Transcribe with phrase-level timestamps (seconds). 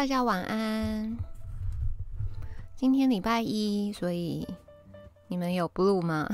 [0.00, 1.14] 大家晚安。
[2.74, 4.48] 今天礼拜一，所以
[5.28, 6.26] 你们有 blue 吗？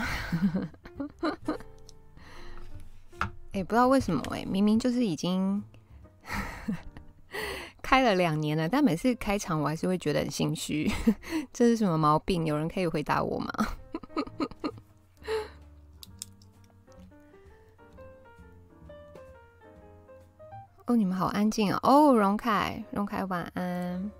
[3.51, 5.61] 哎、不知道为什么哎、明明就是已经
[7.83, 10.89] 开了两年了，但每次开场我还是会觉得很心虚。
[11.53, 12.47] 这是什么毛病？
[12.47, 13.53] 有人可以回答我吗？
[20.87, 21.81] 哦，你们好安静哦。
[21.83, 24.11] 哦，荣凯，荣凯晚安。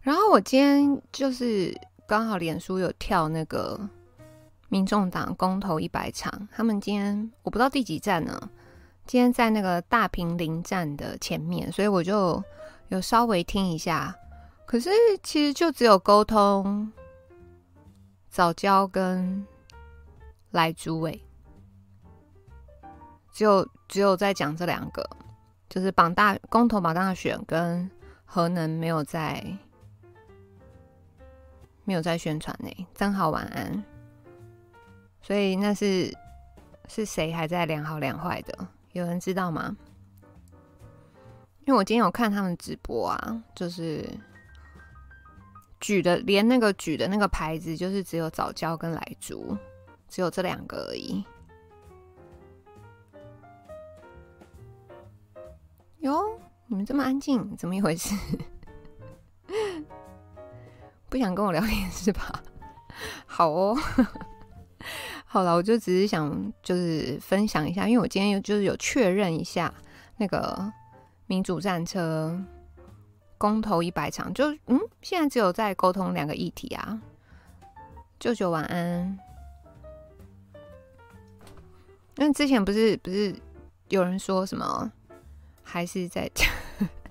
[0.00, 1.72] 然后我今天就是
[2.08, 3.78] 刚好脸书有跳那个
[4.68, 8.36] 民众党公投一百场，他们今天我不知道第几站呢，
[9.06, 12.42] 今天在那个大坪林站的前面，所以我就
[12.88, 14.12] 有稍微听一下。
[14.66, 14.90] 可是
[15.22, 16.92] 其实就只有沟通
[18.28, 19.46] 早教跟
[20.50, 21.22] 来诸位。
[23.32, 25.08] 只有只有在讲这两个，
[25.68, 27.90] 就是绑大公投、绑大选跟
[28.24, 29.44] 核能没有在
[31.84, 32.86] 没有在宣传呢。
[32.94, 33.84] 真好，晚安。
[35.22, 36.12] 所以那是
[36.88, 38.68] 是谁还在两好两坏的？
[38.92, 39.76] 有人知道吗？
[41.66, 44.06] 因为我今天有看他们直播啊，就是
[45.80, 49.56] 举的连那个举的那个牌子，就是只有早教跟莱猪，
[50.08, 51.24] 只有这两个而已。
[56.04, 58.14] 哟，你们这么安静，怎么一回事？
[61.08, 62.42] 不想跟我聊天是吧？
[63.24, 63.74] 好哦，
[65.24, 69.72] 好了，我就只是想就是分享一下，因为我今天有就是有确认一下
[70.18, 70.70] 那个
[71.26, 72.38] 民主战车
[73.38, 77.00] 公投一百场，就嗯，现在只有在沟通两个议题啊。
[78.20, 79.18] 舅舅晚安。
[82.16, 83.34] 那之前不是不是
[83.88, 84.92] 有人说什么？
[85.64, 86.48] 还是在讲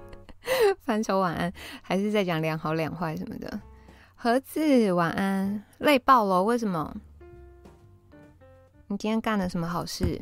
[0.86, 3.60] 翻手晚安，还是在讲两好两坏什么的。
[4.16, 6.96] 盒子晚安，累爆了，为什么？
[8.88, 10.22] 你今天干了什么好事？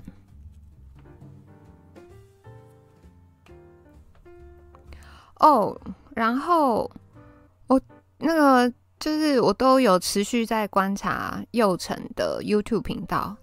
[5.39, 5.79] 哦，
[6.15, 6.89] 然后
[7.67, 7.79] 我
[8.17, 13.35] 那个就是我都有持续在观察幼成的 YouTube 频道，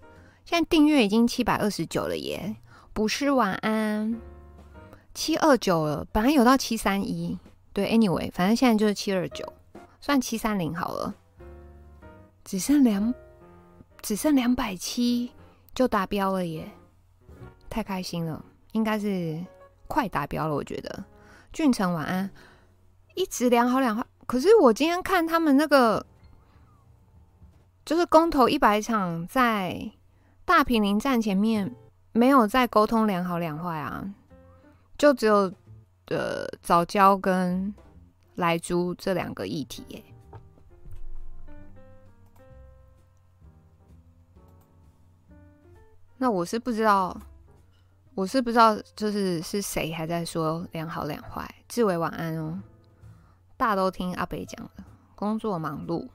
[0.45, 2.55] 现在订阅已经七百二十九了耶！
[2.93, 4.19] 不是晚安。
[5.13, 7.37] 七二九了，本来有到七三一，
[7.73, 9.51] 对，anyway，反正现在就是七二九，
[9.99, 11.13] 算七三零好了，
[12.45, 13.13] 只剩两，
[14.01, 15.31] 只剩两百七
[15.73, 16.71] 就达标了耶，
[17.69, 19.43] 太开心了，应该是
[19.87, 21.03] 快达标了，我觉得。
[21.51, 22.29] 俊成晚安，
[23.15, 26.05] 一直良好两坏，可是我今天看他们那个，
[27.83, 29.91] 就是公投一百场在
[30.45, 31.75] 大平林站前面，
[32.11, 34.13] 没有在沟通良好两坏啊。
[34.99, 35.51] 就只有
[36.07, 37.73] 呃早教跟
[38.35, 40.03] 莱猪这两个议题耶。
[46.17, 47.17] 那我是不知道，
[48.13, 51.49] 我是不知道，就是是谁还在说两好两坏。
[51.69, 52.61] 志伟晚安哦，
[53.55, 54.83] 大都听阿北讲的，
[55.15, 56.09] 工作忙碌，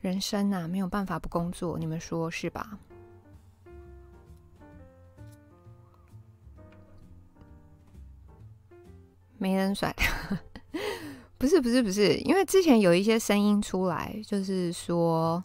[0.00, 2.78] 人生啊没有办法不工作，你们说是吧？
[9.42, 9.92] 没人甩，
[11.36, 15.42] 不是不是不是，因为之前有一些声音出来，就是说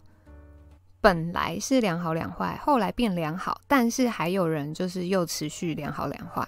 [1.00, 6.46] 本来是两好两坏，后来变良好，但是还有人就是又持续两好两坏。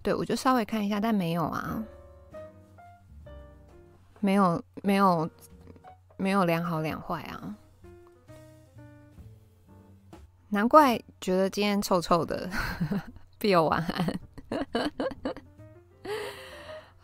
[0.00, 1.84] 对，我就稍微看一下，但没有啊，
[4.20, 5.28] 没有没有
[6.16, 7.56] 没有两好两坏啊，
[10.50, 12.48] 难怪觉得今天臭臭的，
[13.40, 14.20] 必有晚安。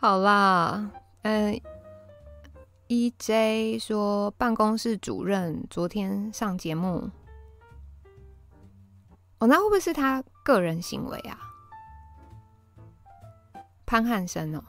[0.03, 0.91] 好啦，
[1.21, 1.57] 嗯
[2.89, 7.09] ，EJ 说办公室主任昨天上节目，
[9.39, 11.39] 哦，那会不会是他个人行为啊？
[13.85, 14.61] 潘汉生哦，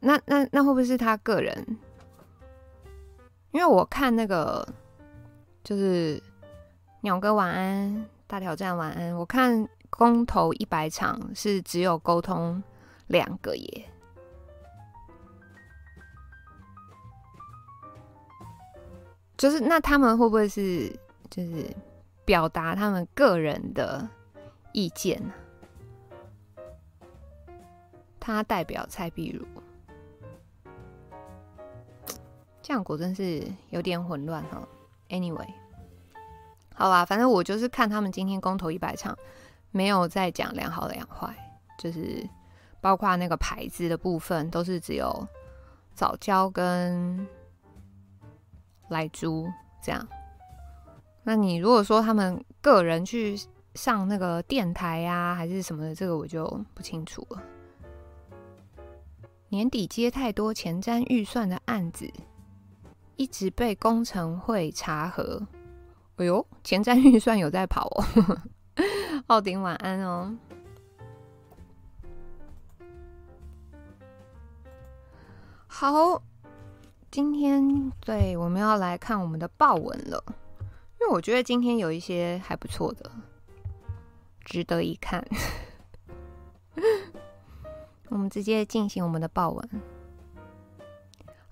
[0.00, 1.78] 那那那会不会是他个人？
[3.52, 4.68] 因为我看那个
[5.62, 6.20] 就是
[7.02, 12.60] 鸟哥晚安，大挑战晚安，我看公投一百场是只有沟通
[13.06, 13.88] 两个耶。
[19.38, 20.92] 就是那他们会不会是
[21.30, 21.64] 就是
[22.24, 24.06] 表达他们个人的
[24.72, 25.32] 意见呢？
[28.18, 29.46] 他代表蔡壁如，
[32.60, 34.66] 这样果真是有点混乱哈。
[35.08, 35.48] Anyway，
[36.74, 39.16] 好吧，反正我就是看他们今天公投一百场，
[39.70, 41.34] 没有在讲良好两坏，
[41.78, 42.28] 就是
[42.80, 45.26] 包括那个牌子的部分，都是只有
[45.94, 47.26] 早教跟
[48.88, 49.46] 来租
[49.82, 50.06] 这样。
[51.22, 53.36] 那你如果说他们个人去
[53.74, 57.42] 上那个电台呀、啊，还是什么的，这个我就不清楚了。
[59.50, 62.10] 年底接太多前瞻预算的案子，
[63.16, 65.46] 一直被工程会查核。
[66.16, 68.04] 哎呦，前瞻预算有在跑哦。
[69.28, 70.36] 奥丁晚安哦。
[75.66, 76.22] 好，
[77.10, 80.22] 今天对我们要来看我们的报文了，
[81.00, 83.10] 因为我觉得今天有一些还不错的，
[84.44, 85.26] 值得一看。
[88.10, 89.68] 我们直接进行我们的报文。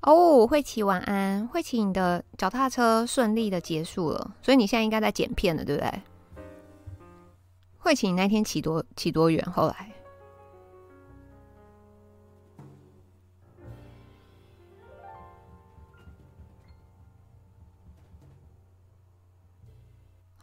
[0.03, 6.02] 哦，慧琪晚安，慧琪，你的脚踏车顺利的结束了，所以你现在应该在剪片了，对不对？
[7.79, 9.44] 慧琪，你那天骑多骑多远？
[9.52, 9.91] 后来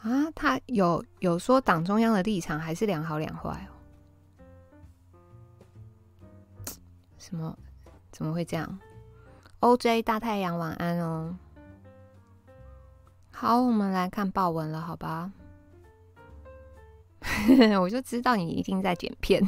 [0.03, 3.71] 啊，他有有说党中央的立场还是两好两坏哦？
[7.17, 7.57] 什么？
[8.11, 8.79] 怎么会这样
[9.61, 11.35] ？OJ 大太阳晚安哦。
[13.31, 15.31] 好，我们来看报文了，好吧？
[17.81, 19.41] 我就知道你一定在剪片。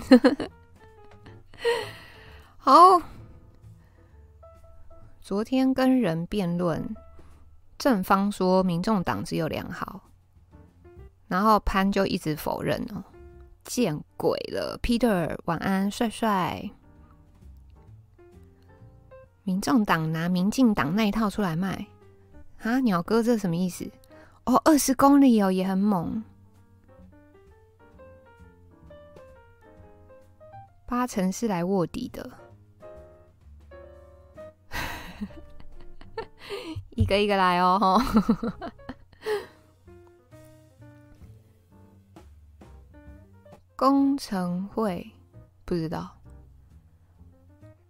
[2.56, 3.02] 好，
[5.20, 6.96] 昨天跟人辩论，
[7.78, 10.02] 正方说民众党只有两好，
[11.28, 13.04] 然后潘就一直否认哦，
[13.64, 16.70] 见鬼了！Peter 晚安，帅帅。
[19.44, 21.86] 民众党拿民进党那一套出来卖
[22.62, 22.80] 啊？
[22.80, 23.90] 鸟哥这什么意思？
[24.46, 26.24] 哦，二十公里哦，也很猛。
[30.88, 32.32] 八成是来卧底的，
[36.92, 38.00] 一个一个来哦。
[43.88, 45.12] 工程会
[45.64, 46.10] 不知道。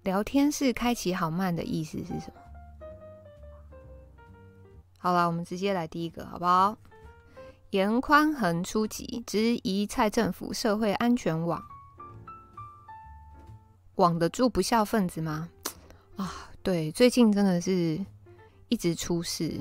[0.04, 2.42] 聊天室开启好慢的意思是什么？
[4.98, 6.78] 好了，我们直接来第一个，好不好？
[7.70, 11.64] 严宽恒出击，质疑蔡政府社会安全网，
[13.96, 15.48] 网得住不孝分子吗？
[16.18, 18.06] 啊，对，最近真的是
[18.68, 19.58] 一直出事。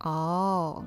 [0.00, 0.84] 哦，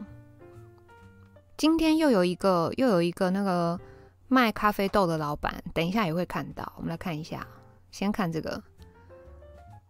[1.57, 3.79] 今天又有一个又有一个那个
[4.27, 7.45] 卖咖啡豆的老板，等一下也会看到，我们来看一下。
[7.89, 8.61] 先看这个，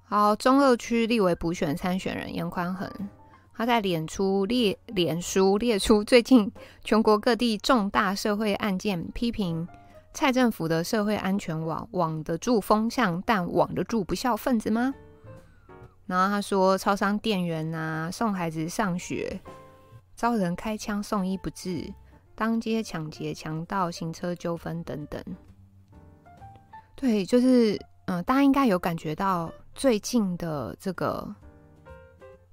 [0.06, 2.90] 好，中二区立委补选参选人颜宽恒，
[3.54, 6.50] 他在脸出列脸书列出最近
[6.86, 9.68] 全国各地重大社会案件，批评
[10.14, 14.94] 蔡政府的社会安全网网得住风向，但网得住不孝分子吗？
[16.06, 19.38] 然后他说，超商店员啊，送孩子上学
[20.18, 21.94] 遭人开枪送医不治，
[22.34, 25.24] 当街抢劫、强盗、行车纠纷等等。
[26.96, 31.36] 对，就是嗯、大家应该有感觉到最近的这个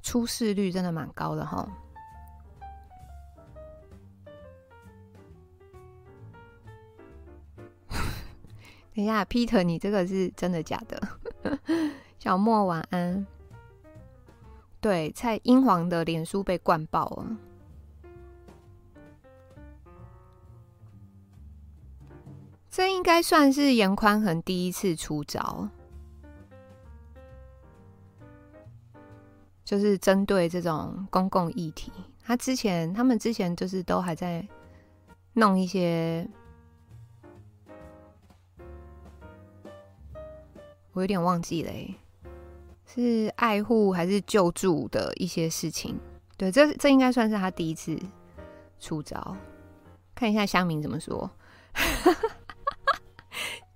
[0.02, 1.66] 出事率真的蛮高的哈。
[8.94, 11.00] 等一下，Peter，你这个是真的假的？
[12.20, 13.26] 小莫晚安。
[14.82, 17.34] 对，蔡英皇的脸书被灌爆了。
[22.76, 25.68] 这应该算是严宽恒第一次出招，
[29.64, 31.92] 就是针对这种公共议题。
[32.24, 34.44] 他之前，他们之前就是都还在
[35.34, 36.28] 弄一些，
[40.94, 41.72] 我有点忘记了，
[42.86, 45.96] 是爱护还是救助的一些事情。
[46.36, 47.96] 对，这这应该算是他第一次
[48.80, 49.36] 出招。
[50.12, 51.30] 看一下乡民怎么说。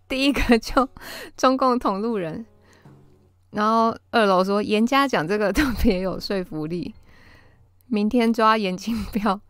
[0.09, 0.89] 第一个就
[1.37, 2.47] 中共同路人，
[3.51, 6.95] 然后二楼说严家讲这个特别有说服力。
[7.87, 9.41] 明天抓严清 标，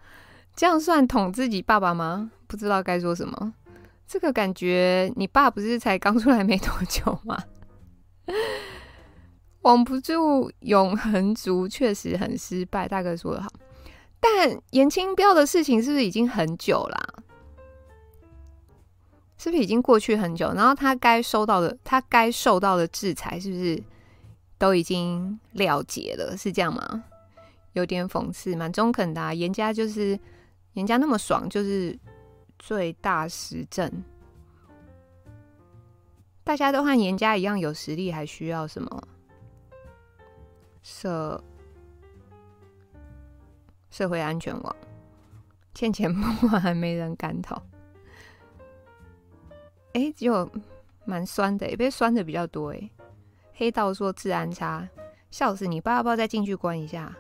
[0.55, 2.31] 这样算捅自己爸爸吗？
[2.47, 3.55] 不知道该说什么。
[4.07, 7.37] 这个感觉你爸不是才刚出来没多久吗？
[9.63, 13.49] 网不住永恒族确实很失败，大哥说的好。
[14.21, 17.23] 但严清标的事情是不是已经很久了？
[19.39, 20.53] 是不是已经过去很久？
[20.53, 23.83] 然后他该收到的，他该受到的制裁，是不是
[24.59, 26.37] 都已经了结了？
[26.37, 27.05] 是这样吗？
[27.75, 29.33] 有点讽刺，蛮中肯的啊。
[29.33, 30.19] 严家就是
[30.73, 31.97] 严家那么爽，就是
[32.59, 34.03] 最大实证，
[36.43, 39.03] 大家都和严家一样有实力，还需要什么
[40.83, 41.41] 社
[43.91, 44.77] 社会安全网？
[45.75, 47.63] 欠钱不还没人敢讨。
[49.95, 50.51] 哎、欸，就
[51.05, 52.91] 蛮酸的，被酸的比较多哎。
[53.55, 54.89] 黑道说治安差，
[55.31, 55.81] 笑死你！
[55.81, 57.17] 爸要不要再进去关一下？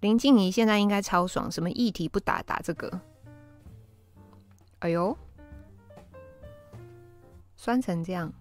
[0.00, 3.00] 林静怡现在应该超爽，什么议题不打打这个？
[4.80, 5.16] 哎呦，
[7.56, 8.32] 酸成这样！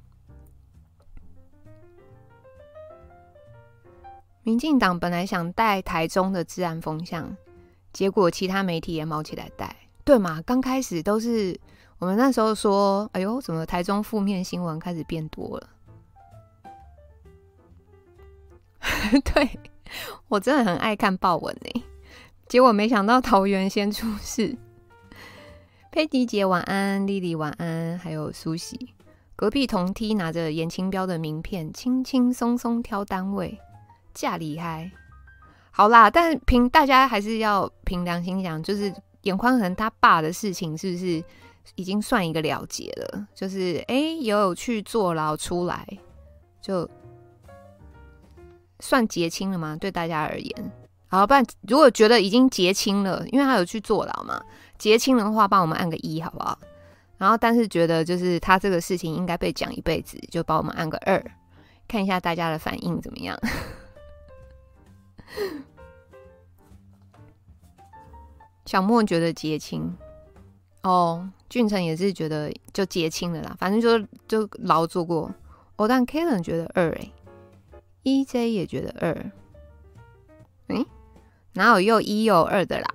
[4.44, 7.36] 民进党本来想带台中的治安风向。
[7.94, 10.42] 结果其他媒体也冒起来带，对嘛？
[10.44, 11.60] 刚开始都是
[12.02, 15.70] 我们那时候说，哎呦，怎么台中负面新闻开始变多了？
[19.24, 19.60] 对，
[20.28, 21.84] 我真的很爱看报文呢。
[22.48, 24.58] 结果没想到桃园先出事。
[25.92, 28.96] 佩迪姐晚安，丽丽晚安，还有苏喜，
[29.36, 33.60] 隔壁同梯拿着颜清标的名片，轻轻松松挑单位，
[34.12, 34.92] 驾厉害。
[35.70, 38.92] 好啦，但凭大家还是要凭良心讲，就是
[39.22, 41.24] 颜宽恒他爸的事情是不是
[41.76, 43.28] 已经算一个了结了？
[43.34, 45.88] 就是哎、也有去坐牢出来，
[46.62, 46.90] 就
[48.80, 49.78] 算结清了吗？
[49.80, 50.72] 对大家而言，
[51.08, 54.44] 好，不然如果觉得已经结清了，因为他有去坐牢嘛，
[54.78, 56.58] 结清的话，帮我们按个一好不好？
[57.18, 61.24] 然后，但是觉得就是他这个事情应该被讲一辈子，就帮我们按个二，
[61.88, 63.40] 看一下大家的反应怎么样。
[68.66, 69.96] 小莫觉得结清
[70.84, 75.32] 哦，俊成也是觉得就结清了啦，反正就就牢做过。
[75.76, 77.12] 哦，但 Kalen 觉得二哎
[78.04, 79.32] ，EJ 也觉得二，
[80.68, 80.86] 嗯，
[81.54, 82.88] 哪有又一又二的啦？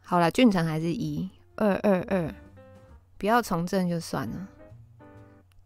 [0.00, 2.34] 好了，俊成还是一二二二，
[3.16, 4.48] 不要从政就算了。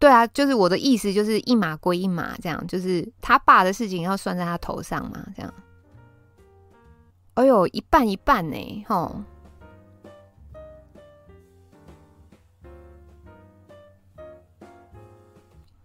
[0.07, 5.53] 对啊，就是我的意思，就是一码归一码，这样，就是他爸的事情要算在他头上嘛，这样。
[7.35, 9.21] 哎呦，一半一半呢，吼。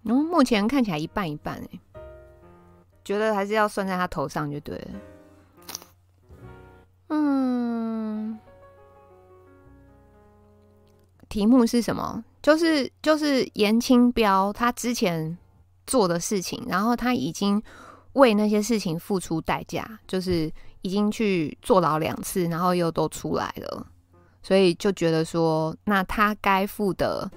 [0.03, 1.79] 然后目前看起来一半一半哎，
[3.03, 4.91] 觉得还是要算在他头上就对了。
[7.07, 8.37] 嗯，
[11.27, 12.23] 题目是什么？
[12.41, 15.37] 就是就是严清标他之前
[15.85, 17.61] 做的事情，然后他已经
[18.13, 23.85] 为那些事情付出代价，就是已经去坐牢两次，然后又都出来了，
[24.41, 27.29] 所以就觉得说，那他该负的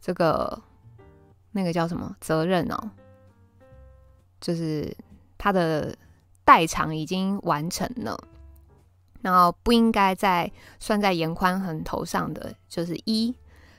[0.00, 0.62] 这个
[1.50, 2.90] 那个叫什么责任哦，
[4.40, 4.96] 就是
[5.36, 5.96] 他的
[6.44, 8.16] 代偿已经完成了，
[9.20, 13.34] 然后不应该再算在严宽恒头上的，就是一。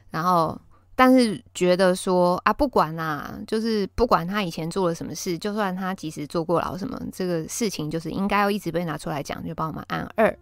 [0.09, 0.59] 然后，
[0.95, 10.37] 但是觉得说啊，不管啦，就是不管他以前做了什么事，就算他即使坐过牢什么，这个事情就是应该要一直被拿出来讲，就帮我们按二。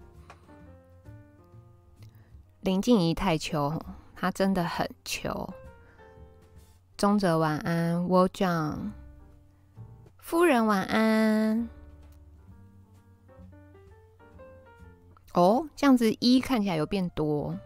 [2.62, 3.82] 林静怡太秋，
[4.16, 5.54] 他真的很糗。
[6.96, 8.94] 中泽晚安，我讲
[10.20, 11.68] 夫人晚安。
[15.34, 17.58] 哦，这样子一看起来有变多。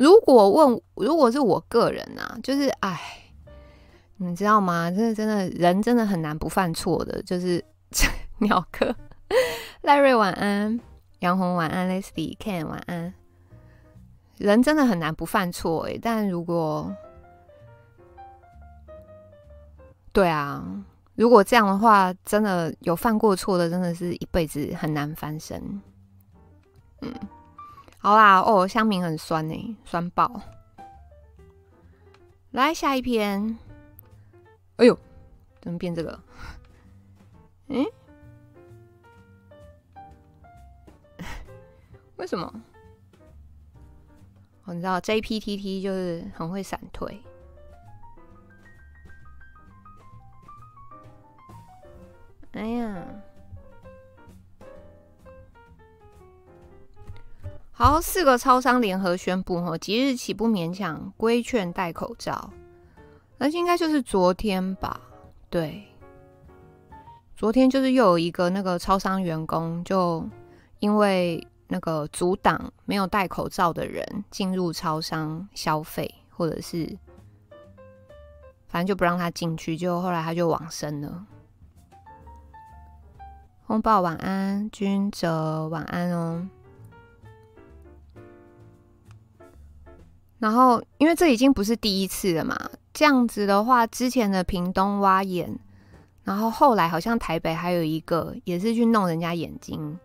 [0.00, 2.98] 如果问，如果是我个人啊，就是哎，
[4.16, 4.90] 你知道吗？
[4.90, 7.22] 真的，真的，人真的很难不犯错的。
[7.22, 7.62] 就是
[8.40, 8.96] 鸟哥、
[9.82, 10.80] 赖瑞晚安，
[11.18, 13.12] 杨红晚安，Leslie Ken 晚安。
[14.38, 16.90] 人真的很难不犯错哎，但如果
[20.14, 20.64] 对啊，
[21.14, 25.62] 如果这样的话，真的有犯过错的，真的是一辈子很难翻身。
[27.02, 27.12] 嗯。
[28.02, 30.40] 好啦，哦，香茗很酸呢，酸爆。
[32.52, 33.58] 来下一篇。
[34.76, 34.98] 哎呦，
[35.60, 36.18] 怎么变这个？
[37.68, 37.84] 嗯？
[42.16, 42.50] 为什么？
[44.64, 47.22] 我、知道 JPTT 就是很会闪退。
[52.52, 53.04] 哎呀。
[57.80, 62.50] 好，四个超商联合宣布，哈，即日起不勉强规劝戴口罩。
[63.38, 65.00] 那应该就是昨天吧？
[65.48, 65.82] 对，
[67.34, 70.22] 昨天就是又有一个那个超商员工，就
[70.80, 76.86] 因为那个阻挡没有戴口罩的人进入超商消费，或者是
[78.68, 81.24] 反正就不让他进去，就后来他就往生了。
[83.64, 86.46] 红宝晚安，君哲晚安哦。
[90.40, 92.58] 然后，因为这已经不是第一次了嘛，
[92.94, 95.54] 这样子的话，之前的屏东挖眼，
[96.24, 99.98] 然后后来好像台北还有一个也是去弄人家眼睛，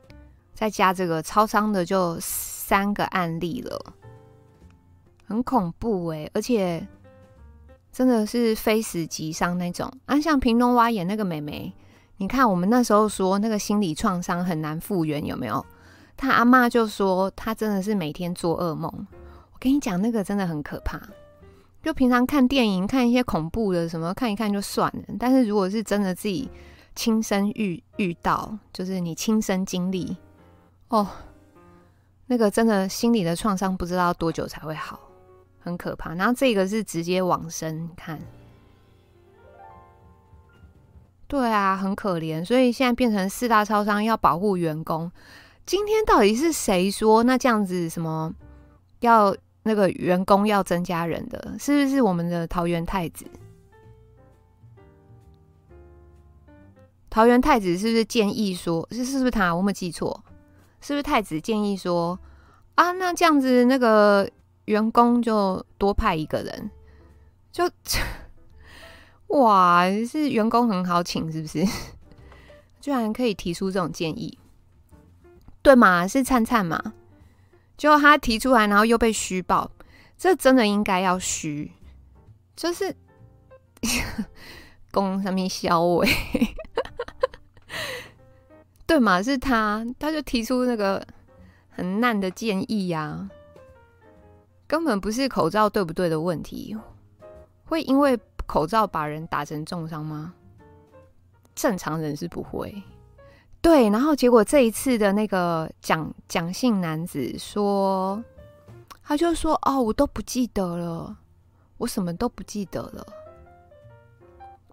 [0.54, 3.80] 再加这个超商的，就三个案例了，
[5.26, 6.86] 很恐怖哎，而且
[7.94, 9.90] 真的是非死即伤那种。
[10.06, 11.72] 啊，像屏东挖眼那个妹妹，
[12.18, 15.66] 你看我们那时候说那个心理创伤很难复原，有没有？
[16.18, 19.08] 她阿妈就说她真的是每天做噩梦。
[19.56, 21.02] 我跟你讲，那个真的很可怕。
[21.82, 25.16] 就平常看电影，看一些恐怖的什么，看一看就算了。
[25.18, 26.50] 但是如果是真的自己
[26.94, 30.18] 亲身遇遇到，就是你亲身经历，
[30.90, 31.08] 哦，
[32.28, 35.00] 那个真的心理的创伤不知道多久才会好，
[35.60, 36.14] 很可怕。
[36.16, 38.20] 然后这个是直接往生，看，
[41.28, 42.44] 对啊，很可怜。
[42.44, 45.10] 所以现在变成四大超商要保护员工。
[45.66, 48.34] 今天到底是谁说那这样子什么
[49.00, 49.36] 要？
[49.68, 53.26] 那个员工要增加人的，是不是我们的桃园太子？
[57.10, 59.56] 桃园太子是不是建议说，是是不是他？
[59.56, 60.24] 我没记错，
[60.82, 62.20] 是不是太子建议说
[62.76, 62.92] 啊？
[62.92, 64.30] 那这样子，那个
[64.66, 66.70] 员工就多派一个人，
[67.52, 67.68] 就
[69.40, 71.66] 哇，是员工很好请，是不是？
[72.80, 74.38] 居然可以提出这种建议，
[75.64, 76.08] 对嘛？
[76.08, 76.94] 是灿灿嘛？
[77.78, 79.70] 就他提出来，然后又被虚报，
[80.18, 81.72] 这真的应该要虚，
[82.56, 82.96] 就是
[84.92, 86.08] 公上面消委，
[88.88, 89.22] 对嘛？
[89.22, 91.06] 是他，他就提出那个
[91.70, 93.30] 很烂的建议呀、
[94.68, 96.78] 根本不是口罩对不对的问题，
[97.66, 100.34] 会因为口罩把人打成重伤吗？
[101.54, 102.82] 正常人是不会。
[103.66, 108.24] 对，然后结果这一次的那个蒋蒋姓男子说，
[109.02, 111.18] 他就说：“哦，我都不记得了，
[111.78, 113.04] 我什么都不记得了。”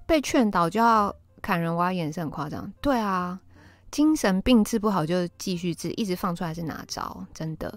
[0.04, 2.70] 被劝导就要砍人挖眼是很夸张。
[2.82, 3.40] 对啊，
[3.90, 7.24] 精神病治不好就继续治，一直放出来是哪招？
[7.32, 7.72] 真的。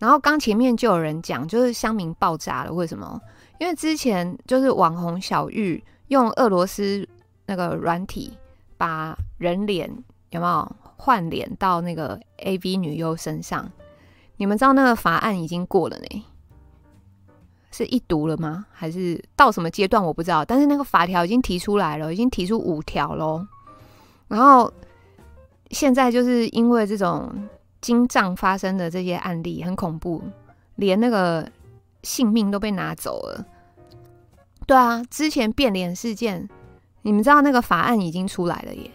[0.00, 3.20] 然后刚前面就有人讲，就是乡民爆炸了，为什么？
[3.60, 7.08] 因为之前就是网红小玉用俄罗斯
[7.46, 8.36] 那个软体
[8.76, 9.88] 把人脸。
[10.30, 13.70] 有没有换脸到那个 AV 女优身上？
[14.36, 16.24] 你们知道那个法案已经过了呢？
[17.70, 18.66] 是一读了吗？
[18.72, 20.02] 还是到什么阶段？
[20.02, 20.44] 我不知道。
[20.44, 23.46] 但是那个法条已经提出来了，已经提出五条喽。
[24.26, 24.72] 然后
[25.70, 27.48] 现在就是因为这种
[27.80, 30.22] 精障发生的这些案例很恐怖，
[30.76, 31.48] 连那个
[32.02, 33.44] 性命都被拿走了。
[34.66, 36.48] 对啊，之前变脸事件，
[37.02, 38.90] 你们知道那个法案已经出来了耶。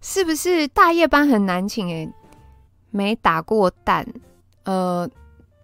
[0.00, 1.88] 是不是大夜班很难请？
[1.88, 2.08] 诶，
[2.90, 4.06] 没打过蛋，
[4.62, 5.08] 呃，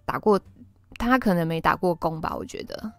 [0.05, 0.39] 打过
[0.97, 2.35] 他可能没打过工吧？
[2.35, 2.91] 我觉得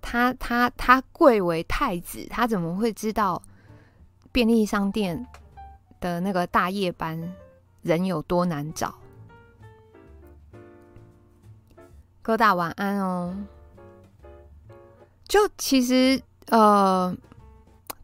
[0.00, 3.42] 他他他贵为太子，他怎么会知道
[4.30, 5.26] 便利商店
[5.98, 7.34] 的那个大夜班
[7.82, 8.94] 人有多难找？
[12.22, 13.34] 哥大晚安哦。
[15.26, 17.16] 就其实呃。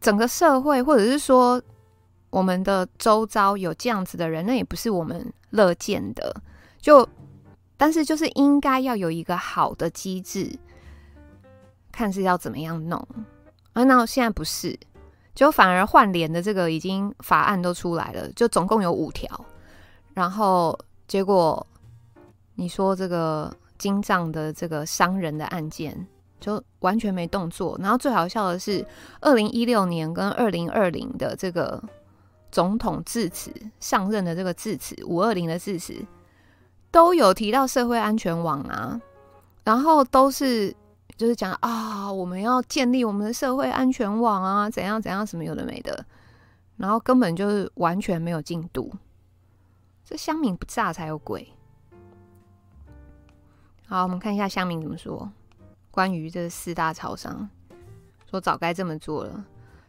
[0.07, 1.61] 整个社会，或者是说
[2.29, 6.33] 我们的周遭有这样子的人，那也不是我们乐见的。
[6.79, 7.05] 就，
[7.75, 10.57] 但是就是应该要有一个好的机制，
[11.91, 12.97] 看是要怎么样弄。
[13.73, 14.79] 啊、那现在不是，
[15.35, 19.29] 就反而换脸的这个已经法案都出来了，就总共有五条。
[20.13, 21.67] 然后结果
[22.55, 26.07] 你说这个金藏的这个伤人的案件。
[26.39, 28.85] 就完全没动作，然后最好笑的是，
[29.21, 31.81] 二零一六年跟二零二零的这个
[32.51, 35.93] 总统致辞上任的这个致辞，五二零的致辞
[36.91, 39.01] 都有提到社会安全网啊，
[39.63, 40.73] 然后都是
[41.17, 46.05] 就是讲啊，我们要建立我们的社会安全网啊，怎样怎样，什么有的没的，
[46.77, 48.93] 然后根本就是完全没有进度，
[50.05, 51.51] 这乡民不炸才有鬼。
[53.87, 55.31] 好，我们看一下乡民怎么说。
[55.97, 57.49] 关于这四大超商，
[58.29, 59.43] 说早该这么做了，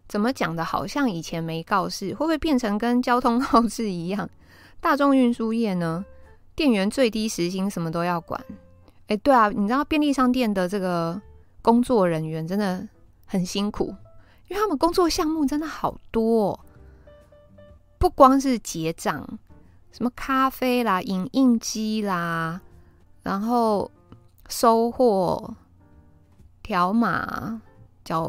[0.08, 0.64] 怎么讲的？
[0.64, 4.26] 好像以前没告示，会不会变成跟交通 告示一样？
[4.80, 6.02] 大众运输业呢？
[6.56, 8.42] 店员最低时薪什么都要管？
[9.08, 11.20] 哎，对啊，你知道便利商店的这个
[11.60, 12.88] 工作人员真的
[13.26, 13.94] 很辛苦，
[14.48, 16.58] 因为他们工作项目真的好多，
[17.98, 19.38] 不光是结账，
[19.92, 22.62] 什么咖啡啦、影印机啦，
[23.22, 23.90] 然后
[24.48, 25.54] 收货。
[26.68, 27.62] 条码、
[28.04, 28.24] 缴，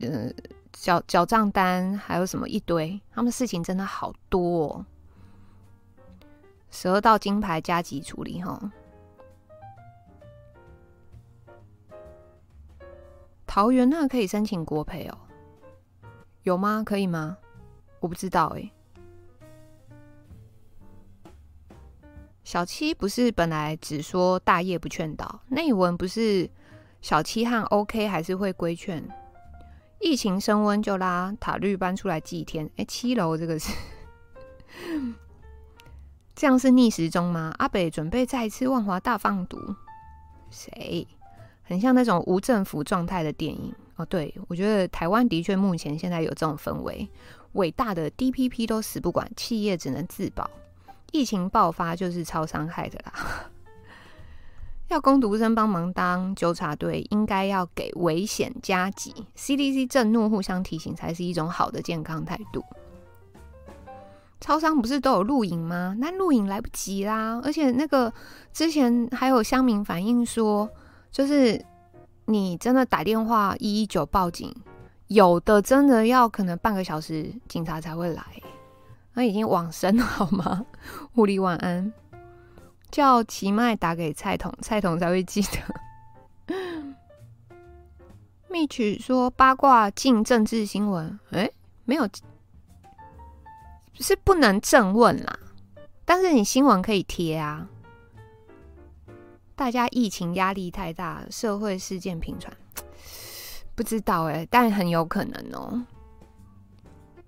[0.00, 0.32] 呃，
[0.72, 4.86] 缴缴账单，还有什么一堆，他们事情真的好多哦。
[6.70, 8.72] 十二道金牌加急处理哈。
[13.46, 15.18] 桃园那可以申请国赔哦？
[16.44, 16.82] 有吗？
[16.82, 17.36] 可以吗？
[18.00, 18.72] 我不知道哎、
[22.42, 26.48] 小七不是本来只说大业不劝导，内文不是
[27.00, 29.02] 小七和 OK 还是会规劝？
[30.00, 32.68] 疫情升温就拉塔绿搬出来祭天。
[32.76, 33.74] 哎、七楼这个是
[36.34, 37.54] 这样是逆时钟吗？
[37.58, 39.58] 阿北准备再一次万华大放毒，
[40.50, 41.06] 谁？
[41.62, 44.06] 很像那种无政府状态的电影哦。
[44.06, 47.08] 对，我觉得台湾的确目前现在有这种氛围，
[47.52, 50.50] 伟大的 DPP 都死不管，企业只能自保，
[51.12, 53.50] 疫情爆发就是超伤害的啦。
[54.90, 62.62] 要工读生帮忙当纠察队，应该要给危险加急，CDC 震怒互相提醒才是一种好的健康态度。
[64.40, 65.96] 超商不是都有录影吗？
[65.98, 68.12] 那录影来不及啦，而且那个
[68.52, 70.68] 之前还有乡民反映说。
[71.12, 71.60] 就是
[72.26, 74.54] 你真的打电话一一九报警，
[75.08, 78.22] 有的真的要可能半个小时警察才会来，
[79.14, 80.64] 那已经往生了好吗？
[81.12, 81.92] 护理晚安，
[82.90, 86.54] 叫奇麦打给蔡统， 蔡统才会记得。
[88.48, 92.08] 蜜曲说八卦禁政治新闻，哎、欸，没有，
[93.94, 95.38] 是不能正问啦，
[96.04, 97.68] 但是你新闻可以贴啊。
[99.54, 102.52] 大家疫情压力太大，社会事件频传，
[103.76, 105.86] 不知道哎，但很有可能哦。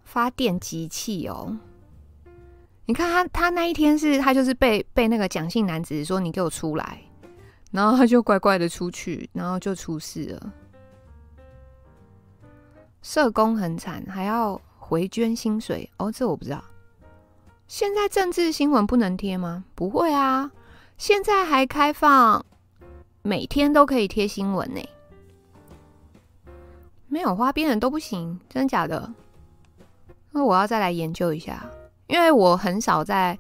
[0.03, 1.57] 发电机器哦，
[2.85, 7.01] 你看他，他那一天是，他就是被被那个蒋姓男子说你给我出来，
[7.71, 10.53] 然后他就乖乖的出去，然后就出事了。
[13.03, 16.63] 社工很惨，还要回捐薪水哦，这我不知道。
[17.69, 19.65] 现在政治新闻不能贴吗？
[19.75, 20.51] 不会啊。
[20.99, 22.45] 现在还开放，
[23.23, 24.81] 每天都可以贴新闻呢。
[27.09, 29.13] 没有花边的都不行，真的假的？
[30.31, 31.69] 那我要再来研究一下，
[32.13, 33.37] 因为我很少在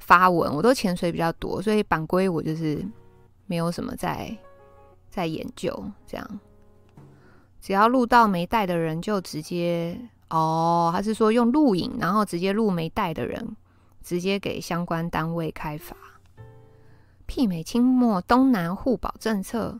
[0.00, 2.84] 发文，我都潜水比较多，所以版规我就是
[3.46, 4.36] 没有什么在
[5.08, 5.72] 在研究。
[6.04, 6.40] 这样，
[7.60, 9.96] 只要录到没带的人就直接
[10.28, 13.56] 哦，还是说用录影，然后直接录没带的人，
[14.02, 15.96] 直接给相关单位开罚。
[17.28, 19.78] 媲美清末东南互保政策。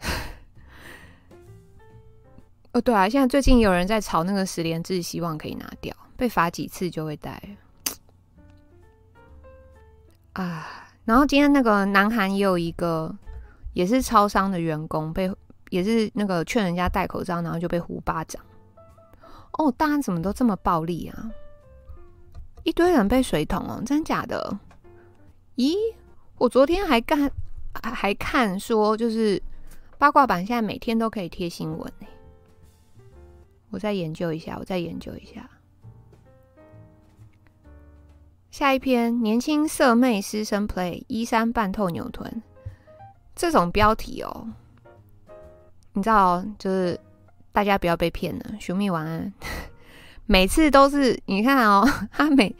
[2.72, 7.42] 哦，对啊，现在最近有人在炒那个十连制，希望可以拿掉，被罚几次就会带。
[10.34, 13.16] 啊，然后今天那个南韩也有一个，
[13.72, 15.32] 也是超商的员工被，
[15.70, 18.44] 也是那个劝人家戴口罩，然后就被呼巴掌。
[19.52, 21.30] 哦，大家怎么都这么暴力啊？
[22.64, 24.58] 一堆人被水桶哦，真假的？
[25.56, 25.74] 咦，
[26.36, 27.32] 我昨天还看
[27.82, 29.42] 还看说，就是
[29.96, 31.92] 八卦版现在每天都可以贴新闻。
[33.70, 35.48] 我再研究一下，我再研究一下。
[38.50, 42.42] 下一篇：年轻色妹师生 play 衣衫半透牛臀，
[43.34, 44.46] 这种标题哦，
[45.92, 46.98] 你知道，就是
[47.52, 48.44] 大家不要被骗了。
[48.58, 49.32] 熊蜜晚安，
[50.26, 52.54] 每次都是你看哦， 他每。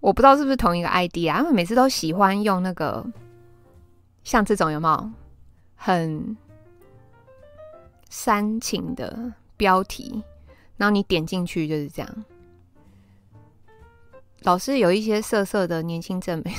[0.00, 1.36] 我不知道是不是同一个 ID 啊？
[1.36, 3.06] 他们每次都喜欢用那个
[4.24, 5.10] 像这种有没有
[5.76, 6.34] 很
[8.08, 10.24] 煽情的标题？
[10.78, 12.24] 然后你点进去就是这样。
[14.42, 16.50] 老是有一些色色的年轻正妹，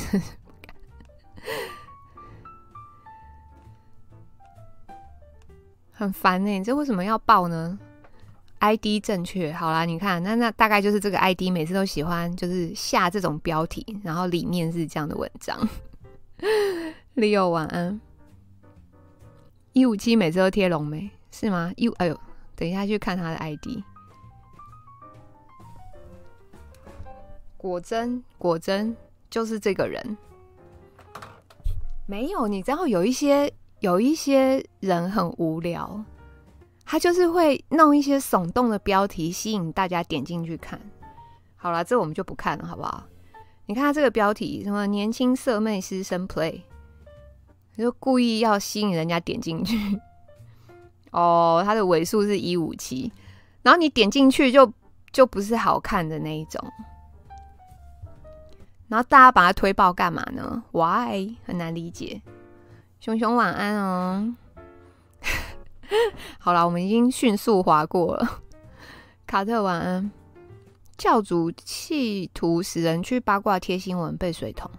[5.92, 6.60] 很烦呢、欸。
[6.60, 7.78] 你这为什么要报呢
[8.60, 15.68] ？ID 正确，好啦，你看，那那大概就是这个 ID，每次都喜欢就是下这种标题，然后里面是这样的文章。
[17.16, 18.00] Leo 晚安，
[19.74, 21.72] 一五七每次都贴龙眉是吗？
[21.76, 22.20] 一哎呦，
[22.56, 23.82] 等一下去看他的 ID。
[27.62, 28.98] 果真果真
[29.30, 30.18] 就是这个人，
[32.08, 36.04] 没有，你知道有一些有一些人很无聊。
[36.84, 40.82] 他就是会弄一些耸动的标题，吸引大家点进去看。
[41.56, 43.04] 好了，这我们就不看了，好不好？
[43.68, 46.62] 你看他这个标题，什么年轻色妹师生 play，
[47.78, 49.78] 就故意要吸引人家点进去。
[51.12, 53.14] 哦，他的尾数是一五七，
[53.62, 54.74] 然后你点进去就
[55.14, 56.60] 就不是好看的那一种。
[58.92, 61.38] 然后大家把它推爆干嘛呢？Why？
[61.46, 62.22] 很难理解。
[63.00, 64.36] 熊熊晚安哦。
[66.38, 68.42] 好了，我们已经迅速划过了。
[69.26, 70.12] 卡特晚安，
[70.98, 74.70] 教主企图使人去八卦贴新闻被水桶，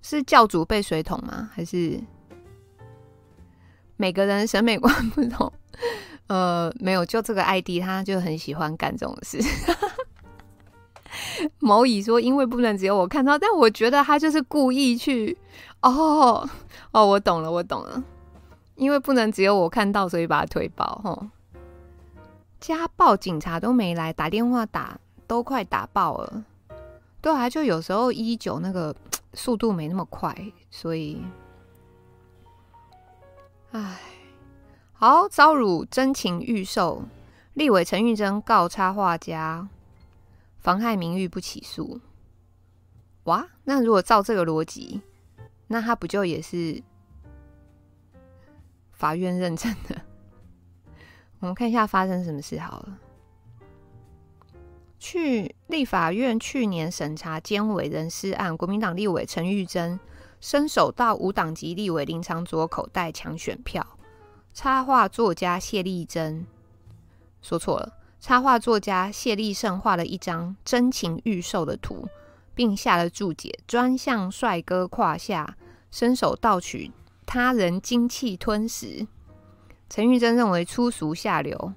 [0.00, 1.50] 是教主被水桶吗？
[1.52, 2.00] 还是
[3.98, 5.52] 每个人审美观不同？
[6.28, 9.38] 呃，没有，就这个 ID，他就很喜欢干这种事。
[11.60, 15.36] 某乙说：“因为不能只有我看到，但我觉得他就是故意去。”
[15.82, 16.48] 哦
[16.92, 18.02] 哦，我懂了，我懂了。
[18.76, 21.00] 因为不能只有我看到，所以把他推爆。
[21.04, 21.26] 吼，
[22.60, 26.44] 家暴警察都没来，打电话打都快打爆了。
[27.20, 28.94] 对啊，就有时候一九那个
[29.34, 30.34] 速度没那么快，
[30.70, 31.22] 所以，
[33.70, 34.00] 唉，
[34.92, 37.02] 好，遭辱真情预售，
[37.54, 39.68] 立委陈玉珍告插画家
[40.62, 42.00] 妨害名誉不起诉。
[43.24, 45.02] 哇，那如果照这个逻辑，
[45.66, 46.82] 那他不就也是？
[48.92, 50.00] 法院认证的，
[51.40, 52.98] 我们看一下发生什么事好了。
[55.00, 59.98] 去立法院去年审查监委人事案，国民党立委陈玉珍
[60.40, 63.84] 伸手到无党籍立委林长佐口袋抢选票。
[64.54, 66.46] 插画作家谢丽珍
[67.40, 72.06] 说错了，插画作家谢立胜画了一张真情预售的图，
[72.54, 75.56] 并下了注解：专向帅哥胯下
[75.90, 76.92] 伸手盗取。
[77.26, 79.08] 他人精气吞食，
[79.90, 81.72] 陈玉珍认为粗俗下流，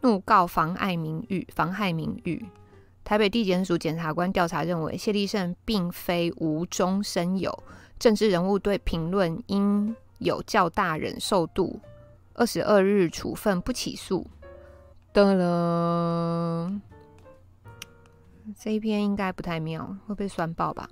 [0.00, 2.44] 怒告妨碍名誉，妨害名誉。
[3.04, 7.56] 台北地检署检察官调查认为，谢立胜并非无中生有，
[7.96, 11.78] 政治人物对评论应有较大忍受度。
[12.34, 14.26] 二十二日处分不起诉。
[15.12, 16.72] 得了，
[18.58, 20.88] 这一篇应该不太妙，会被酸爆吧？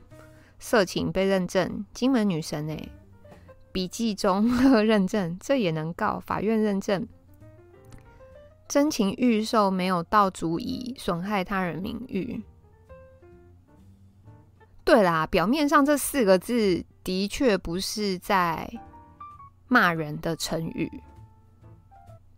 [0.59, 2.93] 色情被认证，金门女神哎、欸。
[3.71, 6.19] 笔记中呵认证，这也能告？
[6.19, 7.07] 法院认证
[8.67, 12.43] 真情预售没有到足以损害他人名誉。
[14.83, 18.69] 对啦，表面上这四个字的确不是在
[19.69, 20.91] 骂人的成语，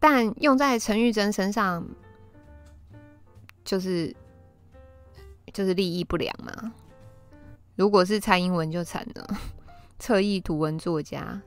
[0.01, 1.87] 但用在陈玉珍身上，
[3.65, 4.17] 就是
[5.53, 6.73] 就是利益不良嘛。
[7.77, 9.39] 如果是蔡英文就惨了。
[9.99, 11.43] 侧翼图文作家，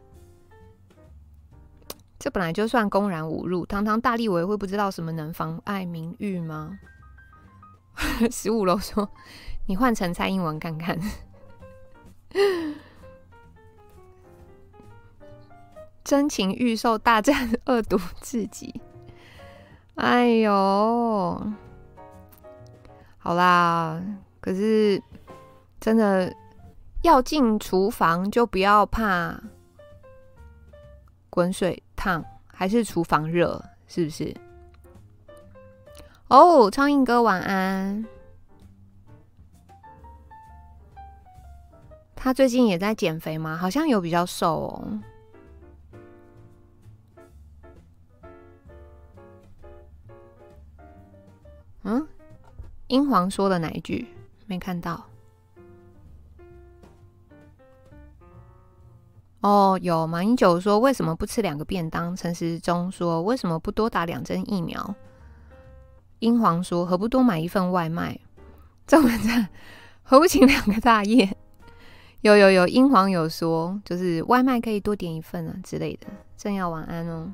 [2.20, 6.78] 这本来就算公然侮辱，堂堂大立委会不知道什么能妨碍名誉吗？
[8.30, 9.10] 十五楼说
[9.66, 10.96] ：“你换成蔡英文看看。”
[16.04, 18.82] 真情预售大战 恶毒至极，
[19.96, 21.52] 哎呦，
[23.18, 24.02] 好啦，
[24.40, 25.02] 可是
[25.80, 26.34] 真的。
[27.04, 29.38] 要进厨房就不要怕
[31.30, 34.34] 滚水烫，还是厨房热，是不是？
[36.30, 38.06] 哦，苍蝇哥晚安。
[42.16, 43.58] 他最近也在减肥吗？
[43.58, 45.02] 好像有比较瘦哦。
[51.84, 52.08] 嗯，
[52.88, 54.08] 英皇说的哪一句？
[54.46, 55.06] 没看到。
[59.42, 62.16] 哦，有马英九说为什么不吃两个便当？
[62.16, 64.96] 陈时中说为什么不多打两针疫苗？
[66.20, 68.18] 英皇说何不多买一份外卖？
[68.88, 69.50] 这么赞，
[70.04, 71.36] 何不请两个大宴？
[72.22, 76.08] 有有有，英皇有说就是外卖可以多点一份啊之类的。
[76.38, 77.30] 正要晚安哦，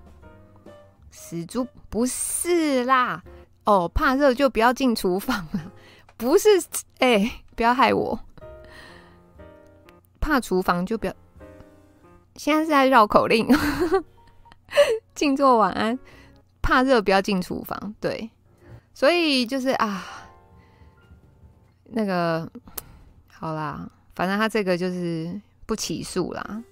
[1.11, 3.23] 死猪不是啦，
[3.69, 5.71] 哦怕热就不要进厨房了，
[6.17, 6.49] 不是
[6.97, 8.19] 哎、不要害我，
[10.19, 11.13] 怕厨房就不要。
[12.33, 13.47] 现在是在绕口令，
[15.13, 15.99] 静坐晚安，
[16.63, 17.93] 怕热不要进厨房。
[17.99, 18.31] 对，
[18.95, 20.03] 所以就是啊，
[21.83, 22.51] 那个
[23.27, 26.63] 好啦，反正他这个就是不起诉啦。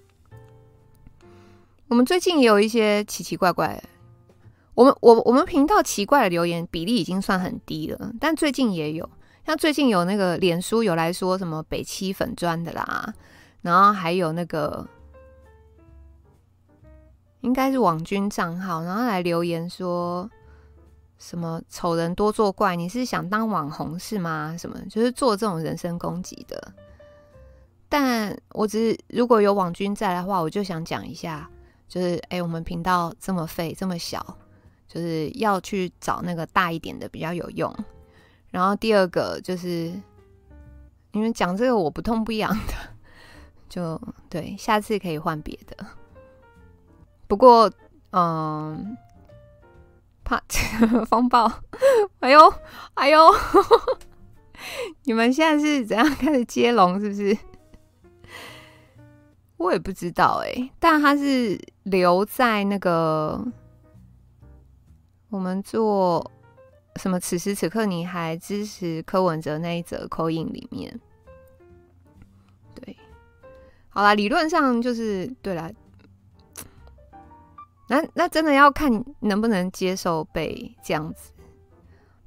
[1.86, 3.84] 我们最近也有一些奇奇怪怪的，
[4.78, 9.10] 我们我我们频道奇怪的留言比例已经算很低了，但最近也有，
[9.44, 13.12] 像最近有那个脸书有来说什么北七粉砖的啦，
[13.62, 14.86] 然后还有那个。
[17.40, 20.28] 应该是网军账号，然后来留言说
[21.18, 24.56] 什么“丑人多作怪”，你是想当网红是吗？
[24.58, 26.72] 什么就是做这种人身攻击的。
[27.88, 31.48] 但我只是如果有网军在的话，我就想讲一下，
[31.88, 34.36] 就是哎、我们频道这么废这么小，
[34.88, 37.72] 就是要去找那个大一点的比较有用。
[38.50, 39.92] 然后第二个就是，
[41.12, 42.74] 因为讲这个我不痛不痒的，
[43.68, 45.86] 就对，下次可以换别的。
[47.26, 47.70] 不过，
[48.12, 48.96] 嗯，
[50.24, 50.42] 怕
[51.08, 51.52] 风暴，
[52.20, 52.54] 哎呦，
[52.94, 53.18] 哎呦，
[55.04, 56.98] 你们现在是怎样开始接龙？
[56.98, 57.36] 是不是？
[59.58, 63.44] 我也不知道哎、但他是留在那个
[65.30, 66.30] 我们做
[66.96, 67.18] 什么？
[67.20, 71.00] 此时此刻你还支持柯文哲那一则口音里面。
[72.74, 72.96] 对，
[73.88, 75.70] 好啦，理论上就是对啦。
[77.88, 81.32] 那那真的要看能不能接受被这样子，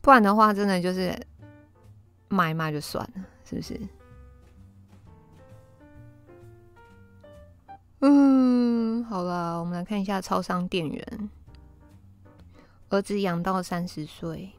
[0.02, 1.18] 不然的话，真的就是。
[2.34, 3.78] 骂一骂就算了，是不是？
[8.00, 11.30] 嗯，好了，我们来看一下超商店员，
[12.91, 14.51] 儿子养到三十岁。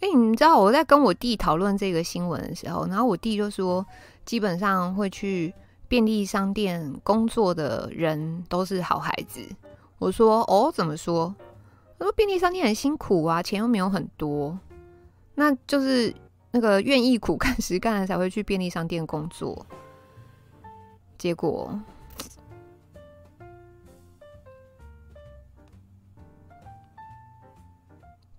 [0.00, 3.84] 哎、你知道我在跟我弟讨论这个新闻的时候，然后我弟就说，
[4.26, 5.54] 基本上会去
[5.88, 9.40] 便利商店工作的人都是好孩子。
[9.98, 11.34] 我说，哦，怎么说？
[11.98, 14.58] 他说便利商店很辛苦啊，钱又没有很多，
[15.34, 16.14] 那就是。
[16.50, 19.66] 那个愿意苦 干实干的才会去便利商店工作，
[21.18, 21.78] 结果，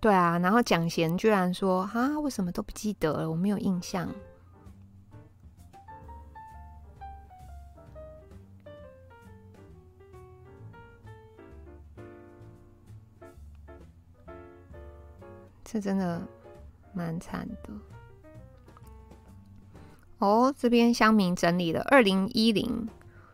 [0.00, 4.08] 对啊，然后蒋贤居然说：“啊，我什么都不记得了，我没有印象。”
[15.62, 16.20] 这真的
[16.94, 17.70] 蛮惨的。
[20.18, 22.88] 哦，这边乡民整理了二零一零，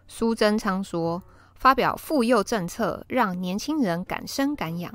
[0.09, 1.23] 苏贞昌说
[1.55, 4.93] 发表妇幼政策，让年轻人敢生敢养。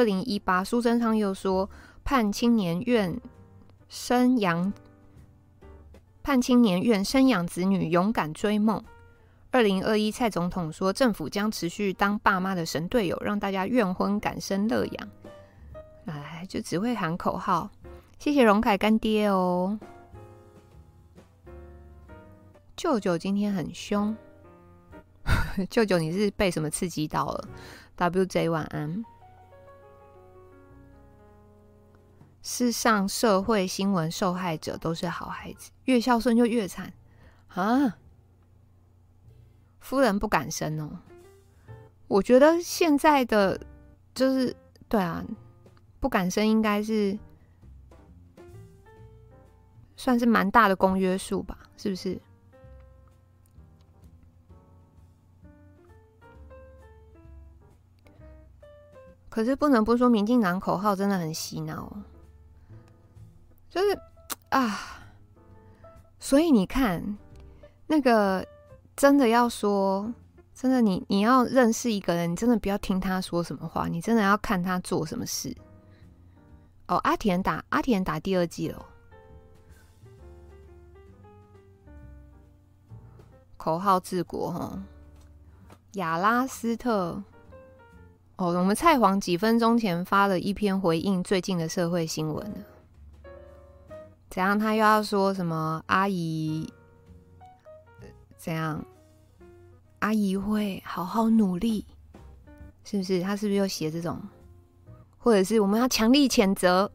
[0.00, 1.68] 二零一八，苏贞昌又说
[2.02, 3.20] 盼青年愿
[3.86, 4.72] 生养，
[6.22, 8.82] 盼青年愿生养子女，勇敢追梦。
[9.50, 15.08] 二零二一，蔡总统说政府将持续当爸妈的神队友，让大家愿婚敢生乐养。
[16.06, 17.68] 哎，就只会喊口号。
[18.18, 19.78] 谢谢荣凯干爹哦。
[22.74, 24.16] 舅舅今天很凶，
[25.68, 27.48] 舅舅你是被什么刺激到了
[27.98, 29.04] ？WJ 晚安。
[32.42, 36.92] 世上社会新闻受害者都是好孩子，越孝顺就越惨
[37.48, 37.98] 啊！
[39.78, 40.98] 夫人不敢生哦。
[42.08, 43.60] 我觉得现在的
[44.14, 44.56] 就是
[44.88, 45.24] 对啊，
[46.00, 47.18] 不敢生应该是
[49.96, 51.58] 算是蛮大的公约数吧？
[51.76, 52.20] 是不是？
[59.28, 61.96] 可是不能不说，民进党口号真的很洗脑，
[63.70, 63.98] 就是
[64.48, 64.80] 啊，
[66.18, 67.16] 所以你看，
[67.86, 68.44] 那个
[68.96, 70.12] 真的要说，
[70.52, 75.56] 真的你你要认识一个人，你真的不要听他说什么话，你真的要看他做什么事。
[76.88, 78.84] 哦，阿田打阿田打第二季了，
[83.56, 84.82] 口号治国哈，
[85.92, 87.22] 亚拉斯特。
[88.34, 92.64] 哦，我们蔡黄几分钟前发了一篇回应最近的社会新闻，
[94.30, 94.58] 怎样？
[94.58, 95.82] 他又要说什么？
[95.86, 96.72] 阿姨
[98.36, 98.82] 怎样？
[99.98, 101.84] 阿姨会好好努力，
[102.84, 103.20] 是不是？
[103.20, 104.18] 他是不是又写这种？
[105.18, 106.90] 或者是我们要强力谴责？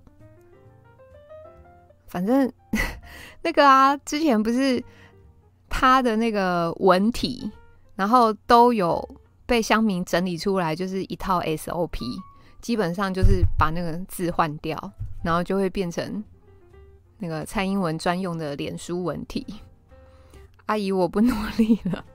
[2.08, 2.52] 反正
[3.44, 4.84] 那个啊，之前不是
[5.70, 7.52] 他的那个文体，
[7.96, 9.08] 然后都有。
[9.48, 12.00] 被乡民整理出来就是一套 SOP，
[12.62, 14.76] 基本上就是把那个字换掉，
[15.22, 16.24] 然后就会变成
[17.18, 19.45] 那个蔡英文专用的脸书文体。
[20.68, 22.05] 阿姨，我不 努力了，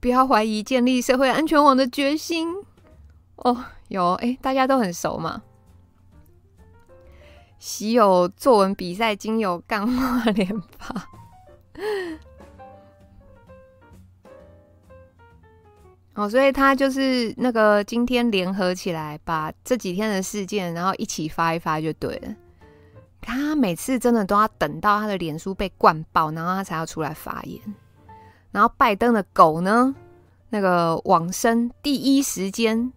[0.00, 2.54] 不要怀疑建立社会安全网的决心。
[3.36, 5.42] 哦，有哎、大家都很熟嘛。
[7.58, 11.08] 喜有作文比赛，今有干话 连发。
[16.18, 22.34] 哦，所以他就是那个今天联合起来，把这几天的事件，然后一起发一发就对了。
[23.20, 27.60] 他每次真的都要等到他的脸书被灌爆，然后他才要出来发言。
[28.50, 29.94] 然后拜登的狗呢，
[30.48, 32.92] 那个往生第一时间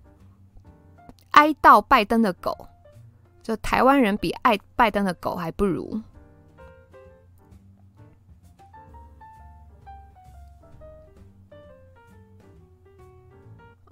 [1.30, 2.58] 哀悼拜登的狗，
[3.44, 6.02] 就台湾人比爱拜登的狗还不如。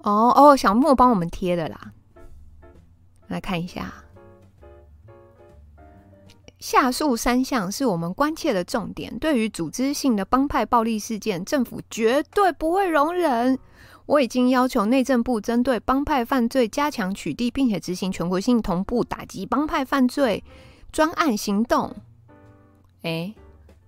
[0.02, 1.92] 哦哦，小莫帮我们贴的啦，
[3.28, 3.92] 来看一下。
[6.58, 9.18] 下述三项是我们关切的重点。
[9.18, 13.58] 对于组织性的帮派暴力事件，政府绝对不会容忍。
[14.04, 20.44] 我已经要求内政部针对帮派犯罪加强取缔，并且执行全国性同步打击帮派犯罪，
[20.92, 21.94] 专案行动。
[23.02, 23.32] 哎，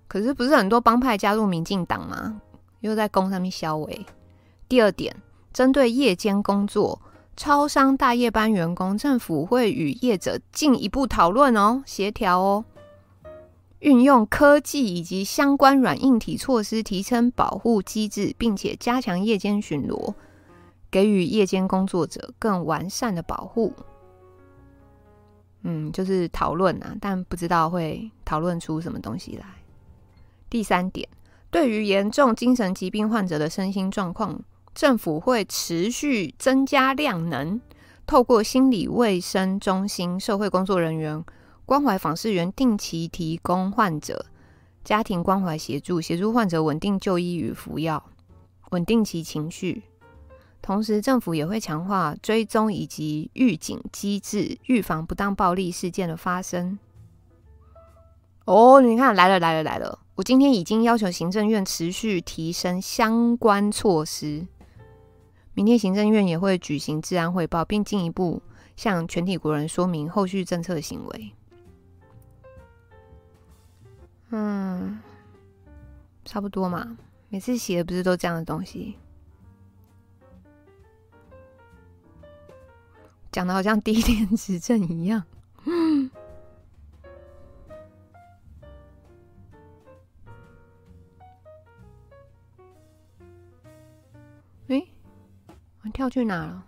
[0.09, 2.41] 可是不是很多帮派加入民进党吗？
[2.81, 4.07] 又在公上面消微。
[4.69, 5.15] 第二点，
[5.53, 7.01] 针对夜间工作、
[7.37, 12.65] 超商大夜班员工，政府会与业者进一步讨论哦，协调哦。
[13.81, 20.15] 运用科技以及相关软硬体措施，提升保护机制，并且加强夜间巡逻，
[20.89, 23.73] 给予夜间工作者更完善的保护。
[25.63, 29.47] 嗯，就是讨论啊，但不知道会讨论出什么东西来。
[30.49, 31.09] 第三点，
[31.51, 34.41] 对于严重精神疾病患者的身心状况，
[34.75, 37.61] 政府会持续增加量能，
[38.07, 41.25] 透过心理卫生中心、社会工作人员。
[41.65, 44.27] 关怀访视员定期提供患者
[44.85, 48.03] 家庭关怀协助，协助患者稳定就医与服药，
[48.71, 49.85] 稳定其情绪。
[50.61, 56.79] 同时，政府也会强化追踪以及预警机制，预防不当暴力事件的发生。
[58.45, 60.01] 哦，你看，来了来了来了！
[60.17, 64.47] 我今天已经要求行政院持续提升相关措施，
[65.55, 68.43] 明天行政院也会举行治安汇报，并进一步
[68.75, 71.33] 向全体国人说明后续政策行为。
[74.31, 75.01] 嗯，
[76.25, 76.97] 差不多嘛。
[77.29, 78.97] 每次写的不是都这样的东西，
[83.31, 85.23] 讲的好像第一天执政一样。
[85.65, 86.11] 嗯，
[94.69, 94.87] 诶，
[95.91, 96.63] 跳去哪了？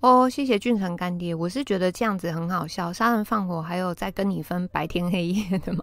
[0.00, 1.34] 哦，谢谢俊成干爹。
[1.34, 5.82] 我是觉得这样子很好笑，杀人放火还有在跟你分白天黑夜的吗？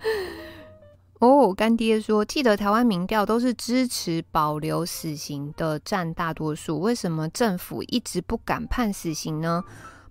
[1.20, 9.64] 哦，干爹说，记得台湾民调都是支持保留死刑的占大多数，为什么政府一直不敢判死刑呢？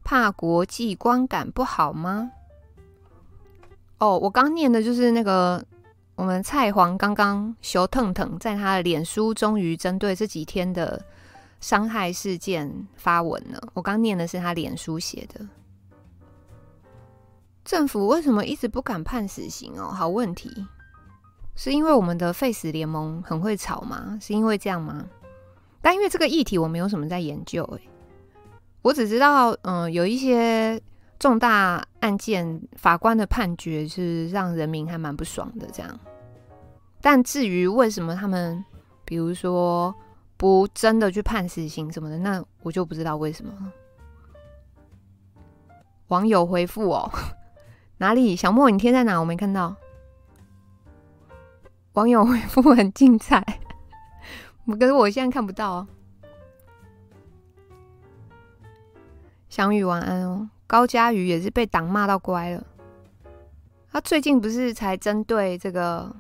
[0.04, 2.32] 怕国际观感不好吗？
[4.00, 5.64] 哦，我刚念的就是那个
[6.16, 11.00] 我们蔡黄刚刚熊腾腾在他的脸书终于针对这几天的
[11.66, 13.60] 伤害事件发文了。
[13.74, 15.44] 我刚念的是他脸书写的。
[17.64, 19.74] 政府为什么一直不敢判死刑？
[19.76, 20.68] 哦，好问题。
[21.56, 24.16] 是因为我们的废死联盟很会吵吗？
[24.22, 25.08] 是因为这样吗？
[25.82, 27.90] 但因为这个议题我没有什么在研究，欸，
[28.84, 30.80] 我只知道，嗯、有一些
[31.18, 36.00] 重大案件法官的判决是让人民还蛮不爽的，这样。
[37.02, 38.64] 但至于为什么他们，
[39.04, 39.92] 比如说
[40.38, 43.52] 不真的去判死刑什么的，那我就不知道为什么。
[46.08, 47.12] 网友回复哦，
[47.98, 48.36] 哪里？
[48.36, 49.20] 小莫，你贴在哪？
[49.20, 49.76] 我没看到。
[51.94, 53.42] 网友回复很精彩，
[54.80, 55.88] 可是我现在看不到哦。
[59.48, 62.62] 翔宇晚安哦，高嘉瑜也是被党骂到乖了。
[63.90, 66.14] 他最近不是才针对这个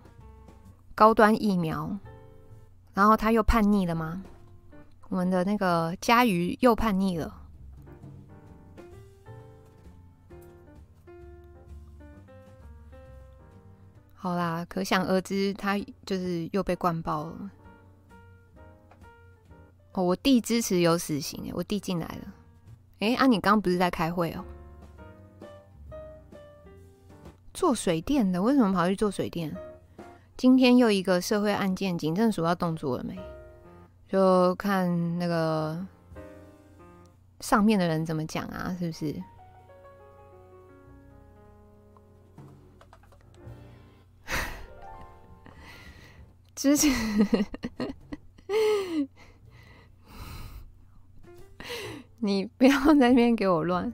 [0.95, 1.95] 高端疫苗，
[2.95, 4.23] 然后他又叛逆了吗？
[5.09, 7.41] 我们的那个嘉瑜又叛逆了。
[14.13, 17.51] 好啦，可想而知，他就是又被灌爆了。
[19.91, 22.33] 哦，我弟支持有死刑，我弟进来了。
[22.99, 24.43] 哎，啊，你刚刚不是在开会哦？
[27.53, 29.55] 做水电的为什么跑去做水电？
[30.37, 33.17] 今天又一个社会案件，警政署要动作了没？
[34.07, 35.83] 就看那个
[37.39, 39.23] 上面的人怎么讲啊，是不是？
[46.53, 46.87] 支持，
[52.19, 53.91] 你不要在那边给我乱。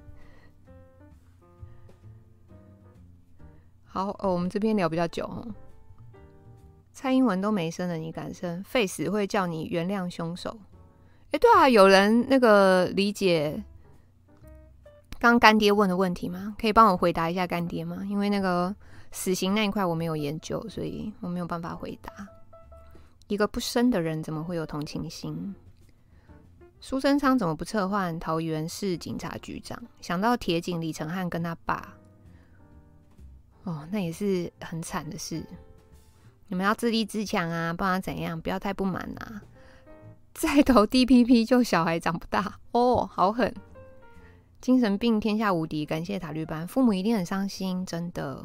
[3.86, 5.48] 好，哦，我们这边聊比较久哦。
[6.94, 8.64] 蔡英文都没生了，你敢生？
[8.64, 10.58] 废死会叫你原谅凶手？
[11.32, 13.64] 哎，对啊，有人那个理解
[15.20, 16.56] 刚干爹问的问题吗？
[16.60, 18.04] 可以帮我回答一下干爹吗？
[18.10, 18.76] 因为那个
[19.12, 22.28] 死刑那一块我没有研究，所以我没有办法回答。
[23.28, 25.56] 一个不生的人怎么会有同情心？
[26.82, 29.82] 苏贞昌怎么不撤换桃园市警察局长？
[30.02, 31.94] 想到铁警李承翰跟他爸，
[33.64, 35.46] 哦，那也是很惨的事。
[36.52, 38.42] 你们要自立自强啊，不然怎样？
[38.42, 39.42] 不要太不满啊！
[40.34, 43.56] 再投 DPP 就小孩长不大哦，好狠！
[44.60, 48.44] 精神病天下无敌，感谢塔绿班，父母一定很伤心，真的。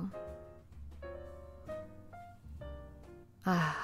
[3.43, 3.77] 啊。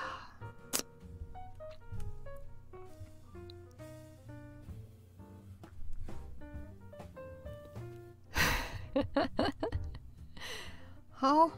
[11.10, 11.50] 好，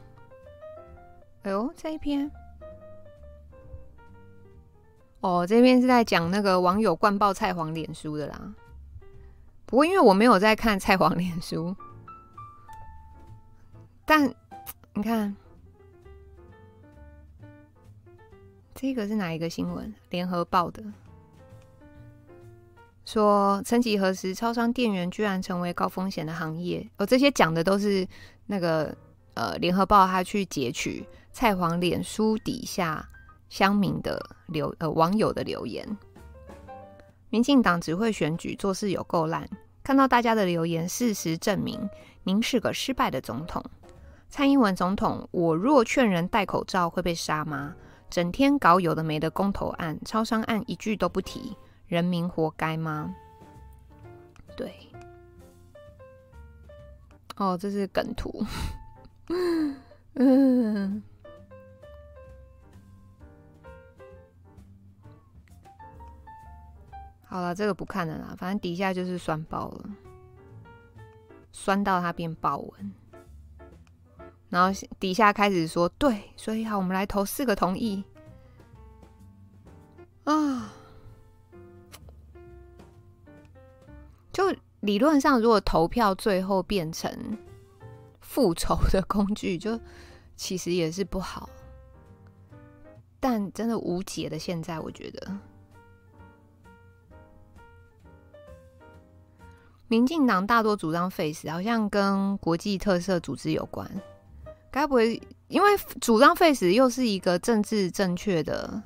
[1.43, 2.31] 哎呦，这一篇，
[5.25, 8.53] 哦，这边是在讲那个网友灌爆蔡黄脸书的啦。
[9.65, 11.75] 不过因为我没有在看蔡黄脸书，
[14.05, 14.31] 但
[14.93, 15.35] 你看，
[18.75, 19.91] 这个是哪一个新闻？
[20.11, 20.83] 联合报的。
[23.03, 26.87] 说，曾几何时，超商店员居然成为高风险的行业。
[26.97, 28.07] 哦，这些讲的都是
[28.45, 28.95] 那个
[29.33, 33.09] 呃，联合报他去截取蔡黄脸书底下
[33.49, 35.97] 乡民的留呃网友的留言。
[37.29, 39.49] 民进党只会选举，做事有够烂。
[39.83, 41.89] 看到大家的留言，事实证明
[42.23, 43.63] 您是个失败的总统。
[44.29, 47.75] 蔡英文总统，我若劝人戴口罩会被杀吗？
[48.09, 51.55] 整天搞有的没的公投案、超商案，一句都不提。
[51.87, 53.13] 人民活该吗？
[54.55, 54.73] 对，
[57.35, 58.45] 哦，这是梗图。
[60.15, 61.03] 嗯，
[67.27, 69.89] 好了，这个不看了啦，反正底下就是酸爆了，
[71.51, 72.91] 酸到它变爆文，
[74.49, 78.03] 然后底下开始说对，所以好，我们来投四个同意
[80.23, 80.71] 啊。
[84.31, 87.37] 就理论上，如果投票最后变成
[88.19, 89.79] 复仇的工具，就
[90.35, 91.49] 其实也是不好。
[93.19, 95.37] 但真的无解的，现在我觉得，
[99.87, 103.89] 民进党大多主张废死，好像跟国际特色组织有关。
[104.71, 105.69] 该不会因为
[106.01, 108.81] 主张废死又是一个政治正确的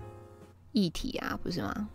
[0.72, 1.40] 议题啊？
[1.42, 1.90] 不是吗？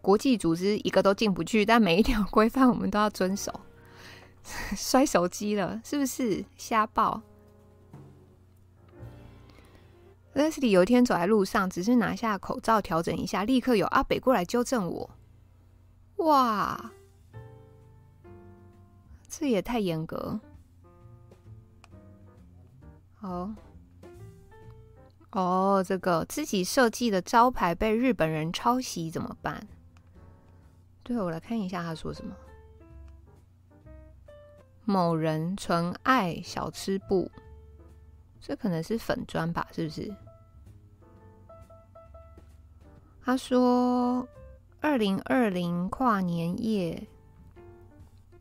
[0.00, 3.52] 国际组织一个都进不去，但每一条规范我们都要遵守。
[4.76, 7.20] 摔手机了，是不是瞎报
[10.36, 15.10] ？Leslie 有一天走在路上，只是拿下口罩调整一下，立刻有阿北过来纠正我。
[16.16, 16.92] 哇，
[19.28, 20.40] 这也太严格。
[23.20, 23.54] 哦，
[25.32, 29.66] 哦，这个自己设计的招牌被日本人抄袭怎么办？
[31.02, 32.34] 对，我来看一下他说什么。
[34.84, 37.30] 某人纯爱小吃部，
[38.40, 39.66] 这可能是粉砖吧？
[39.72, 40.14] 是不是？
[43.20, 44.26] 他说，
[44.86, 47.08] 二零二零跨年夜，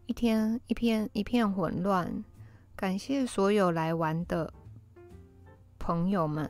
[0.06, 2.24] 一天一片一片混乱，
[2.76, 4.54] 感谢所有来玩的
[5.80, 6.48] 朋友们。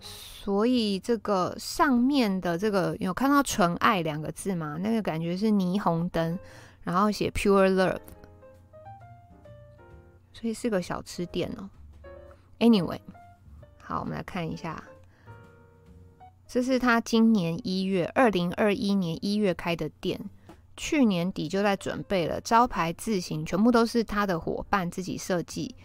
[0.00, 4.78] 所以这个上面的这个有看到“纯爱”两个字吗？
[4.80, 6.38] 那个感觉是霓虹灯，
[6.82, 8.00] 然后写 “pure love”，
[10.32, 11.68] 所以是个小吃店哦。
[12.60, 13.00] Anyway，
[13.78, 14.82] 好，我们来看一下，
[16.52, 20.20] 这是他今年一月，二零二一年一月开的店，
[20.76, 25.76] 去年底就在准备了，招牌字型全部都是他的伙伴自己设计，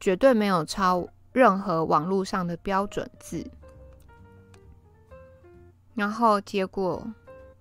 [0.00, 3.48] 绝对没有抄任何网络上的标准字。
[5.94, 7.06] 然后结果，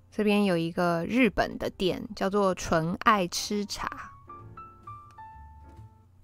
[0.10, 4.14] 这边有一个日本的店，叫做“纯爱吃茶”。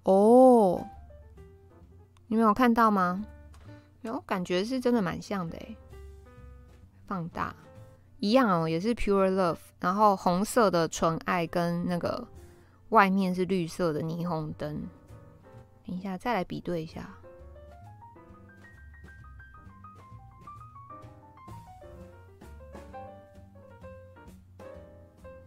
[0.01, 0.83] 哦，
[2.25, 3.23] 你没有看到吗？
[4.01, 5.77] 有，感觉是真的蛮像的诶。
[7.05, 7.55] 放大，
[8.19, 12.27] 一样哦，也是 Pure Love，然后红色的“纯爱”跟那个
[12.89, 14.87] 外面是绿色的霓虹灯。
[15.85, 17.09] 等一下，再来比对一下。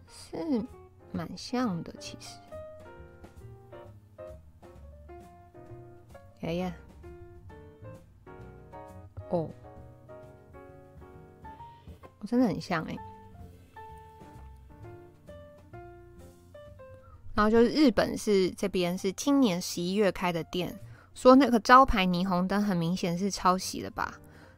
[0.07, 0.63] 是
[1.11, 2.37] 蛮像的，其实。
[6.41, 6.71] 哎呀，
[9.29, 9.49] 哦，
[12.27, 12.95] 真的很像哎。
[17.33, 20.77] 然后就是日本是这边是今年十一月开的店，
[21.13, 24.13] 说那个招牌霓虹灯很明显是抄袭的吧？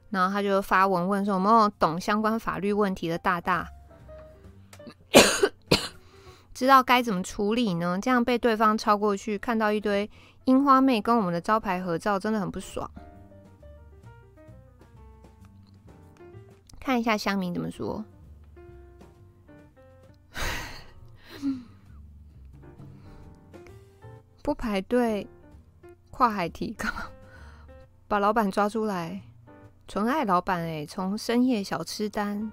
[0.09, 3.69] 然后他就发文问说有没有懂相关法律问题的大大。
[6.55, 7.99] 知道该怎么处理呢？
[8.01, 10.09] 这样被对方抄过去，看到一堆
[10.45, 12.89] 樱花妹跟我们的招牌合照，真的很不爽。
[16.79, 18.03] 看一下乡民怎么说。
[24.41, 25.27] 不排队，
[26.09, 26.89] 跨海提告，
[28.07, 29.21] 把老板抓出来，
[29.87, 32.51] 纯爱老板哎，从深夜小吃单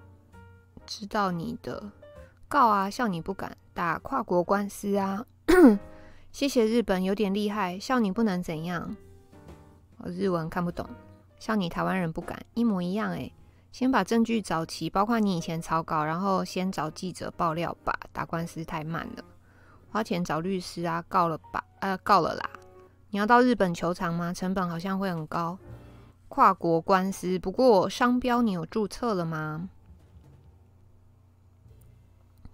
[0.84, 1.90] 知道你的
[2.48, 3.56] 告啊，笑你不敢。
[3.72, 5.26] 打跨国官司啊！
[6.32, 8.96] 谢谢日本，有点厉害，笑你不能怎样。
[9.98, 10.88] 我日文看不懂，
[11.38, 13.30] 笑你台湾人不敢，一模一样诶。
[13.76, 17.94] 先把证据找齐，包括你以前草稿，然后先找记者爆料吧。
[18.10, 19.24] 打官司太慢了，
[19.90, 22.50] 花钱找律师啊，告了吧，呃，告了啦。
[23.10, 24.32] 你要到日本求偿吗？
[24.32, 25.58] 成本好像会很高。
[26.28, 29.68] 跨国官司，不过商标你有注册了吗？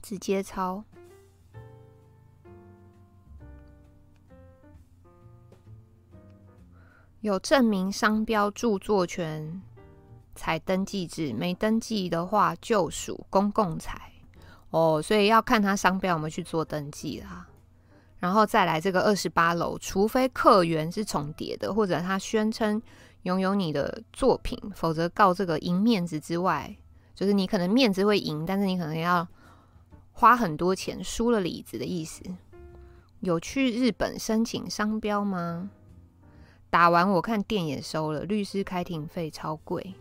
[0.03, 0.83] 直接抄。
[7.21, 9.63] 有证明商标著作权。
[10.35, 14.13] 才登记制，没登记的话就属公共财
[14.71, 17.47] 哦，所以要看他商标有没有去做登记啦。
[18.19, 22.81] 然后再来这个二十八楼，除非客源是重叠的，或者他宣称
[23.23, 26.77] 拥有你的作品，否则告这个赢面子之外，
[27.15, 29.27] 就是你可能面子会赢，但是你可能要
[30.13, 32.23] 花很多钱，输了里子的意思。
[33.21, 35.71] 有去日本申请商标吗？
[36.71, 39.95] 打完我看店也收了，律师开庭费超贵。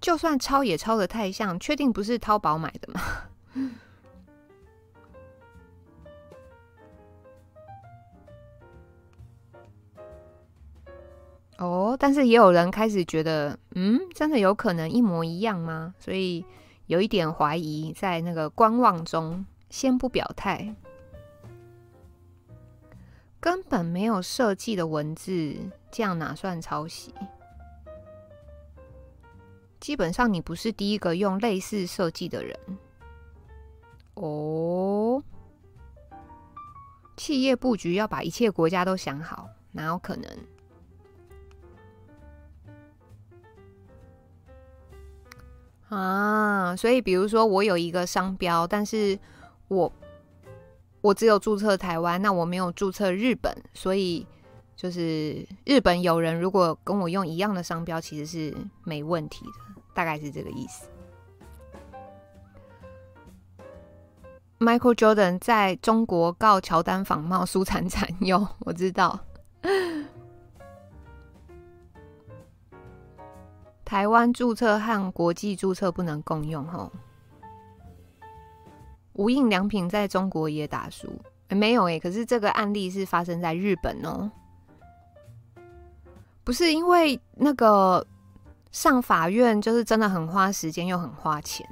[0.00, 3.00] 就算抄也抄得太像，确定不是淘宝买的吗？
[11.58, 15.92] 哦，但是也有人开始觉得，嗯，真的有可能一模一样吗？
[15.98, 16.44] 所以
[16.86, 20.74] 有一点怀疑，在那个观望中，先不表态。
[23.40, 25.56] 根本没有设计的文字，
[25.90, 27.12] 这样哪算抄袭？
[29.80, 32.58] 基本上，你不是第一个用类似设计的人
[34.14, 35.22] 哦。
[37.16, 40.30] 企业布局要把一切国家都想好，哪有可能？
[45.88, 49.18] 啊，所以比如说我有一个商标，但是
[49.68, 49.90] 我
[51.00, 54.26] 我只有注册台湾，那我没有注册日本，所以
[54.76, 58.54] 就是日本有人如果跟我用一样的商标，其实是
[58.84, 59.52] 没问题的。
[59.98, 60.88] 大概是这个意思。
[64.60, 69.18] Michael Jordan 在中国告乔丹仿冒苏产产用，我知道。
[73.84, 76.92] 台湾注册和国际注册不能共用吼。
[79.14, 81.08] 无印良品在中国也打输，
[81.48, 84.30] 欸、没有诶、可是这个案例是发生在日本哦，
[86.44, 88.06] 不是因为那个。
[88.70, 91.68] 上法院就是真的很花时间又很花钱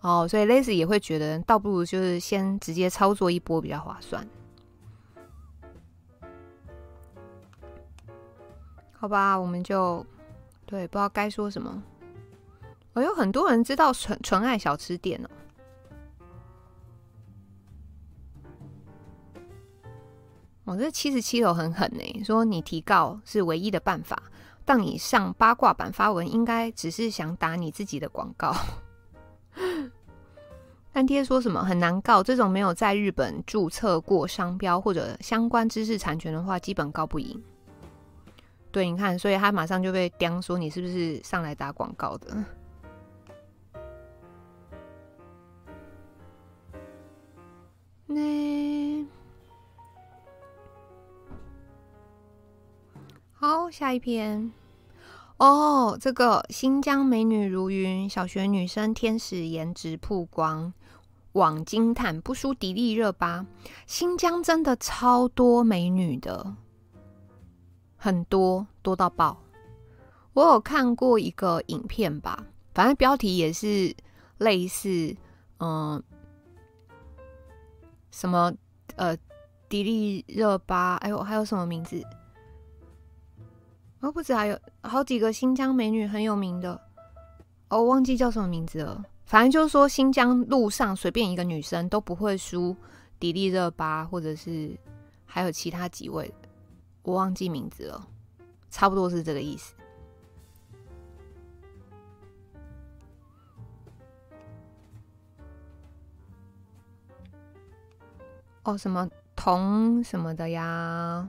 [0.00, 4.26] 哦，所以 Lazy 也会觉得倒不如就是先直接操作一波比较划算，
[8.92, 9.36] 好吧？
[9.36, 10.04] 我们就
[10.64, 11.82] 对，不知道该说什么。
[12.92, 15.28] 我、有很多人知道纯纯爱小吃店哦，
[20.64, 24.22] 我、哦、这七十七楼很狠呢，说你提告是唯一的办法。
[24.66, 28.52] 当你上八卦版发文，应该只是想打你自己的广告。
[30.92, 37.40] 干爹说什么很难告，这种没有在日本注册过商标或者相关知识产权的话，基本告不赢。
[38.72, 42.36] 对，你看，所以他马上就被刁说你是不是上来打广告的？
[48.06, 48.20] 那
[53.48, 54.50] 好，下一篇。
[55.36, 60.72] 哦，这个新疆美女如云，小学女生天使颜值曝光，
[61.30, 63.46] 网惊叹不输迪丽热巴。
[63.86, 66.56] 新疆真的超多美女的，
[67.96, 69.40] 很多多到爆。
[70.32, 72.44] 我有看过一个影片吧，
[72.74, 73.94] 反正标题也是
[74.38, 75.16] 类似，
[75.60, 76.02] 嗯，
[78.10, 78.52] 什么
[78.96, 79.16] 呃，
[79.68, 82.02] 迪丽热巴，哎呦，还有什么名字？
[84.06, 86.80] 哦，不止还有好几个新疆美女很有名的，
[87.70, 89.04] 哦，忘记叫什么名字了。
[89.24, 92.76] 反正就是说，新疆路上随便一个女生都不会输
[93.18, 94.78] 迪丽热巴，或者是
[95.24, 96.32] 还有其他几位，
[97.02, 98.06] 我忘记名字了，
[98.70, 99.74] 差不多是这个意思。
[108.62, 111.28] 哦，什么童什么的呀？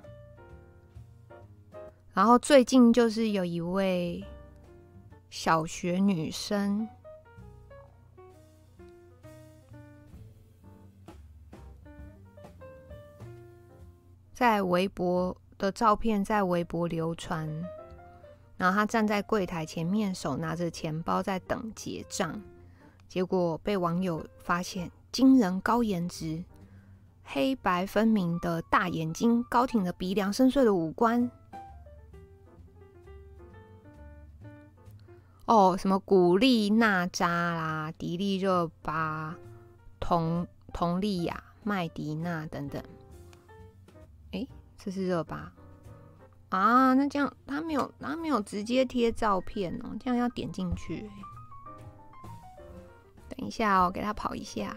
[2.18, 4.26] 然后最近就是有一位
[5.30, 6.90] 小学女生，
[14.34, 17.48] 在微博的照片在微博流传，
[18.58, 22.42] 然后她站在柜台前面，手拿着钱包在等结账，
[23.08, 26.44] 结果被网友发现惊人高颜值，
[27.24, 31.30] 黑白分明的大眼睛，高挺的鼻梁，深邃的五官。
[35.48, 39.34] 哦，什么古力娜扎啦、迪丽热巴、
[39.98, 42.84] 佟佟丽娅、麦迪娜等等。
[44.34, 44.46] 哎，
[44.78, 45.54] 这是热巴
[46.50, 46.94] 啊？
[46.94, 51.10] 那这样他没有，他没有直接贴照片哦，这样要点进去。
[53.30, 54.76] 等一下哦，给他跑一下，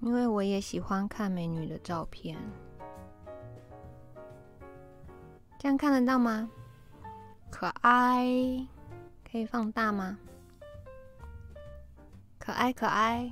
[0.00, 2.36] 因为我也喜欢看美女的照片。
[5.62, 6.50] 这样看得到吗？
[7.48, 8.26] 可爱，
[9.30, 10.18] 可以放大吗？
[12.36, 13.30] 可爱可爱，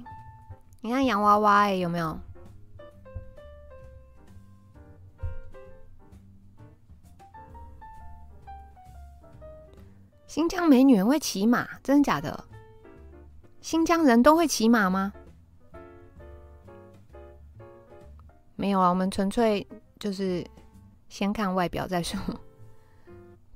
[0.81, 2.17] 你看洋娃娃哎，有没有？
[10.29, 12.45] 新疆美女会骑马，真的假的？
[13.61, 15.13] 新疆人都会骑马吗？
[18.55, 19.67] 没有啊，我们纯粹
[19.99, 20.47] 就是。
[21.11, 22.19] 先看外表再说。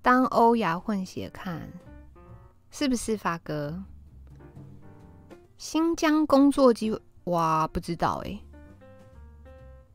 [0.03, 1.67] 当欧亚混血看，
[2.71, 3.83] 是不是发哥？
[5.57, 8.39] 新疆工作机会哇，不知道哎。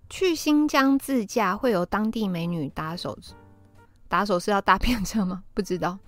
[0.10, 3.16] 去新疆自驾会有当地美女打手，
[4.08, 5.44] 打手是要搭便车吗？
[5.54, 6.00] 不知道。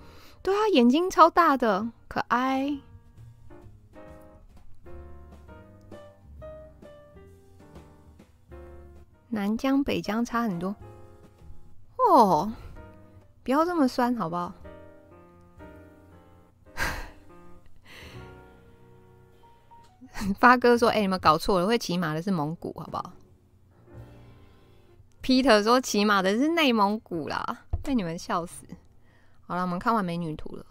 [0.42, 2.80] 对啊，眼睛超大的，可爱。
[9.28, 10.76] 南疆北疆差很多。
[12.10, 12.52] 哦，
[13.44, 14.54] 不要这么酸，好不好？
[20.40, 23.14] 发哥说：“哎、你们搞错了，会骑马的是蒙古，好不好
[25.24, 28.66] ？”Peter 说：“骑马的是内蒙古啦，被你们笑死。”
[29.48, 30.66] 好了，我们看完美女图了，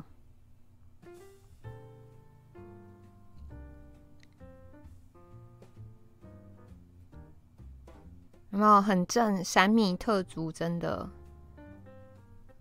[8.51, 9.45] 有没有很正？
[9.45, 11.09] 闪米特族真的。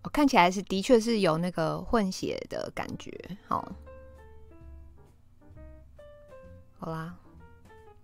[0.02, 3.12] 我看起来是的确是有那个混血的感觉，
[3.46, 3.70] 好，
[6.78, 7.14] 好啦，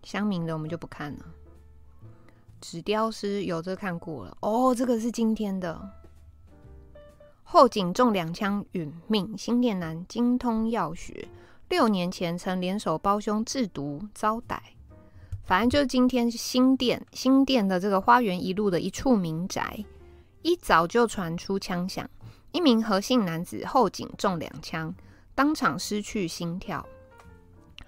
[0.03, 1.25] 乡民的我们就不看了。
[2.61, 5.91] 纸雕师有这看过了哦，这个是今天的。
[7.43, 11.29] 后颈中两枪殒命，新店男精通药学，
[11.69, 14.63] 六年前曾联手胞兄制毒遭逮。
[15.45, 19.85] 反正就是今天是新店新店的这个花园一路的一处民宅。
[20.47, 22.09] 一早就传出枪响，
[22.53, 24.95] 一名何姓男子后颈中两枪，
[25.35, 26.87] 当场失去心跳，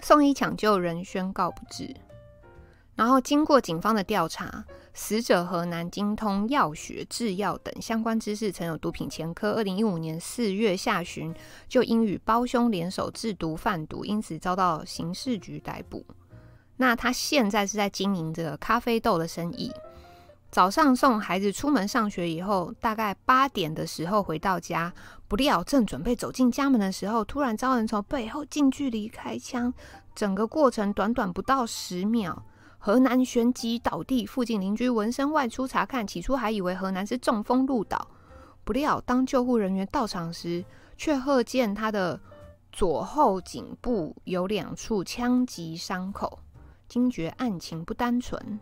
[0.01, 1.95] 送医抢救，仍宣告不治。
[2.97, 9.53] 然后经过警方的调查，死者何男精通药学、制药等相关知识，曾有毒品前科。
[9.53, 11.33] 二零一五年四月下旬，
[11.69, 16.05] 就因与胞兄联手制毒贩毒，因此遭到刑事局逮捕。
[16.77, 19.73] 那他现在是在经营这个咖啡豆的生意。
[20.51, 24.93] 早上送孩子出门上学以后，大概八点的时候回到家，
[25.29, 29.73] 不料正准备走进家门的时候，突然遭人从背后近距离开枪，
[30.15, 32.43] 整个过程短短不到十秒，
[32.79, 34.25] 何南旋即倒地。
[34.25, 38.09] 附近邻居闻声外出查看，起初还以为何南是中风入倒，
[38.65, 40.65] 不料当救护人员到场时，
[40.97, 42.19] 却赫见他的
[42.73, 46.39] 左后颈部有两处枪击伤口，
[46.89, 48.59] 惊觉案情不单纯。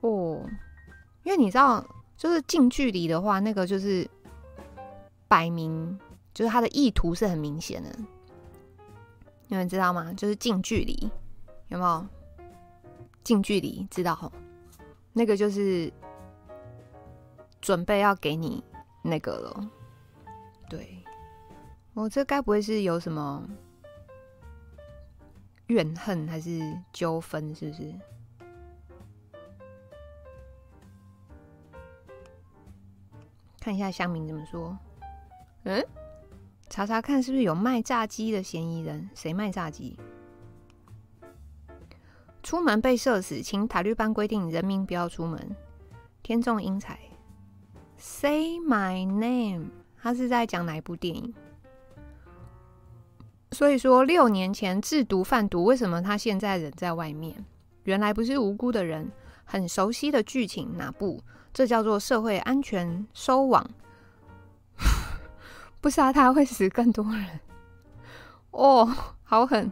[0.00, 0.48] 哦，
[1.22, 1.84] 因为你知道，
[2.16, 4.08] 就是近距离的话，那个就是
[5.28, 5.98] 摆明，
[6.32, 7.90] 就是他的意图是很明显的。
[9.48, 10.12] 你们知道吗？
[10.14, 11.10] 就是近距离，
[11.68, 12.06] 有没有？
[13.22, 14.32] 近距离知道，
[15.12, 15.92] 那个就是
[17.60, 18.64] 准备要给你
[19.02, 19.70] 那个了。
[20.70, 21.04] 对，
[21.92, 23.46] 我这该不会是有什么
[25.66, 26.60] 怨恨还是
[26.92, 27.54] 纠纷？
[27.54, 27.92] 是不是？
[33.60, 34.76] 看一下乡民怎么说。
[35.64, 35.84] 嗯，
[36.70, 39.10] 查查看是不是有卖炸鸡的嫌疑人？
[39.14, 39.98] 谁卖炸鸡？
[42.42, 45.54] 出门被射死，请塔利班规定人民不要出门。
[46.22, 46.98] 天纵英才
[47.98, 49.66] ，Say my name。
[50.02, 51.34] 他是在讲哪一部电影？
[53.52, 57.44] 所以说，六年前制毒贩毒，为什么他现在人在外面？
[57.82, 59.10] 原来不是无辜的人，
[59.44, 61.22] 很熟悉的剧情，哪部？
[61.52, 63.68] 这叫做社会安全收网，
[65.80, 67.40] 不杀他会死更多人。
[68.50, 68.88] 哦，
[69.22, 69.70] 好狠！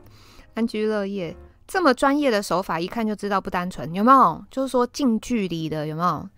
[0.54, 4.44] 安居乐业这么专业的手法，一看就知道不单纯，有没有？
[4.50, 6.28] 就是说近距离的，有没有？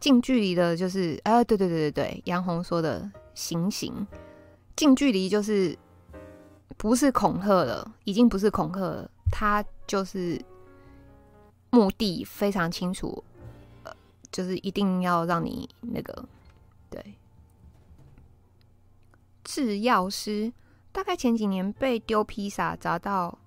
[0.00, 4.06] 近距离的，就是，哎，对对对对对，杨红说的行刑，
[4.76, 5.78] 近距离就是
[6.76, 10.38] 不是恐吓了，已经不是恐吓了，他就是
[11.70, 13.24] 目的非常清楚，
[14.34, 16.26] 就是一定要让你那个
[16.90, 17.14] 对。
[19.44, 20.52] 制药师
[20.90, 23.38] 大概前几年被丢披萨砸到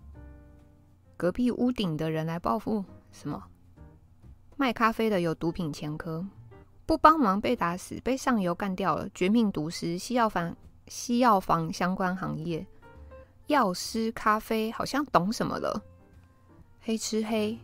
[1.17, 3.43] 隔壁屋顶的人来报复，什么？
[4.55, 6.25] 卖咖啡的有毒品前科，
[6.85, 9.09] 不帮忙被打死，被上游干掉了。
[9.13, 10.55] 绝命毒师，西药房，
[10.88, 12.65] 西药房相关行业，
[13.47, 15.83] 药师咖啡好像懂什么了。
[16.79, 17.59] 黑吃黑，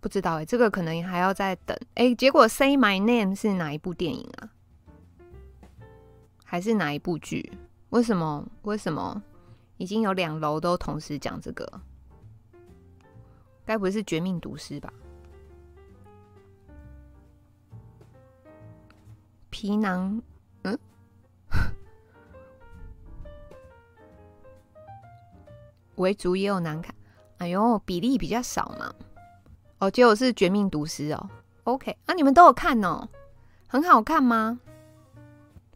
[0.00, 1.76] 不知道哎、这个可能还要再等。
[1.94, 4.50] 哎、结果《Say My Name》是哪一部电影啊？
[6.44, 7.52] 还是哪一部剧？
[7.90, 8.46] 为什么？
[8.62, 9.22] 为什么
[9.76, 11.80] 已经有两楼都同时讲这个？
[13.66, 14.92] 该不会是绝命毒师吧？
[19.50, 20.22] 皮囊，
[20.62, 20.78] 嗯，
[25.96, 26.94] 维族也有难看。
[27.38, 28.94] 哎呦，比例比较少嘛。
[29.78, 31.30] 哦，结果是绝命毒师哦。
[31.64, 33.08] OK，啊，你们都有看哦，
[33.66, 34.58] 很好看吗？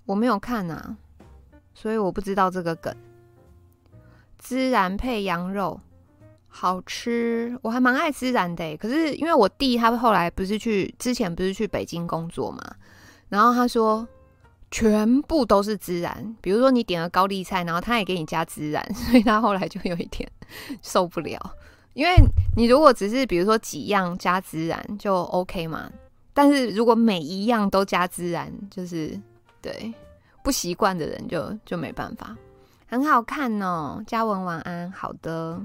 [0.07, 0.96] 我没有看啊，
[1.74, 2.94] 所以我不知道这个梗。
[4.42, 5.80] 孜然配羊肉。
[6.55, 8.76] 好吃，我还蛮爱孜然的。
[8.76, 12.61] 可是因为我弟他后来不是去之前不是去北京工作嘛，
[13.30, 14.07] 然后他说
[14.70, 20.30] 全部都是孜然，比如说你点了高丽菜，然后他也给你加孜然， 所以他后来就有一点
[20.82, 21.40] 受不了。
[21.95, 22.16] 因为
[22.57, 25.90] 你如果只是比如说几样加孜然就 OK 嘛，
[26.32, 29.18] 但是如果每一样都加孜然，就是
[29.61, 29.93] 对
[30.43, 32.36] 不习惯的人就就没办法。
[32.86, 35.61] 很好看哦，嘉文晚安，好的。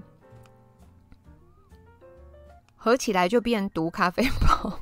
[2.75, 4.80] 合起来就变毒咖啡包。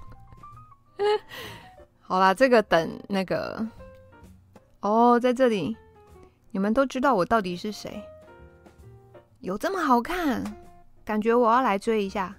[2.02, 3.66] 好啦，这个等那个
[4.82, 5.76] 哦，在这里，
[6.52, 8.04] 你们都知道我到底是谁？
[9.40, 10.44] 有这么好看？
[11.06, 12.36] 感觉我要来追一下。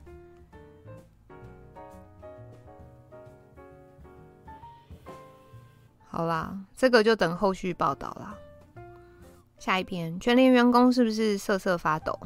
[6.09, 8.35] 好啦，这个就等后续报道啦。
[9.59, 12.19] 下一篇，全联员工是不是瑟瑟发抖？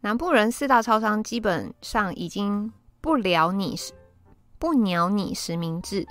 [0.00, 3.76] 南部人四大超商基本上已经不聊你，
[4.58, 6.06] 不鸟你实名制，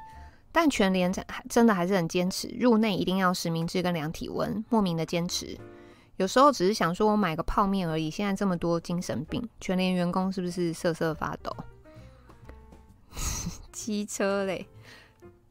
[0.52, 1.12] 但全联
[1.50, 5.58] 真的还是很坚持，入内一定要实名制跟量体温，莫名的坚持。
[6.18, 11.56] 有时候只是想说我买个泡面而已，现在这么多精神病，全联员工是不是瑟瑟发抖？
[13.72, 14.68] 机车嘞，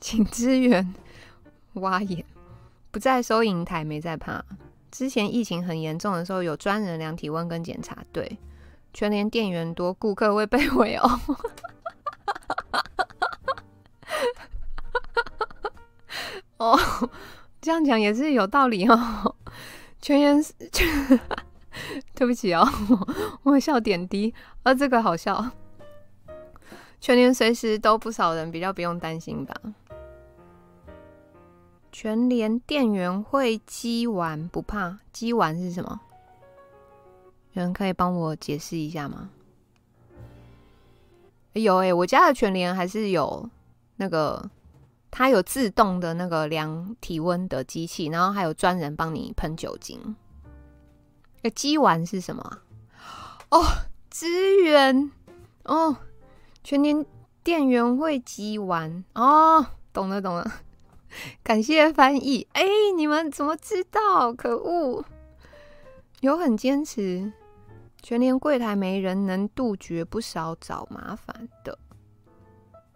[0.00, 0.94] 请支援
[1.74, 2.24] 挖眼，
[2.90, 4.44] 不在收银台，没在怕。
[4.90, 7.96] 之前疫情很严重的时候，有专人量体温跟检查。
[8.12, 8.38] 对，
[8.92, 11.10] 全联店员多，顾客会被围殴。
[16.58, 16.78] 哦，
[17.60, 19.34] 这样讲也是有道理哦。
[20.02, 20.44] 全员，
[22.14, 22.68] 对不起 哦，
[23.44, 24.34] 我笑点低，
[24.64, 25.52] 啊、这个好笑。
[27.00, 29.54] 全联随时都不少人，比较不用担心吧。
[31.92, 34.98] 全联店员会鸡丸不怕？
[35.12, 36.00] 鸡丸是什么？
[37.52, 39.30] 有人可以帮我解释一下吗？
[41.52, 43.48] 有哎、我家的全联还是有
[43.96, 44.50] 那个，
[45.12, 50.16] 它有自动的那个量体温的机器，然后还有专人帮你喷酒精。
[51.42, 52.58] 哎，鸡丸是什么？
[53.50, 53.62] 哦，
[54.10, 55.12] 支援
[55.64, 55.94] 哦，
[56.64, 57.04] 全年
[57.44, 60.50] 店员会鸡丸哦，懂了懂了。
[61.44, 62.48] 感谢翻译。
[62.54, 62.64] 哎，
[62.96, 64.32] 你们怎么知道？
[64.32, 65.04] 可恶！
[66.20, 67.30] 有很坚持，
[68.00, 71.78] 全年柜台没人，能杜绝不少找麻烦的。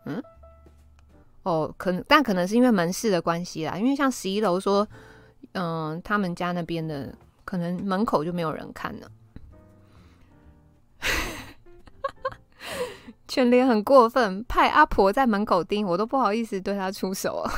[0.07, 0.23] 嗯？
[1.47, 3.79] 哦，可能，但可能是因为门市的关系啦。
[3.79, 4.85] 因为像十一楼说，
[5.53, 9.09] 嗯、他们家那边的可能门口就没有人看了。
[13.29, 17.53] 全联很过分，派阿婆在门口盯，我都不好意思对他出手啊。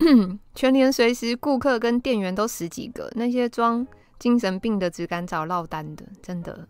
[0.56, 3.86] 全联随时顾客跟店员都十几个，那些装
[4.18, 6.66] 精神病的只敢找落单的，真的。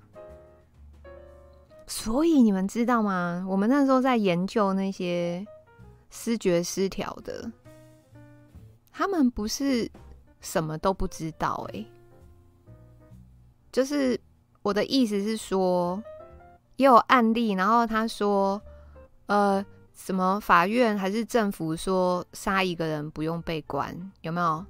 [1.95, 3.45] 所以你们知道吗？
[3.47, 5.47] 我们那时候在研究那些
[6.09, 7.53] 失觉失调的，
[8.91, 9.87] 他们不是
[10.41, 11.85] 什么都不知道哎、
[13.71, 14.19] 就是
[14.63, 16.03] 我的意思是说，
[16.77, 18.61] 也有案例，然后他说，
[19.27, 19.65] 呃。
[19.95, 24.65] 什么法院还是政府说杀一个人不用被关，有没有？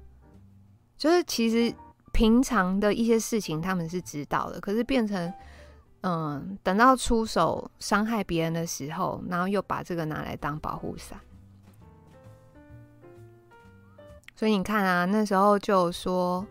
[0.97, 1.73] 就是其实
[2.11, 5.33] 平常的一些事情他们是知道的，可是变成
[6.03, 11.19] 嗯等到出手伤害别人的时候然后又把这个拿来当保护伞。
[14.35, 16.45] 所以你看啊那时候就说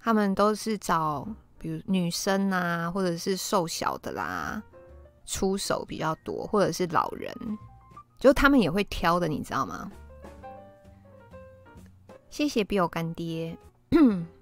[0.00, 1.28] 他们都是找
[1.58, 4.62] 比如女生啊或者是瘦小的啦
[5.26, 7.34] 出手比较多或者是老人
[8.18, 9.90] 就他们也会挑的你知道吗？
[12.30, 13.56] 谢谢比我干爹。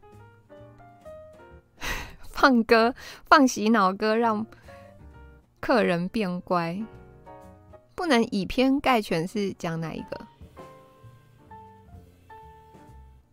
[2.43, 2.93] 放歌，
[3.25, 4.45] 放洗脑歌，让
[5.61, 6.77] 客人变乖。
[7.95, 10.27] 不能以偏概全，是讲哪一个？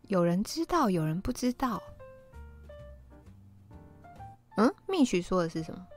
[0.04, 1.82] 有人知道，有人不知道。
[4.58, 5.88] 嗯，蜜许说的是什么？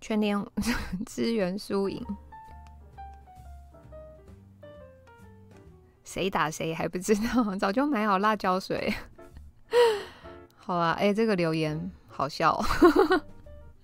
[0.00, 0.44] 全联
[1.06, 2.04] 资源输赢，
[6.14, 7.52] 谁打谁还不知道？
[7.58, 8.94] 早就买好辣椒水。
[10.54, 12.56] 好啊，哎、欸，这个留言好笑。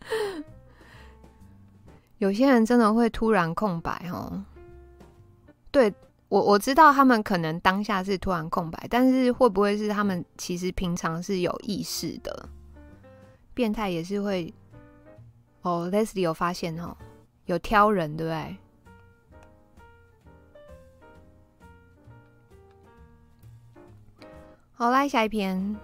[2.19, 4.45] 有些人真的会突然空白哦。
[5.73, 5.93] 对，
[6.29, 12.49] 我我知道他们可能当下是突然空白，但是会不会是他们其实平常是有意识的？
[13.55, 14.55] 变态也是会
[15.63, 15.91] 哦。
[15.93, 16.97] Leslie 有发现哦，
[17.47, 18.57] 有挑人对不对？
[24.81, 25.77] 好，来下一篇。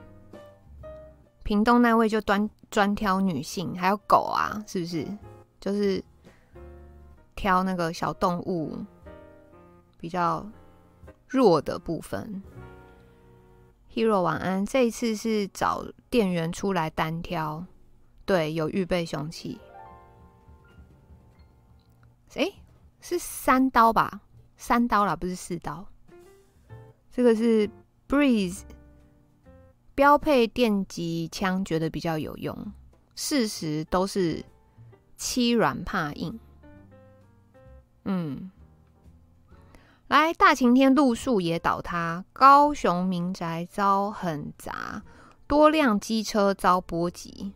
[1.42, 5.06] 屏东那位就专专挑女性，还有狗啊，是不是？
[5.60, 6.02] 就是。
[7.34, 8.78] 挑那个小动物
[9.98, 10.50] 比较
[11.28, 12.42] 弱的部分。
[13.92, 17.62] Hero 晚安，这一次是找店员出来单挑，
[18.24, 19.60] 对，有预备凶器。
[22.36, 22.50] 哎、
[23.02, 24.22] 是三刀吧？
[24.56, 25.86] 三刀啦，不是四刀。
[27.12, 27.68] 这个是
[28.08, 28.62] Breeze
[29.96, 32.54] 标配电击枪，觉得比较有用。
[33.14, 34.44] 事实都是
[35.16, 36.38] 欺软怕硬。
[38.04, 38.50] 嗯，
[40.08, 45.02] 来大晴天路树也倒塌，高雄民宅遭横砸，
[45.46, 47.54] 多辆机车遭波及。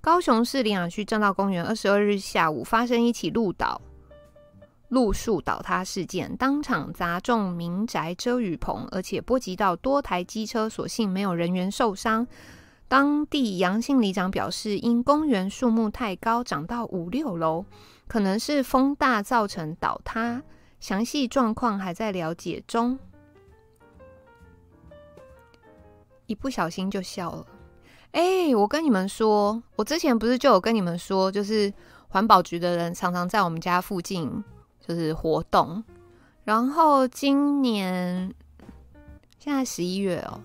[0.00, 3.80] 高雄市苓雅区正道公园二十二日下午发生一起路倒
[4.92, 12.26] 路树倒塌事件，当场砸中民宅遮雨棚，而且波及到多台机车，所幸没有人员受伤。
[12.88, 17.64] 当地杨姓里长表示，因公园树木太高，长到五六楼。
[18.06, 20.42] 可能是风大造成倒塌，
[20.78, 22.98] 详细状况还在了解中。
[26.26, 27.46] 一不小心就笑了。
[28.10, 31.72] 哎、我跟你们说，我之前不是就有跟你们说，就是
[32.08, 34.44] 环保局的人常常在我们家附近
[34.86, 35.82] 就是活动。
[36.44, 38.34] 然后今年
[39.38, 40.40] 现在十一月哦、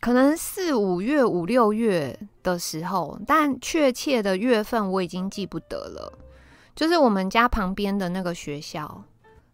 [0.00, 6.12] 可能四五月、五六月的时候，但确切的月份我已经记不得了。
[6.74, 9.02] 就是我们家旁边的那个学校，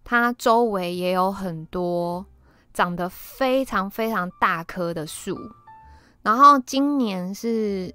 [0.02, 2.24] 它周围也有很多
[2.72, 5.38] 长得非常非常大棵的树。
[6.22, 7.94] 然后今年是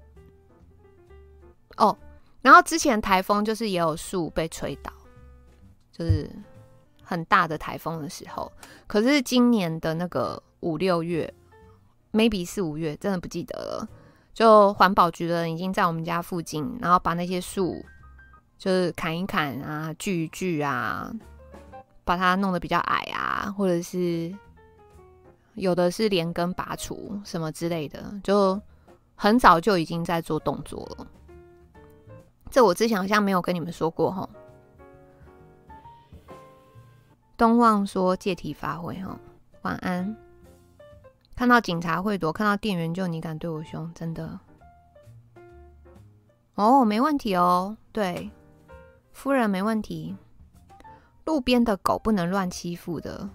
[1.76, 1.96] 哦，
[2.40, 4.92] 然后之前台风就是也有树被吹倒，
[5.96, 6.28] 就是
[7.02, 8.50] 很大的台风的时候。
[8.86, 11.32] 可是今年的那个五六月
[12.12, 13.88] ，maybe 四五月，真的不记得了。
[14.34, 17.84] 就环保局的人已经在我们家附近，然后把那些树。
[18.58, 21.12] 就是砍一砍啊，锯一锯啊，
[22.04, 24.34] 把它弄得比较矮啊，或者是
[25.52, 28.58] 有的是连根拔除什么之类的，就
[29.14, 31.06] 很早就已经在做动作了。
[32.50, 34.26] 这我之前好像没有跟你们说过哈。
[37.36, 39.18] 东望说借题发挥哈，
[39.62, 40.16] 晚安。
[41.34, 44.40] 看到警察会躲，看到店员就你敢对我凶，真的？
[46.54, 48.30] 哦，没问题哦，对。
[49.12, 50.16] 夫人没问题，
[51.24, 53.28] 路边的狗不能乱欺负的。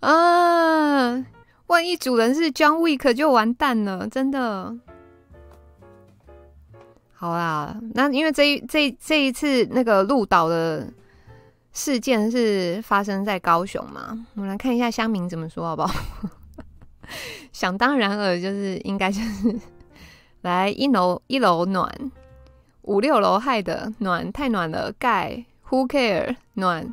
[0.00, 1.26] 啊，
[1.66, 4.76] 万一主人是 John Wick 就完蛋了，真的。
[7.12, 10.90] 好啦，那因为这一这一这一次那个路倒的
[11.72, 15.94] 事件是发生在高雄嘛，我们来看一下乡民怎么说好不好？
[17.52, 19.58] 想当然尔，就是应该就是
[20.42, 21.92] 来一楼一楼暖。
[22.82, 26.92] 五六楼害的暖太暖了，盖 Who care 暖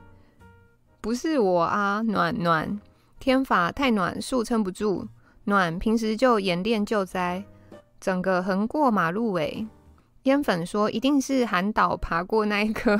[1.02, 2.80] 不是我啊，暖暖
[3.20, 5.08] 天法太暖，树撑不住
[5.46, 7.44] 暖，平时就演练救灾，
[8.00, 9.66] 整个横过马路尾。
[10.24, 13.00] 烟粉说一定是韩导爬过那一棵，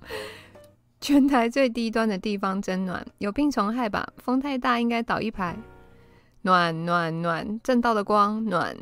[1.00, 4.12] 全台最低端的地方真暖，有病虫害吧？
[4.18, 5.56] 风太大应该倒一排，
[6.42, 8.76] 暖暖暖正道的光暖。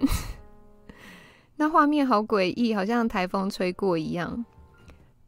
[1.56, 4.44] 那画面好诡异，好像台风吹过一样。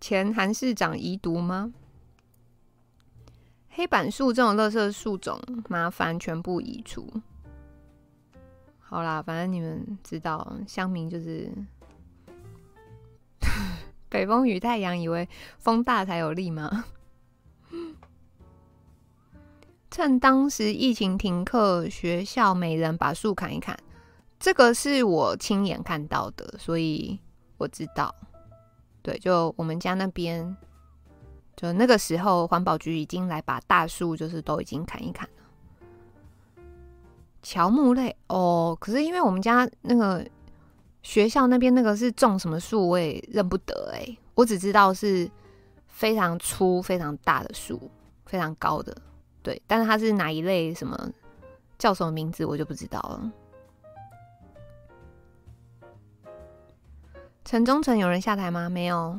[0.01, 1.72] 前韩市长遗毒吗？
[3.68, 7.09] 黑板树这种垃圾树种，麻烦全部移除。
[8.78, 11.49] 好啦，反正你们知道，乡民就是
[14.11, 15.27] 北风与太阳，以为
[15.59, 16.85] 风大才有力吗？
[19.91, 23.75] 趁当时疫情停课，学校每人把树砍一砍，
[24.39, 27.19] 这个是我亲眼看到的，所以
[27.57, 28.15] 我知道。
[29.03, 30.55] 对，就我们家那边。
[31.57, 35.35] 就那个时候，环保局已经来把大树，就是都已经砍一砍了。
[37.43, 40.27] 乔木类哦，可是因为我们家那个
[41.03, 45.31] 学校那边那个是种什么树，我也认不得哎，我只知道是
[45.87, 47.91] 非常粗、非常大的树，
[48.27, 48.97] 非常高的。
[49.43, 51.11] 对，但是它是哪一类，什么
[51.79, 53.33] 叫什么名字，我就不知道了。
[57.45, 58.69] 城中城有人下台吗？
[58.69, 59.19] 没有。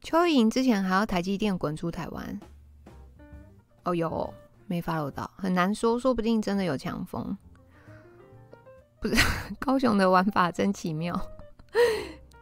[0.00, 2.40] 邱意莹之前还要台积电滚出台湾，
[3.84, 4.32] 哦哟，
[4.66, 7.36] 没 follow 到，很难说，说不定真的有强风。
[9.02, 9.16] 不是，
[9.58, 11.20] 高雄的玩法真奇妙。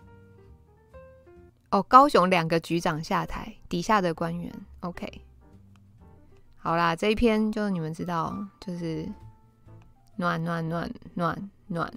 [1.70, 5.22] 哦，高雄两个局长下台，底下的官员，OK。
[6.58, 9.08] 好啦，这一篇就你们知道，就是
[10.16, 11.90] 暖暖暖暖暖。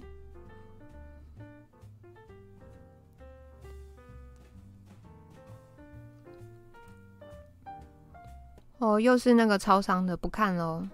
[8.78, 10.88] 哦，又是那个超商的，不看喽。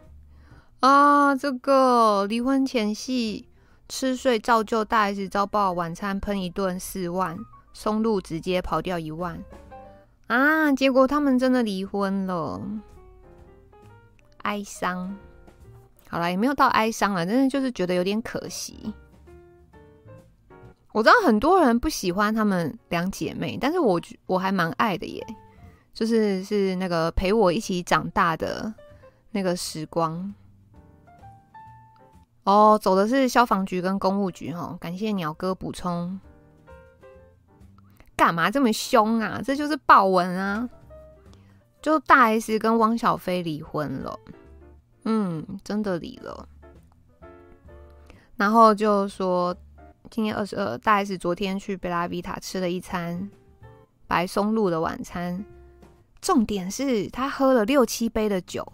[0.80, 3.46] 啊，这个离婚前戏
[3.90, 7.36] 吃睡照旧，大 S 遭爆晚餐喷一顿四万，
[7.72, 9.42] 松露直接跑掉一万。
[10.28, 12.62] 啊，结果他们真的离婚了，
[14.42, 15.14] 哀伤。
[16.08, 18.94] 好了，也没有到哀伤了，但是就是觉得有点可惜。
[20.92, 25.26] 我知道很多人不喜欢他们两姐妹，但是我我还蛮爱的耶。
[25.92, 28.72] 就是是那个陪我一起长大的
[29.32, 30.32] 那个时光
[32.44, 34.76] 哦，走的是消防局跟公务局哈。
[34.80, 36.18] 感谢鸟哥补充。
[38.16, 39.40] 干嘛这么凶啊？
[39.42, 40.68] 这就是爆文啊！
[41.80, 44.18] 就大 S 跟汪小菲离婚了，
[45.04, 46.46] 嗯，真的离了。
[48.36, 49.56] 然后就说
[50.10, 53.30] 今天二十二，大 S 昨天去贝拉维塔吃了一餐
[54.06, 55.42] 白松露的晚餐。
[56.20, 58.70] 重点是他喝了六七杯的酒，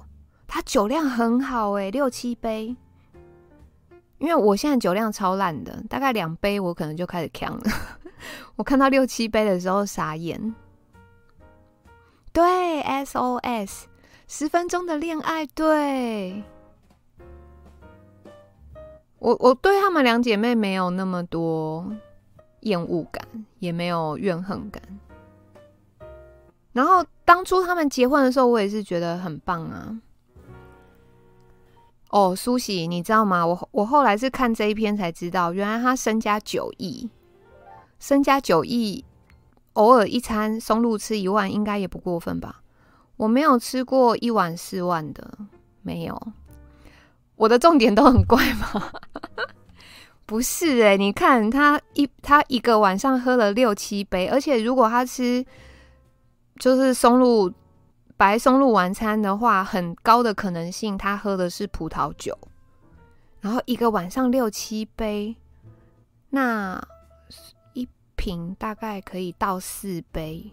[0.48, 2.74] 他酒量很好诶，六七杯。
[4.18, 7.62] 因为我现在酒量超烂的，大概两杯我可能就开始呛了。
[8.56, 10.55] 我看到六七杯的时候傻眼。
[12.32, 13.84] 对，SOS，
[14.26, 16.43] 十分钟的恋爱，对。
[19.18, 21.90] 我我对他们两姐妹没有那么多
[22.60, 23.26] 厌恶感，
[23.59, 24.82] 也没有怨恨感。
[26.72, 29.98] 然后当初他们结婚的时候，我也是觉得很棒啊。
[32.16, 33.44] 哦，苏喜，你知道吗？
[33.47, 37.10] 我我后来是看这一篇才知道，原来他身家九亿，
[37.98, 39.05] 身家九亿，
[39.74, 42.62] 偶尔一餐松露吃一万，应该也不过分吧？
[43.18, 45.30] 我没有吃过一碗四万的，
[45.82, 46.18] 没有。
[47.34, 48.90] 我的重点都很怪吗？
[50.24, 55.44] 不是诶，你看他一他一个晚上喝了六七杯，而且如果他吃。
[56.59, 57.52] 就是松露
[58.18, 62.36] 白松露晚餐的话，很高的可能性他喝的是葡萄酒，
[63.40, 65.36] 然后一个晚上六七杯，
[66.30, 66.82] 那
[67.74, 70.51] 一瓶大概可以倒四杯，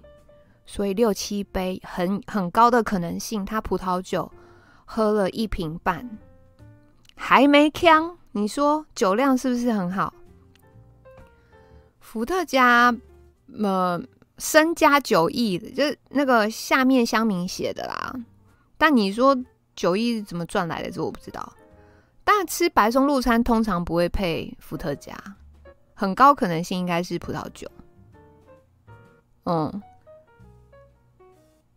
[0.65, 4.30] 所以六七杯很很高的可能性他葡萄酒
[4.84, 6.19] 喝了一瓶半，
[7.15, 10.14] 还没呛，你说酒量是不是很好？
[12.02, 12.94] 伏特加，
[13.57, 14.03] 呃。
[14.44, 18.14] 身家九亿，就是那个下面乡民写的啦。
[18.78, 19.34] 但你说
[19.74, 20.91] 九亿怎么赚来的？
[20.91, 21.53] 这我不知道。
[22.26, 25.15] 但吃白松露餐通常不会配伏特加，
[25.94, 27.72] 很高可能性应该是葡萄酒。
[29.45, 29.82] 嗯，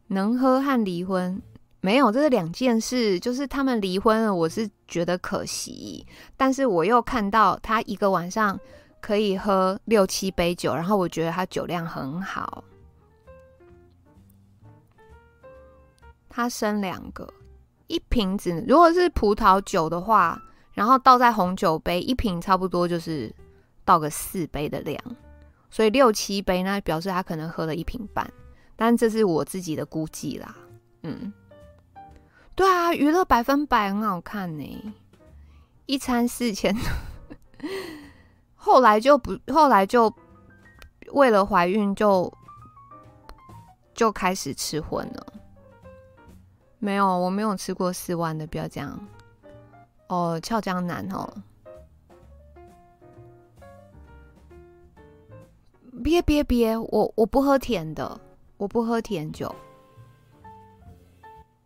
[0.09, 1.41] 能喝和离婚
[1.81, 3.21] 没有，这是两件事。
[3.21, 6.05] 就是他们离婚了，我是觉得可惜。
[6.37, 8.59] 但是我又看到他一个晚上。
[9.07, 12.65] 可以喝六七杯酒，然后我觉得他酒量很好。
[16.29, 17.33] 他生两个，
[17.87, 20.43] 一瓶子如果是葡萄酒的话，
[20.73, 23.33] 然后倒在红酒杯，一瓶差不多就是
[23.85, 25.01] 倒个四杯的量，
[25.71, 28.29] 所以六七杯那表示他可能喝了一瓶半，
[28.75, 30.57] 但这是我自己的估计啦。
[31.05, 31.33] 嗯，
[32.57, 34.93] 对啊，娱乐百分百很好看呢，
[35.87, 36.75] 一餐四千。
[38.67, 40.13] 后来就不，后来就
[41.13, 42.33] 为了怀孕就
[43.95, 45.25] 就开始吃荤了。
[46.81, 48.99] 没有，我没有吃过四万的，不要这样。
[50.09, 51.33] 哦，俏江南哦，
[56.03, 58.21] 别别别，我我不喝甜的，
[58.57, 59.55] 我不喝甜酒。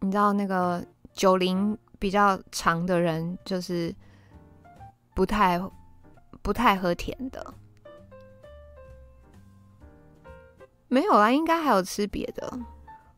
[0.00, 3.94] 你知道那个酒龄比较长的人，就是
[5.14, 5.58] 不太
[6.42, 7.54] 不太喝甜的。
[10.88, 12.58] 没有啦，应该还有吃别的。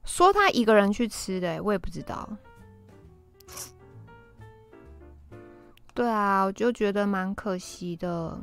[0.04, 2.28] 说他一个人去吃的，我也不知道。
[5.94, 8.38] 对啊，我就觉得蛮可惜的。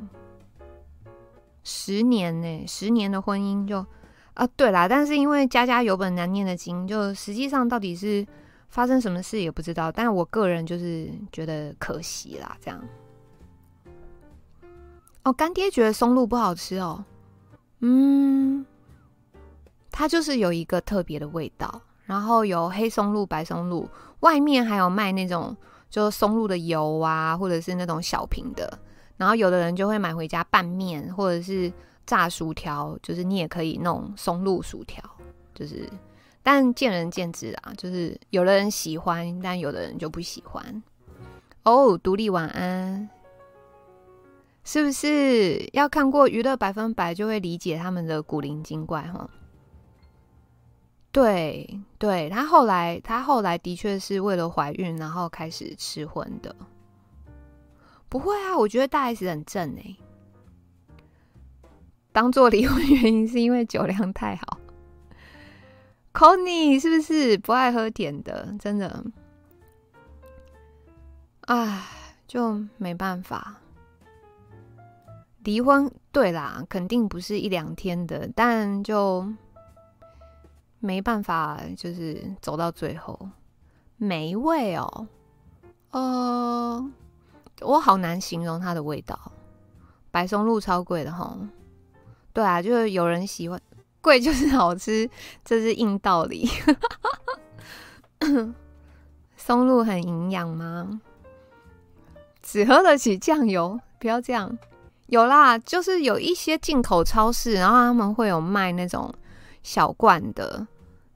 [1.62, 3.84] 十年呢，十年的婚姻就。
[4.34, 8.26] 啊，对啦，但是因为家家有本难念的经，就实际上到底是
[8.68, 9.92] 发生什么事也不知道。
[9.92, 12.82] 但我个人就是觉得可惜啦，这样。
[15.22, 17.04] 哦，干爹觉得松露不好吃哦，
[17.80, 18.64] 嗯，
[19.90, 23.88] 它就是有一个特别的味道，然后有黑松露、白松露，
[24.20, 25.56] 外面还有卖那种
[25.88, 28.78] 就是松露的油啊，或者是那种小瓶的，
[29.16, 31.72] 然后有的人就会买回家拌面，或者是。
[32.06, 35.00] 炸薯条就是你也可以弄松露薯条，
[35.54, 35.88] 就是
[36.42, 40.82] 但见仁见智啊，就是有的人喜欢，但有的人就不喜欢。
[41.62, 43.08] 哦，独立晚安，
[44.62, 49.02] 是不是要看过《娱乐百分百》就会理解他们的古灵精怪？
[49.02, 49.28] 哈，
[51.10, 56.54] 对对，他后来他后来的确是为了怀孕，然后开始吃荤的。
[58.08, 59.96] 不会啊，我觉得大 S 很正哎、
[62.12, 64.58] 当做离婚原因是因为酒量太好
[66.12, 68.54] ，Connie 是不是不爱喝甜的？
[68.58, 69.04] 真的，
[71.42, 71.86] 唉，
[72.26, 73.59] 就没办法。
[75.44, 79.26] 离婚，对啦，肯定不是一两天的，但就
[80.78, 83.28] 没办法，就是走到最后。
[83.96, 85.08] 没味哦，
[85.90, 86.90] 呃，
[87.60, 89.18] 我好难形容它的味道。
[90.10, 91.48] 白松露超贵的齁。
[92.32, 93.60] 对啊，就是有人喜欢，
[94.00, 95.08] 贵就是好吃，
[95.44, 96.48] 这是硬道理。
[99.36, 101.00] 松露很营养吗？
[102.42, 104.58] 只喝得起酱油，不要这样。
[105.10, 109.12] 有啦，就是有一些进口超市，然后他们会有卖那种
[109.62, 110.66] 小罐的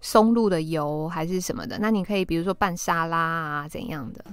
[0.01, 1.79] 松露的油，还是什么的。
[1.81, 4.25] 那你可以比如说拌沙拉啊，怎样的？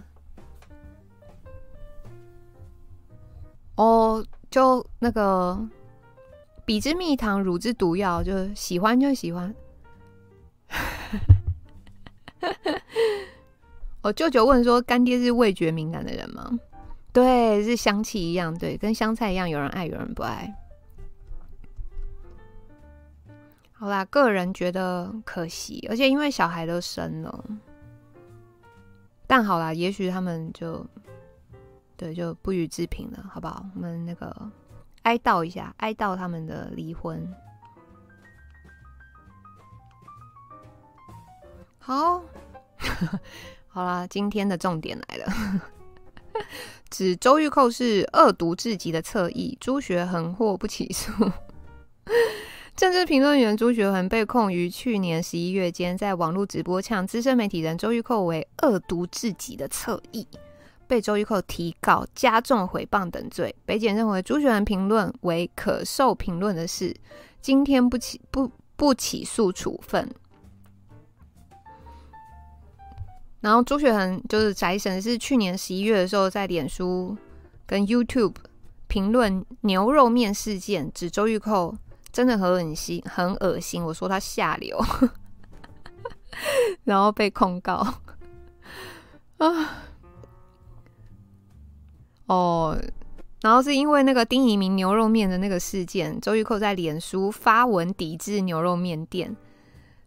[3.76, 5.70] 哦，就那个。
[6.64, 9.54] 彼之蜜糖，乳之毒药，就喜欢就喜欢。
[14.02, 16.50] 我舅舅问说：“干爹是味觉敏感的人吗？”
[17.14, 20.54] 对，是香气一样，对，跟香菜一样，有人爱，有人不爱。
[23.74, 27.46] 好啦，个人觉得可惜，而且因为小孩都生了，
[29.28, 30.86] 但好啦，也许他们就
[31.98, 33.66] 对就不予置评了，好不好？
[33.76, 34.52] 我们那个。
[35.04, 37.28] 哀悼一下，哀悼他们的离婚。
[41.80, 42.22] 好，
[43.68, 45.26] 好啦，今天的重点来了，
[46.92, 51.32] 指周玉蔻是恶毒至极的侧翼，朱学恒或不起诉。
[52.76, 60.28] 政治评论员朱学恒被控于去年十一月间在网络直播呛资深媒体人周玉蔻为恶毒至极的侧翼。
[60.88, 66.94] 被周玉蔻提告加重诽谤等罪，北检认为朱学恒评论为可受评论的事，
[67.42, 70.14] 今天不起不不起诉处分。
[73.42, 77.18] 然后朱雪恒就是宅神，是去年十一月的时候在脸书
[77.66, 78.36] 跟 YouTube
[78.88, 81.76] 评论牛肉面事件，指周玉蔻
[82.12, 83.84] 真的很恶心，很恶心。
[83.84, 84.80] 我说他下流，
[86.86, 87.76] 然后被控告
[89.38, 89.84] 啊。
[92.28, 92.78] 哦，
[93.42, 99.36] 然后是因为那个丁怡铭牛肉面的那个事件，周玉蔻在脸书发文抵制牛肉面店，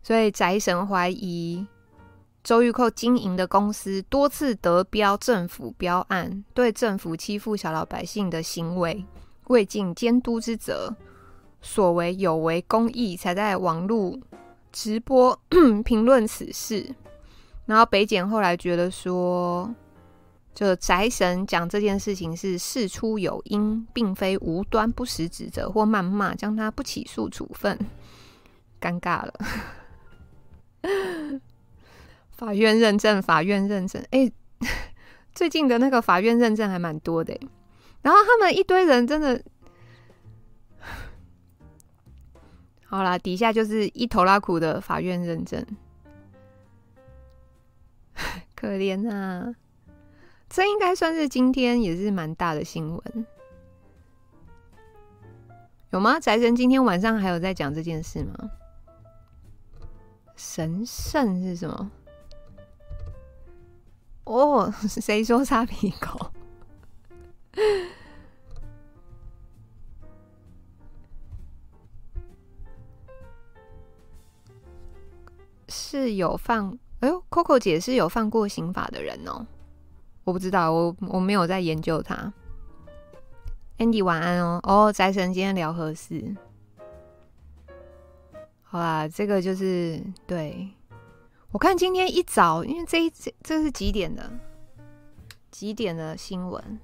[0.02, 1.66] 所以宅神怀疑
[2.45, 9.05] 周玉蔻经营的公司多次得标政府标案，对政府欺负小老百姓的行为
[9.49, 10.95] 未尽监督之责，
[11.61, 14.16] 所为有违公义，才在网络
[14.71, 15.37] 直播
[15.85, 16.95] 评论此事。
[17.66, 19.75] 然后北检后来觉得说。
[20.55, 27.77] 就宅神讲这件事情是事出有因，并非无端不实指责或谩骂，将他不起诉处分，
[28.81, 29.35] 尴尬了。
[32.36, 34.31] 法院认证，法院认证，哎、
[35.35, 37.39] 最近的那个法院认证还蛮多的，
[38.02, 39.43] 然后他们一堆人真的，
[42.86, 45.65] 好啦，底下就是一头拉苦的法院认证，
[48.56, 49.55] 可怜啊！
[50.48, 53.27] 这应该算是今天也是蛮大的新闻，
[55.90, 56.19] 有吗？
[56.20, 58.51] 宅神今天晚上还有在讲这件事吗？
[60.36, 61.90] 神圣是什么？
[64.24, 66.30] 哦， 谁说沙皮狗？
[75.68, 76.78] 是有犯？
[77.01, 79.46] 哎呦，Coco 姐是有犯过刑法的人哦。
[80.24, 82.32] 我不知道，我我没有在研究他。
[83.78, 84.60] Andy 晚安哦。
[84.62, 86.34] 哦，宅神今天聊何事？
[88.62, 90.68] 好啦，这个就是对。
[91.55, 94.28] 我看今天一早，因为这一这这是几点的？
[95.52, 96.81] 几点的新闻？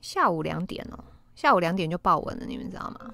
[0.00, 3.12] 下午两点哦，下午两点就报文了，你们知道吗？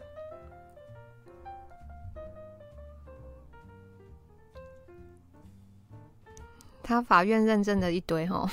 [6.81, 8.49] 他法院认证的一堆哦，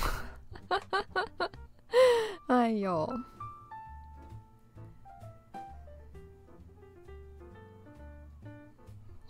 [2.48, 3.08] 哎呦，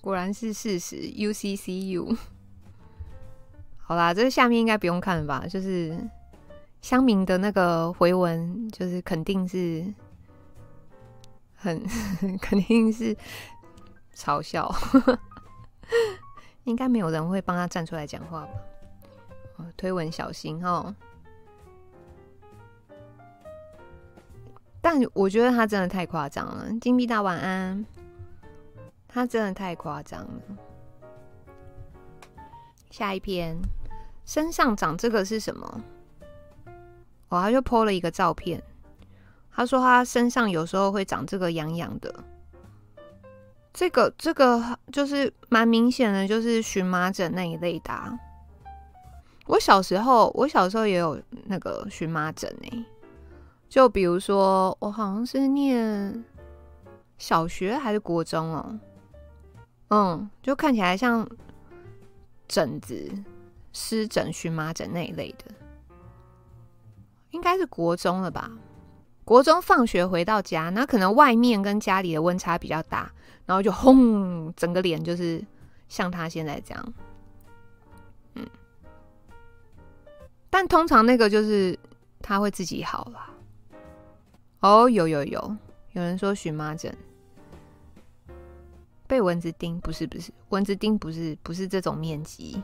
[0.00, 0.96] 果然是事实。
[0.96, 2.16] UCCU，
[3.78, 5.44] 好啦，这下面应该不用看吧？
[5.48, 5.96] 就是
[6.80, 9.84] 乡民的那个回文，就是肯定是
[11.54, 11.82] 很
[12.40, 13.16] 肯定是
[14.14, 14.74] 嘲笑，
[16.64, 18.50] 应该没有人会帮他站出来讲话吧？
[19.76, 20.94] 推文小心哦，
[24.80, 26.66] 但我觉得他真的太夸张了。
[26.80, 27.84] 金币大晚安，
[29.12, 30.40] 他真的太夸张了。
[32.90, 33.56] 下一篇，
[34.24, 35.80] 身上长这个是什么？
[37.28, 38.62] 哦，他就 po 了一个照片。
[39.52, 42.14] 他说他身上有时候会长这个痒痒的。
[43.72, 47.92] 这个这个就是蛮明显的，就是荨麻疹那一类的。
[49.46, 52.84] 我小时候，我小时候也有那个荨麻疹诶，
[53.68, 56.24] 就比如说，我好像是念
[57.18, 58.78] 小学还是国中哦，
[59.90, 61.28] 嗯，就看起来像
[62.48, 63.12] 疹子、
[63.72, 65.44] 湿疹、荨麻疹那一类的，
[67.30, 68.50] 应该是国中了吧？
[69.24, 73.12] 国中放学回到家，那可能外面跟家里的温差比较大，
[73.46, 75.44] 然后就轰，整个脸就是
[75.88, 76.94] 像他现在这样。
[78.34, 78.46] 嗯
[80.48, 81.78] 但通常那个就是
[82.20, 83.30] 他会自己好了。
[84.60, 85.56] 哦，有有有，
[85.92, 86.92] 有人说荨麻疹
[89.10, 92.62] 被蚊子叮，不是不是，蚊子叮不是不是这种面积。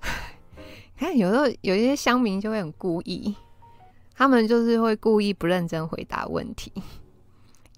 [0.94, 3.34] 看有时候有一些乡民就会很故意，
[4.14, 6.70] 他们就是会故意不认真回答问题，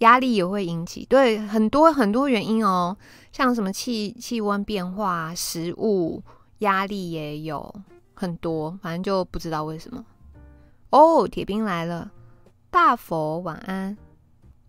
[0.00, 2.96] 压力也会引起，对，很多很多原因哦，
[3.30, 6.20] 像什么气气温变化、食物。
[6.60, 7.74] 压力也有
[8.14, 10.02] 很多，反正就不知道为什么。
[10.88, 12.10] 哦，铁兵来了，
[12.70, 13.94] 大佛晚安。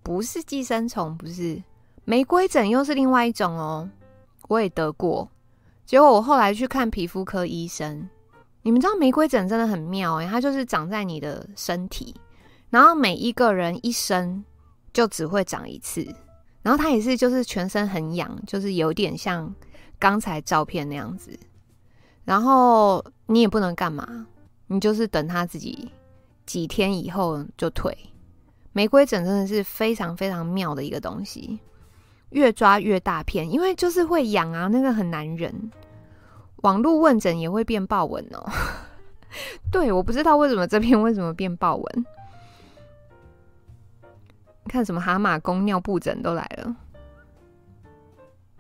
[0.08, 1.62] 不是寄生虫，不是
[2.06, 3.90] 玫瑰疹，又是另外一种哦。
[4.48, 5.30] 我也得过，
[5.86, 8.08] 结果我后来去看皮肤科医生。
[8.62, 12.16] 你们知道玫瑰疹真的很妙哎，它就是长在你的身体，
[12.70, 14.42] 然后每一个人一生
[14.94, 16.08] 就只会长一次，
[16.62, 19.54] 然后它也是就是全身很痒，就是有点像
[20.00, 21.38] 刚才照片那样子。
[22.24, 24.26] 然后你也不能干嘛，
[24.68, 25.92] 你就是等它自己
[26.46, 27.94] 几天以后就退。
[28.78, 31.60] 玫瑰疹真的是非常非常妙的一个东西，
[32.30, 35.72] 越抓越大片，因为就是会痒啊，那个很难忍。
[36.58, 38.48] 网络问诊也会变豹纹哦。
[39.74, 42.06] 对，我不知道为什么这篇为什么变豹纹。
[44.68, 46.76] 看什么蛤蟆功尿布疹都来了，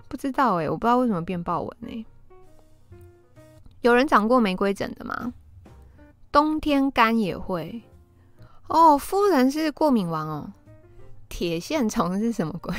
[0.07, 2.03] 不知道哎，我不知道为什么变豹纹哎。
[3.81, 5.31] 有人长过玫瑰疹的吗？
[6.31, 7.83] 冬天干也会
[8.67, 8.97] 哦。
[8.97, 10.53] 夫人是过敏王哦。
[11.29, 12.73] 铁线虫是什么鬼？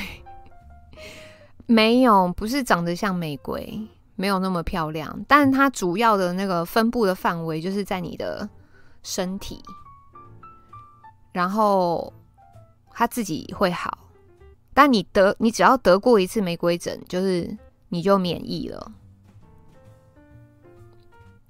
[1.67, 3.87] 没有，不是长得像玫瑰，
[4.17, 5.23] 没有那么漂亮。
[5.29, 8.49] 但它主要的那个分布的范围就是在你的
[9.03, 9.63] 身体，
[11.31, 12.11] 然后
[12.91, 13.99] 它自己会好。
[14.73, 17.55] 但你得，你只要得过一次玫瑰疹，就是
[17.89, 18.93] 你就免疫了。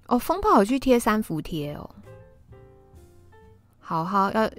[0.08, 1.88] 哦，风炮有去贴三伏贴哦，
[3.88, 4.50] 好好要，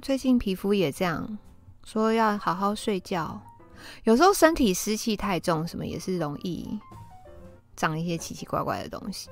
[0.00, 1.38] 最近皮肤也这样
[1.84, 3.38] 说，要好好睡觉。
[4.04, 6.80] 有时候身体湿气太重，什么也是容易
[7.76, 9.28] 长一些奇奇怪怪的东西。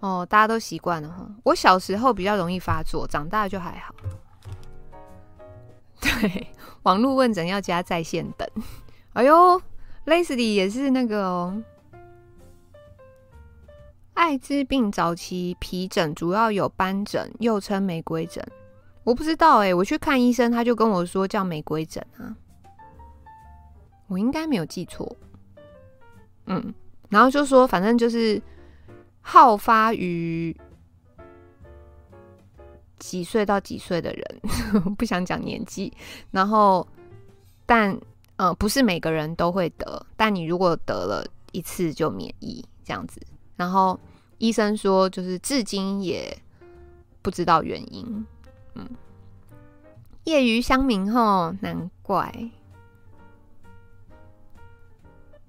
[0.00, 1.24] 哦，大家都习惯了哈。
[1.44, 3.94] 我小时候比较容易发作，长大就还好。
[6.02, 6.48] 对，
[6.82, 8.48] 网络问诊要加在线等。
[9.14, 9.62] 哎呦
[10.06, 11.62] ，Leslie 也是那个哦。
[14.14, 18.46] 艾滋病早期皮疹主要有斑疹，又称玫瑰疹。
[19.04, 22.36] 我不知道哎，我去看医生，他就跟我说叫玫瑰疹啊。
[24.06, 25.16] 我应该没有记错。
[26.46, 26.72] 嗯，
[27.08, 28.40] 然后就说反正就是
[29.20, 30.54] 好发于
[32.98, 34.40] 几岁到几岁的人，
[34.96, 35.92] 不想讲年纪。
[36.30, 36.86] 然后，
[37.64, 37.98] 但
[38.36, 43.20] 嗯，不是每个人都会得，但你如果得了一次就免疫这样子。
[43.56, 43.98] 然后
[44.38, 46.36] 医生说，就是至今也
[47.20, 48.26] 不知道原因。
[48.74, 48.88] 嗯，
[50.24, 52.50] 业余乡民吼，难怪。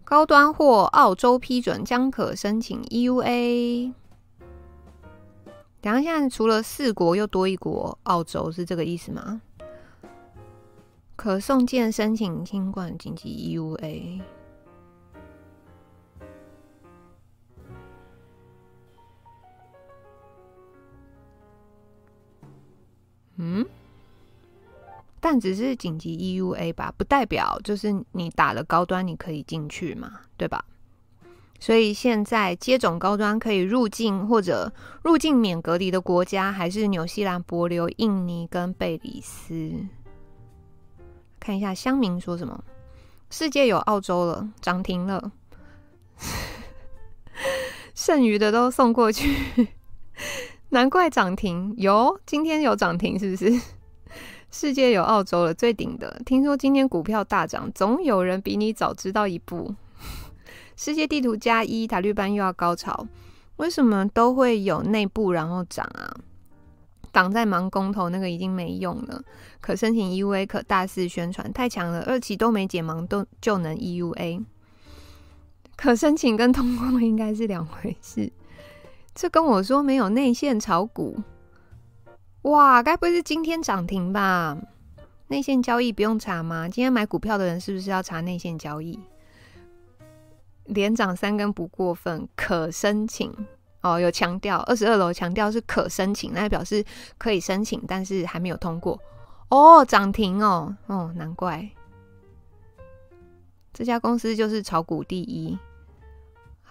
[0.03, 3.93] 高端获澳洲批准，将可申请 EUA。
[5.81, 9.41] 等下，现在除了四国又多一国，澳洲是这个意思吗？
[11.15, 14.21] 可送件申请新冠紧急 EUA。
[23.37, 23.65] 嗯，
[25.19, 30.63] 但只是紧急 EUA 吧，不代表就是你打了高端你可以进去嘛，对吧？
[31.59, 39.71] 所以现在接种高端可以入境或者入境免隔离的国家还是纽西兰、帛琉、印尼跟贝里斯。
[41.39, 42.63] 看一下乡民说什么，
[43.29, 45.31] 世界有澳洲了，涨停了，
[47.95, 49.69] 剩余的都送过去。
[50.73, 53.61] 难怪涨停，有今天有涨停是不是？
[54.49, 56.19] 世界有澳洲了，最顶的。
[56.25, 59.75] 听说今天股票大涨，总有人比你早知道一步。
[60.75, 63.07] 世界地图加一，塔绿班又要高潮，
[63.57, 66.11] 为什么都会有内部然后涨啊？
[67.11, 69.23] 党在忙公投，那个已经没用了。
[69.61, 72.01] 可申请 EUA，可大肆宣传，太强了。
[72.07, 74.43] 二期都没解盲，都就能 EUA。
[75.75, 78.31] 可申请跟通过应该是两回事。
[79.15, 81.17] 这跟我说没有内线炒股，
[82.43, 84.57] 哇，该不会是今天涨停吧？
[85.27, 86.67] 内线交易不用查吗？
[86.67, 88.99] 今天买股票的人是不是要查内线交易？
[90.65, 93.31] 连涨三根不过分，可申请
[93.81, 93.99] 哦。
[93.99, 96.83] 有强调，二十二楼强调是可申请，那表示
[97.17, 98.99] 可以申请，但是还没有通过
[99.49, 99.85] 哦。
[99.85, 101.69] 涨停哦，哦，难怪
[103.73, 105.57] 这家公司就是炒股第一。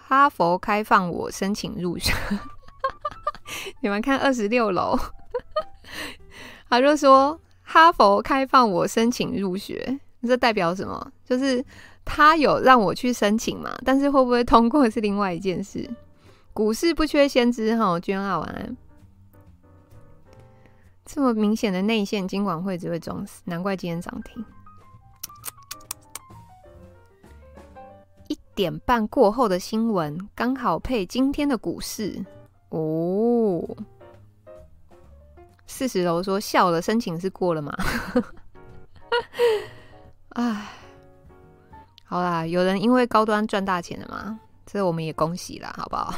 [0.05, 2.13] 哈佛开放我申请入学，
[3.81, 4.97] 你们看二十六楼，
[6.69, 11.11] 他就说哈佛开放我申请入学，这代表什么？
[11.25, 11.63] 就是
[12.05, 15.89] 他有让我去申请嘛，但是会不会通过是另外一件事。
[16.51, 18.77] 股市不缺先知哈，娟啊晚安。
[21.05, 24.45] 这么明显的内线，金管会只会装死，难怪今天涨停。
[28.55, 32.23] 点半过后的新闻刚好配今天的股市
[32.69, 33.63] 哦。
[35.65, 37.75] 四十楼说笑了，申请是过了吗？
[40.29, 40.67] 哎，
[42.03, 44.39] 好啦，有人因为高端赚大钱了吗？
[44.65, 46.13] 这我们也恭喜啦，好不好？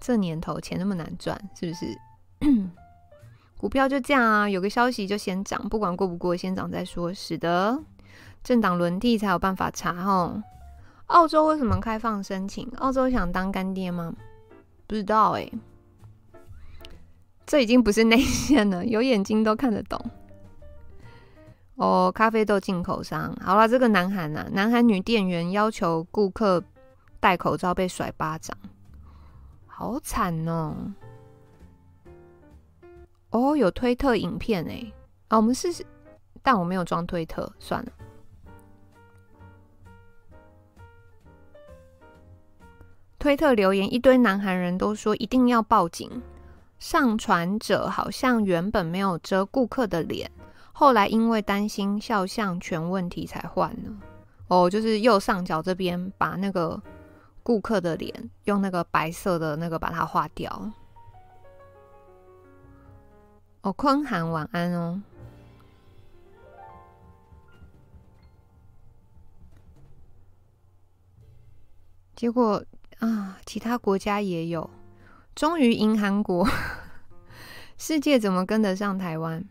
[0.00, 1.86] 这年头钱那么难赚，是不是？
[3.56, 7.12] 股票就这样啊，有个消息就先涨，不管过不过，先涨再说。
[7.14, 7.78] 是的，
[8.42, 10.42] 政党轮替才有办法查齁。
[11.06, 12.68] 澳洲为什么开放申请？
[12.78, 14.14] 澳洲想当干爹吗？
[14.86, 15.52] 不知道哎、欸，
[17.46, 20.00] 这已经不是内线了， 有眼睛都看得懂。
[21.76, 26.62] 哦，咖啡豆进口商，好了，这个南韩啊，南韩女店员要求顾客
[27.20, 28.56] 戴口罩被甩巴掌，
[29.66, 30.74] 好惨哦。
[33.30, 34.92] 哦，有推特影片哎、
[35.28, 35.84] 啊，我们试试，
[36.42, 37.92] 但我没有装推特，算了。
[43.18, 46.22] 推特留言，一堆南韩人都说一定要报警。
[46.78, 50.30] 上传者好像原本没有遮顾客的脸，
[50.72, 53.92] 后来因为担心肖像权问题才换了。
[54.48, 56.80] 哦，就是右上角这边把那个
[57.42, 60.70] 顾客的脸用那个白色的那个把它画掉。
[63.62, 65.02] 哦，坤涵晚安哦。
[72.14, 72.62] 结果。
[72.98, 74.70] 啊，其他国家也有，
[75.34, 76.48] 终于银韩国，
[77.76, 79.44] 世界怎么跟得上台湾？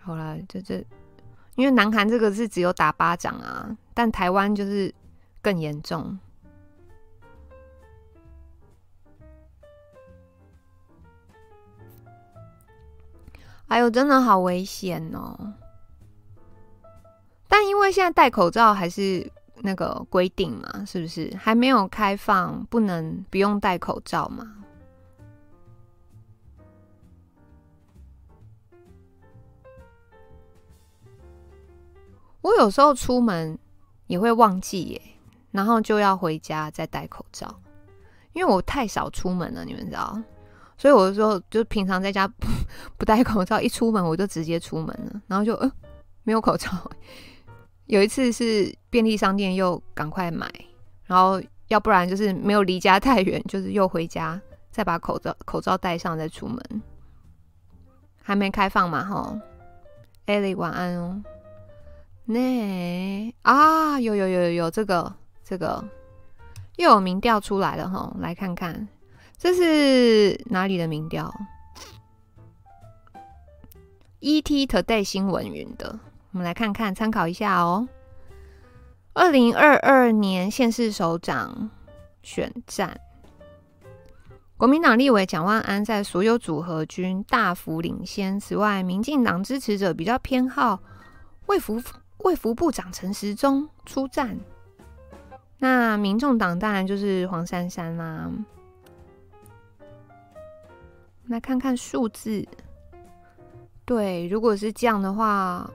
[0.00, 0.84] 好了，就这，
[1.54, 4.94] 因为南韩这个是只有打巴掌啊，但台湾就是
[5.40, 6.18] 更严重。
[13.68, 15.54] 哎呦，真的好危险哦！
[17.48, 19.32] 但因为现在戴口罩还是。
[19.66, 21.34] 那个规定嘛，是不是？
[21.40, 24.56] 还没有开放，不能不用戴口罩嘛？
[32.42, 33.58] 我有时候出门
[34.06, 35.00] 也会忘记耶，
[35.50, 37.58] 然后就要回家再戴口罩，
[38.34, 40.22] 因为我太少出门了，你们知道，
[40.76, 42.46] 所以我就说，就平常在家不，
[42.98, 45.72] 不戴口罩，一出门我就直接出门了，然后就呃
[46.22, 46.68] 没有口罩。
[47.86, 50.50] 有一次是便利商店又赶快买，
[51.04, 54.40] 然后要不然就是没有离家太远，就是又回家
[54.70, 56.82] 再把口罩口罩戴上再出门。
[58.22, 59.04] 还没开放嘛？
[59.04, 59.38] 哈，
[60.24, 61.22] 艾莉晚安哦。
[62.24, 65.84] 那啊，有有有有有这个这个
[66.76, 68.88] 又有民调出来了哈，来看看
[69.36, 71.30] 这是哪里的民调
[74.22, 76.00] ？ET Today 新闻云的，
[76.34, 77.88] 我们来看看参考一下哦。
[79.12, 81.70] 二零二二年县市首长
[82.22, 83.00] 选战，
[84.56, 88.38] 国民党立委蒋万安在所有组合均大幅领先。
[88.38, 90.80] 此外，民进党支持者比较偏好
[91.46, 91.80] 卫福。
[92.18, 94.38] 卫福部长陈时中出战，
[95.58, 98.30] 那民众党当然就是黄珊珊啦。
[101.26, 102.48] 来看看数字，
[103.84, 105.70] 对，如果是这样的话，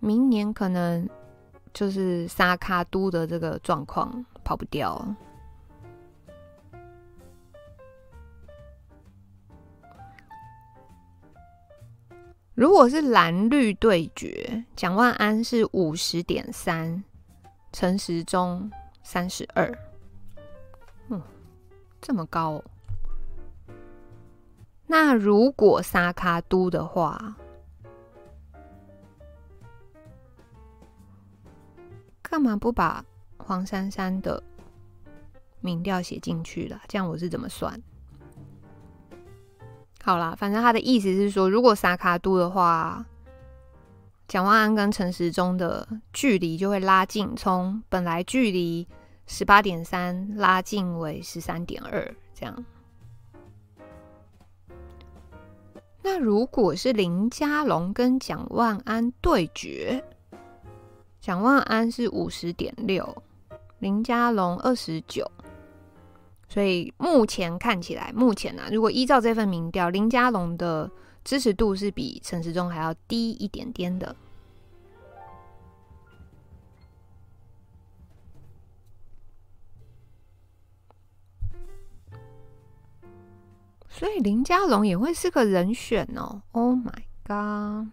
[0.00, 1.08] 明年可能
[1.72, 5.06] 就是沙卡都的这个状况跑不掉。
[12.54, 17.02] 如果是蓝绿对决，蒋万安是五十点三，
[17.72, 18.70] 陈时中
[19.02, 19.72] 三十二，
[21.08, 21.22] 嗯，
[22.02, 22.62] 这么高。
[24.86, 27.34] 那如果沙卡都的话，
[32.30, 33.04] 干嘛不把
[33.38, 34.40] 黄珊珊的
[35.60, 36.80] 民调写进去了？
[36.86, 37.82] 这样我是怎么算？
[40.00, 43.04] 好啦，反正他的意思是说，如果撒卡度的话，
[44.28, 48.86] 蒋万安跟陈时中的距离就会拉近，从本来距离
[49.26, 52.64] 十八点三拉近为十三点二，这样。
[56.00, 60.02] 那如果是林佳龙跟蒋万安对决，
[61.20, 63.22] 蒋万安是五十点六，
[63.78, 65.30] 林佳龙二十九。
[66.48, 70.90] 所以目前看起来，目前啊，如果依照这份民调，林佳龙的
[71.22, 74.16] 支持度是比陈时中还要低一点点的。
[83.88, 86.40] 所以林佳龙也会是个人选哦。
[86.52, 87.92] Oh my god！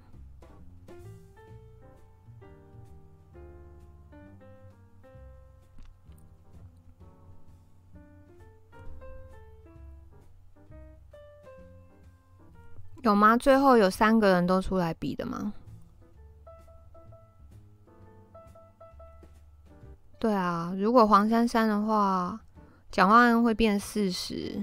[13.08, 13.38] 有吗？
[13.38, 15.54] 最后有三个人都出来比的吗？
[20.20, 22.38] 对啊，如果黄珊珊的话，
[22.92, 24.62] 蒋万安会变四十，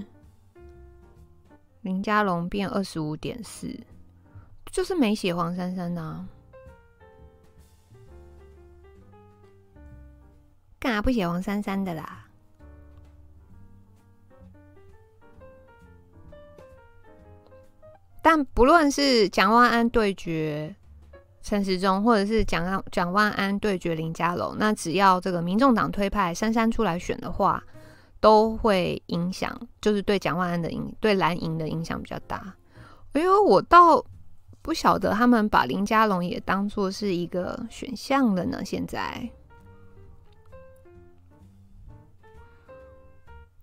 [1.81, 3.75] 林佳龙变二十五点四，
[4.71, 6.27] 就是没写黄珊珊啊。
[10.77, 12.24] 干嘛不写黄珊珊的啦？
[18.35, 20.75] 但不论是蒋万安对决
[21.41, 27.63] 陈时中，或者是蒋蒋万安对决林佳龙，那只要这个民众党推派珊珊出来选的话，
[28.19, 32.53] 都会影响，就是对蒋万安的影，对蓝营的影响比较大。
[33.13, 34.03] 哎呦，我倒
[34.61, 38.65] 不晓得他们把林佳龙也当做是一个选项了呢。
[38.65, 39.29] 现在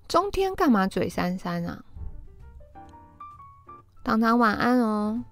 [0.08, 1.84] 中天干嘛嘴珊珊啊？
[4.04, 5.24] 堂堂晚安哦，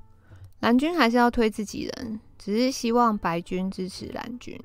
[0.60, 4.58] 蓝军还是要推自己人，只是希望白军支持蓝军。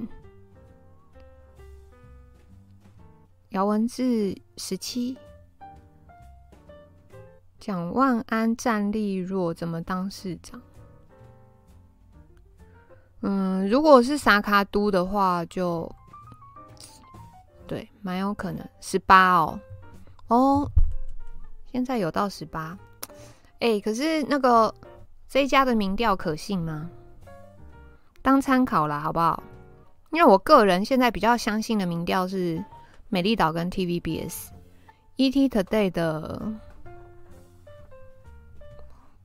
[3.49, 5.17] 姚文智十七，
[7.59, 10.61] 蒋万安战力弱，怎么当市长？
[13.21, 15.91] 嗯，如果是三脚督的话就，
[16.77, 16.85] 就
[17.65, 19.59] 对，蛮有可能十八哦。
[20.27, 20.69] 哦，
[21.71, 22.77] 现在有到十八。
[23.59, 24.73] 哎、可是那个
[25.27, 26.89] 这一家的民调可信吗？
[28.21, 29.41] 当参考啦，好不好？
[30.11, 32.63] 因为我个人现在比较相信的民调是
[33.09, 36.53] 美丽岛跟 TVBS，ET Today 的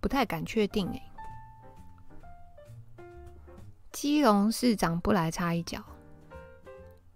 [0.00, 1.02] 不太敢确定哎、
[3.92, 5.80] 基隆市长不来插一脚，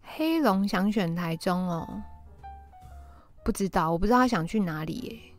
[0.02, 2.02] 黑龙想选台中哦，
[3.42, 5.33] 不知道，我不知道他想去哪里耶。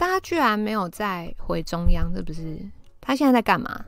[0.00, 2.58] 但他居然没有再回中央，是不是？
[3.02, 3.84] 他现在在干嘛？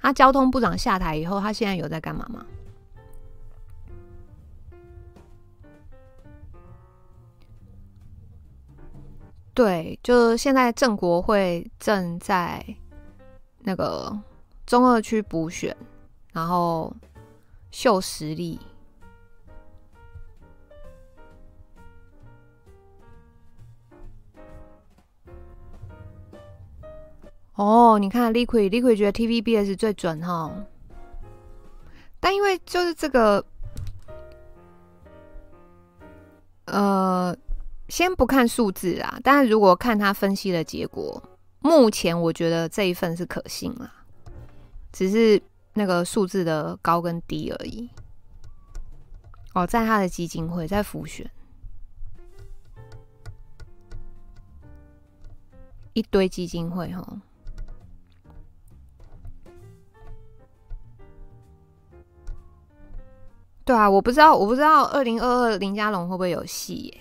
[0.00, 2.46] 他交通部长下台以后，他现在有在干嘛吗？
[9.52, 12.64] 对，就现在郑国会正在
[13.58, 14.18] 那个
[14.64, 15.76] 中二区补选，
[16.32, 16.90] 然后
[17.70, 18.58] 秀实力。
[27.60, 30.50] 哦，你看，Liquid，Liquid 觉得 TVBS 最准哈，
[32.18, 33.44] 但因为就是这个，
[36.64, 37.36] 呃，
[37.90, 41.22] 先不看数字啊，但是如果看他分析的结果，
[41.58, 43.92] 目前我觉得这一份是可信啦，
[44.90, 45.42] 只是
[45.74, 47.90] 那个数字的高跟低而已。
[49.52, 51.30] 哦，在他的基金会，在浮选，
[55.92, 57.20] 一堆基金会哈。
[63.70, 67.00] 对啊，我不知道，我不知道二零二二林家龙会不会有戏耶？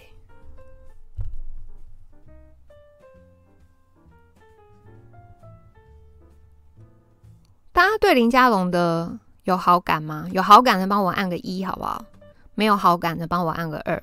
[7.72, 10.28] 大家对林家龙的有好感吗？
[10.32, 12.06] 有好感的帮我按个一，好不好？
[12.54, 14.00] 没有好感的帮我按个二，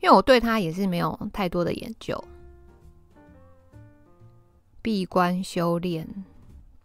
[0.00, 2.24] 因为我对他也是没有太多的研究。
[4.80, 6.08] 闭关修炼，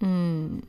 [0.01, 0.61] 嗯。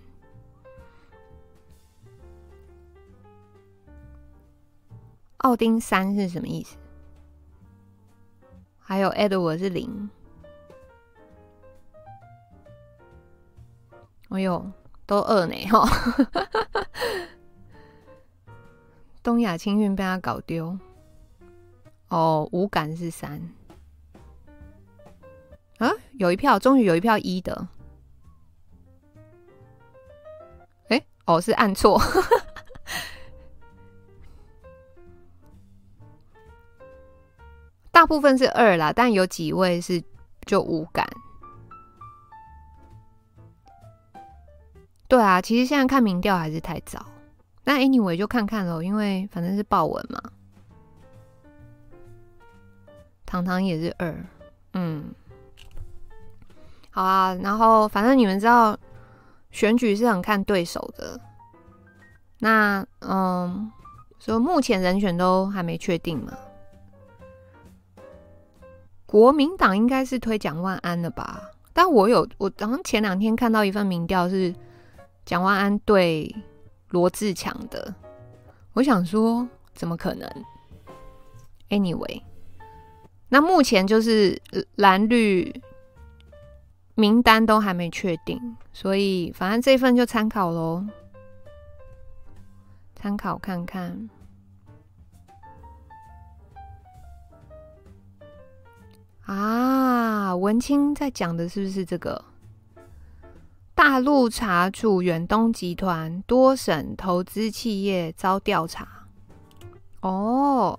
[5.42, 6.76] 奥丁三是什么意思？
[8.78, 10.10] 还有 Edward 是零。
[14.28, 14.70] 哎呦，
[15.04, 15.86] 都二呢哈！
[19.22, 20.78] 东亚青运被他搞丢。
[22.08, 23.40] 哦，无感是三。
[25.78, 27.68] 啊，有一票，终于有一票一的。
[30.88, 32.00] 哎、哦，是按错。
[37.92, 40.02] 大部分是二啦，但有几位是
[40.46, 41.06] 就无感。
[45.06, 47.04] 对啊，其实现在看民调还是太早。
[47.64, 50.20] 那 anyway 就看看喽，因为反正是报文嘛。
[53.26, 54.14] 糖糖也是二，
[54.72, 55.14] 嗯，
[56.90, 57.34] 好啊。
[57.36, 58.76] 然后反正你们知道，
[59.50, 61.20] 选举是很看对手的。
[62.38, 63.70] 那嗯，
[64.18, 66.32] 所以目前人选都还没确定嘛。
[69.12, 71.50] 国民党应该是推蒋万安的吧？
[71.74, 74.54] 但我有我好像前两天看到一份民调是
[75.26, 76.34] 蒋万安对
[76.88, 77.94] 罗志强的，
[78.72, 80.26] 我想说怎么可能
[81.68, 82.22] ？Anyway，
[83.28, 84.40] 那目前就是
[84.76, 85.60] 蓝绿
[86.94, 88.40] 名单都还没确定，
[88.72, 90.86] 所以反正这份就参考喽，
[92.94, 94.08] 参考看看。
[99.24, 102.24] 啊，文青在讲的是不是这个？
[103.74, 109.06] 大陆查处远东集团多省投资企业遭调查。
[110.00, 110.78] 哦，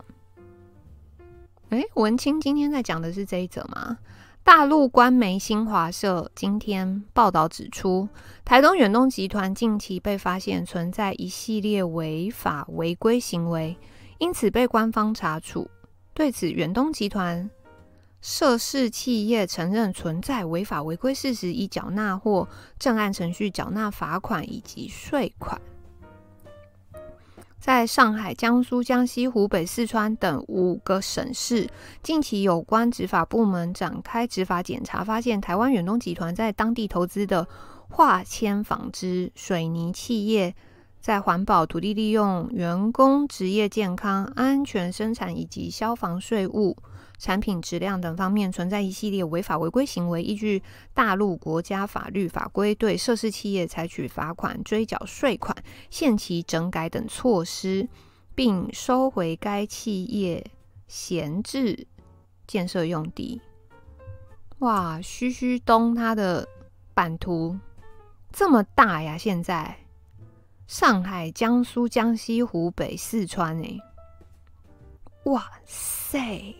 [1.69, 3.97] 哎，文青今天在讲的是这一则吗？
[4.43, 8.09] 大陆官媒新华社今天报道指出，
[8.43, 13.77] 台东远东集团近期被发现存在一系列违法违规行为，
[14.17, 15.69] 因此被官方查处。
[16.13, 17.49] 对此，远东集团。
[18.25, 22.47] 涉事企业承认存在违法违规事实，已缴纳或
[22.79, 25.61] 正按程序缴纳罚款以及税款。
[27.59, 31.69] 在上海、江苏、江西、湖北、四川等五个省市，
[32.01, 37.45] 近期有关执法部门展开执法检查，发现台湾远东集团在当地投资的
[37.89, 40.55] 化纤纺织、水泥企业，
[41.01, 46.77] 在环保、土地利用、员工职业健康、安全生产以及消防税务。
[47.23, 50.61] 产品质量等方面存在一系列违法违规行为，依据
[50.93, 55.55] 大陆国家法律法规，对涉事企业采取罚款、追缴税款、
[55.89, 57.87] 限期整改等措施，
[58.35, 60.45] 并收回该企业
[60.85, 61.87] 闲置
[62.45, 63.41] 建设用地。
[64.59, 66.45] 哇，徐徐东它的
[66.93, 67.57] 版图
[68.33, 69.17] 这么大呀！
[69.17, 69.77] 现在
[70.67, 73.79] 上海、江苏、江西、湖北、四川，哎，
[75.23, 76.53] 哇塞！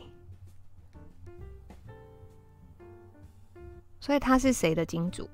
[4.04, 5.30] 所以他是谁的金主？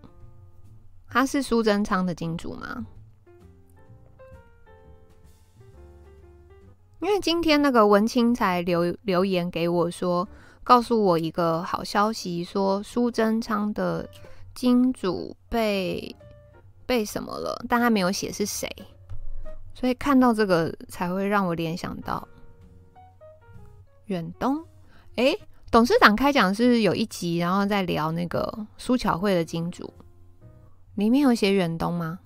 [1.08, 2.86] 他是苏贞昌的金主吗？
[7.00, 10.28] 因为今天那个文青才留留言给我说，
[10.64, 14.08] 告诉我一个好消息，说苏贞昌的
[14.54, 16.16] 金主被
[16.86, 18.70] 被什么了，但他没有写是谁，
[19.74, 22.28] 所以看到这个才会让我联想到
[24.06, 24.64] 远东。
[25.16, 25.36] 哎，
[25.72, 29.94] 董事长开讲是有一集，然后再聊那个苏巧慧的金主，
[30.96, 32.20] 里面有写远东吗？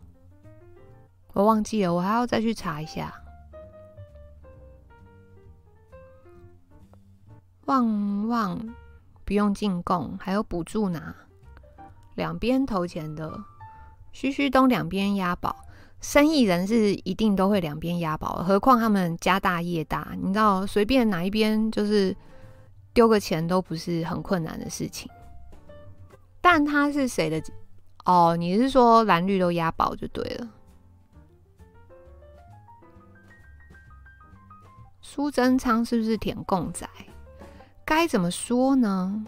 [1.34, 3.14] 我忘记了，我还要再去查一下。
[7.65, 8.74] 旺旺
[9.26, 11.14] 不用进贡，还有补助拿，
[12.15, 13.44] 两边投钱的，
[14.14, 15.53] 徐旭东两边押宝，
[15.99, 22.15] 生意人是一定都会两边押宝，何况他们家大业大，你知道随便哪一边就是
[22.94, 25.10] 丢个钱都不是很困难的事情。
[26.40, 27.41] 但他是谁的？
[28.06, 30.49] 哦，你是说蓝绿都押宝就对了。
[35.02, 36.88] 苏贞昌是不是舔共仔？
[37.86, 39.26] 该怎么说呢？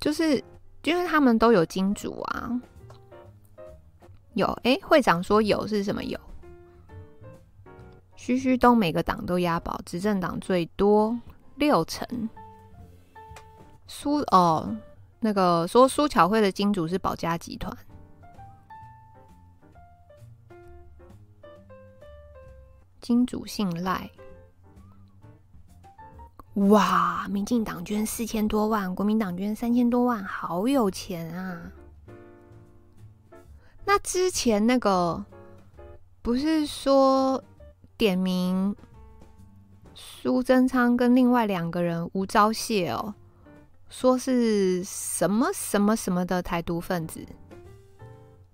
[0.00, 0.42] 就是
[0.82, 2.60] 因为他们都有金主啊，
[4.34, 6.18] 有哎，会长说有是什么有？
[8.16, 11.16] 徐旭东每个党都押宝，执政党最多
[11.60, 12.28] 六成。
[13.86, 14.76] 苏哦，
[15.20, 17.76] 那个说苏巧慧的金主是保家集团，
[23.00, 24.10] 金主信赖。
[26.54, 27.28] 哇！
[27.28, 31.70] 民进党捐四千多万，国民党捐三千多万，好有钱啊！
[33.84, 35.24] 那之前那个
[36.22, 37.42] 不是说
[37.96, 38.74] 点名
[39.94, 43.14] 苏贞昌跟另外两个人吴钊燮哦，
[43.88, 47.24] 说是什么什么什么的台独分子，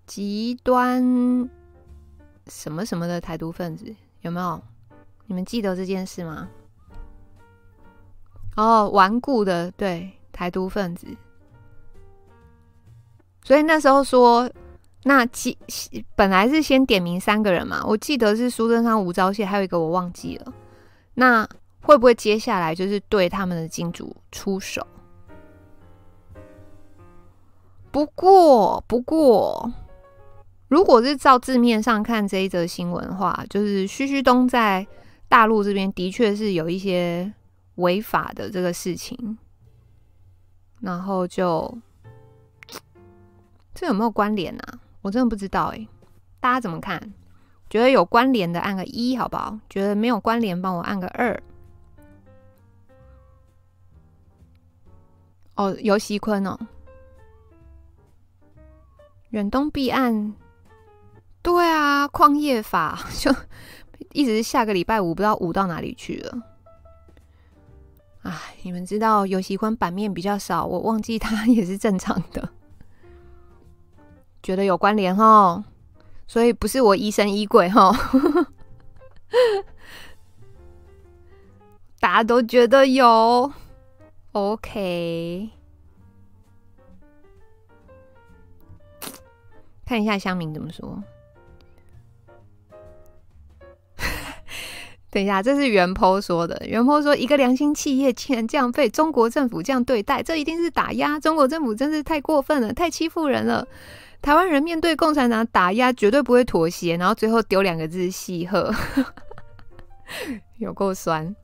[0.07, 1.49] 极端
[2.47, 4.61] 什么什么的台独分子，有没有？
[5.27, 6.49] 你们记得这件事吗？
[8.57, 11.07] 哦，顽固的对台独分子，
[13.45, 14.51] 所以那时候说，
[15.03, 15.59] 那其
[16.15, 20.53] 本来是先点名三个人嘛，我记得是苏贞昌、吴钊燮，还有一个我忘记了。
[21.17, 21.47] 那
[21.81, 24.87] 会不会接下来就是对他们的金主出手？
[27.91, 29.73] 不过，不过，
[30.69, 34.87] 如果是照字面上看这一则新闻的话，就是徐旭东在
[35.29, 37.33] 大陆这边的确是有一些。
[37.77, 39.37] 违法的这个事情，
[40.81, 41.77] 然后就
[43.75, 44.81] 这有没有关联啊？
[45.03, 45.87] 我真的不知道哎，
[46.41, 47.13] 大家怎么看？
[47.69, 49.59] 觉得有关联的按个一，好不好？
[49.69, 51.43] 觉得没有关联，帮我按个二。
[55.57, 56.59] 哦，游锡坤哦，
[59.31, 60.35] 远东弊案，
[61.43, 63.35] 对啊，矿业法 就
[64.13, 66.43] 一直下个礼拜五，不知道五到哪里去了。
[68.23, 72.49] 啊，你们知道游锡坤版面比较少，我忘记他 也是正常的，
[74.43, 75.65] 觉得有关联哦，
[76.27, 77.97] 所以不是我疑神疑鬼齁，
[82.01, 83.53] 大家都觉得有
[84.33, 85.51] ，OK，
[89.85, 91.03] 看一下乡民怎么说。
[95.11, 96.61] 等一下，这是原 po 说的。
[96.67, 101.19] 原 po 说，一个良心企业竟然这样被中国政府这样对待，这一定是打压。
[101.19, 103.67] 中国政府真是太过分了，太欺负人了。
[104.27, 106.97] 台湾人面对共产党打压，绝对不会妥协。
[106.97, 108.75] 然后最后丢两个字：戏谑，
[110.59, 111.37] 有够酸。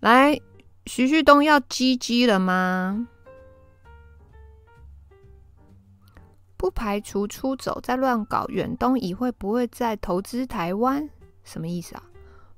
[0.00, 0.38] 来，
[0.84, 3.08] 徐旭东要 GG 了吗？
[6.58, 8.44] 不排除出走，再乱搞。
[8.48, 11.08] 远东以会不会再投资台湾？
[11.42, 12.02] 什么意思啊？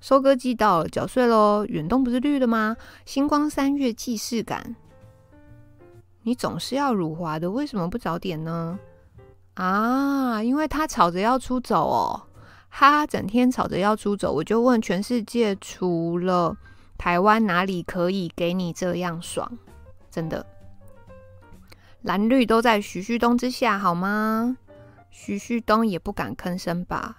[0.00, 1.64] 收割季到了，缴税喽！
[1.68, 2.76] 远东不是绿的吗？
[3.04, 4.74] 星光三月既视感，
[6.24, 8.76] 你总是要辱华的，为什么不早点呢？
[9.58, 12.22] 啊，因为他吵着要出走哦，
[12.70, 16.56] 他整天吵着要出走，我就问全世界，除了
[16.96, 19.58] 台湾哪里可以给你这样爽？
[20.12, 20.46] 真的，
[22.02, 24.56] 蓝绿都在徐旭东之下，好吗？
[25.10, 27.16] 徐旭东也不敢吭声吧？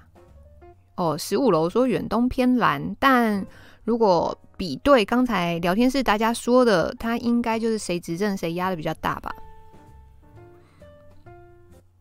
[0.96, 3.46] 哦，十五楼说远东偏蓝，但
[3.84, 9.30] 如果比对刚才聊天室大家说的，他应该就是谁执政谁压的比较大吧？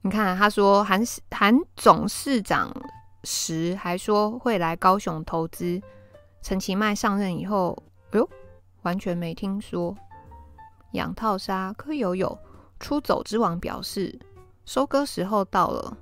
[0.09, 2.75] 你看他说韩韩总市长
[3.25, 5.83] 时还说会来高雄投资，
[6.41, 7.77] 陈其迈上任以后，
[8.13, 8.27] 哎呦，
[8.81, 9.95] 完全没听说。
[10.93, 12.39] 养套杀柯友友
[12.81, 14.19] 出走之王表示，
[14.65, 15.99] 收割时候到了。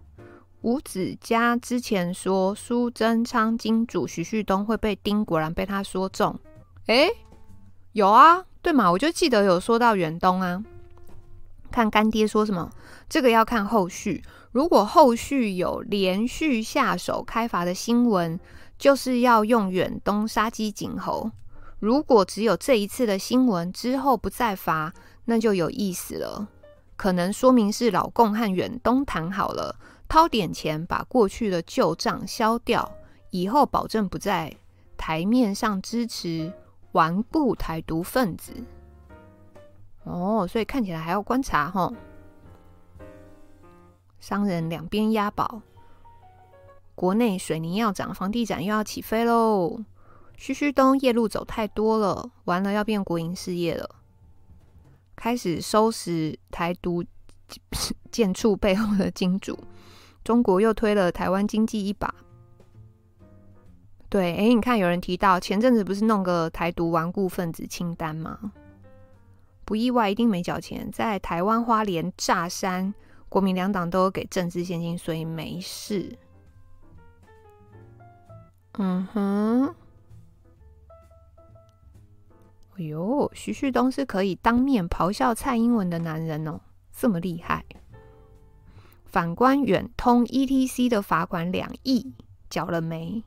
[0.60, 6.38] 吴子嘉之前说苏贞昌金主徐旭东会被盯，果然被他说中。
[6.86, 7.08] 诶，
[7.90, 8.88] 有啊，对嘛？
[8.88, 10.62] 我就记得有说到远东啊。
[11.70, 12.70] 看干爹说什么，
[13.08, 14.22] 这个要看后续。
[14.52, 18.40] 如果后续有连续下手开罚的新闻，
[18.78, 21.30] 就是要用远东杀鸡儆猴。
[21.78, 24.94] 如果只有这一次的新闻，之后不再罚，
[25.26, 26.48] 那就有意思了。
[26.96, 29.76] 可能说明是老共和远东谈好了，
[30.08, 32.90] 掏点钱把过去的旧账消掉，
[33.30, 34.56] 以后保证不在
[34.96, 36.50] 台面上支持
[36.92, 38.54] 顽固台独分子。
[40.06, 41.92] 哦，所以看起来还要观察齁。
[44.20, 45.60] 商人两边押宝，
[46.94, 49.80] 国内水泥要涨，房地产又要起飞喽。
[50.36, 53.96] 旭旭东夜路走太多了，完了要变国营事业了。
[55.16, 57.04] 开始收拾台独
[58.12, 59.58] 贱畜背后的金主，
[60.22, 62.14] 中国又推了台湾经济一把。
[64.08, 68.52] 对，哎，你看有人提到前阵子不是弄个台独顽固分子清单吗？
[69.66, 70.90] 不意外，一定没缴钱。
[70.90, 72.94] 在台湾花莲炸山，
[73.28, 76.16] 国民两党都给政治献金，所以没事。
[78.78, 79.74] 嗯哼。
[82.78, 86.60] 哎呦，徐旭东是可以当面咆哮蔡英文的男人哦，
[86.92, 87.64] 这么厉害。
[89.06, 92.12] 反观远通 ETC 的罚款两亿，
[92.50, 93.24] 缴了没？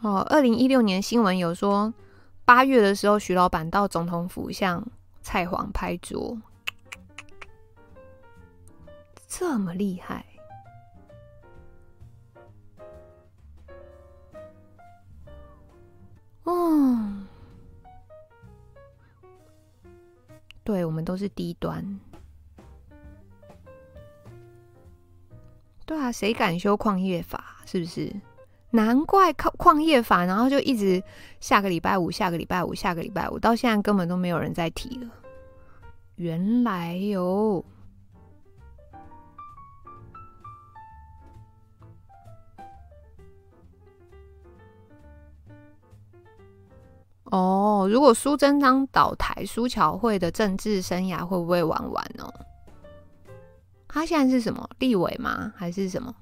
[0.00, 1.94] 哦，二零一六年新闻有说，
[2.46, 4.86] 八月的时候，徐老板到总统府向
[5.20, 6.40] 蔡黄拍桌，
[9.26, 10.24] 这么厉害。
[16.44, 17.26] 嗯，
[20.62, 21.98] 对，我们都是低端。
[25.84, 27.56] 对啊，谁敢修矿业法？
[27.66, 28.14] 是不是？
[28.70, 31.02] 难怪靠矿业法，然后就一直
[31.40, 35.08] 下个礼拜五，下个礼拜五，下个礼拜五，到现在根本都没有人在提了。
[36.16, 37.64] 原来有。
[47.24, 52.32] 哦，如果苏贞昌倒台，苏巧慧的政治生涯会不会玩完呢？
[53.88, 55.52] 他现在是什么立委吗？
[55.56, 56.14] 还是什么？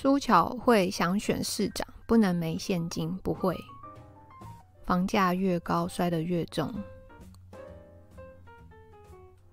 [0.00, 3.56] 苏巧慧想选市长，不能没现金，不会。
[4.84, 6.72] 房价越高，摔得越重。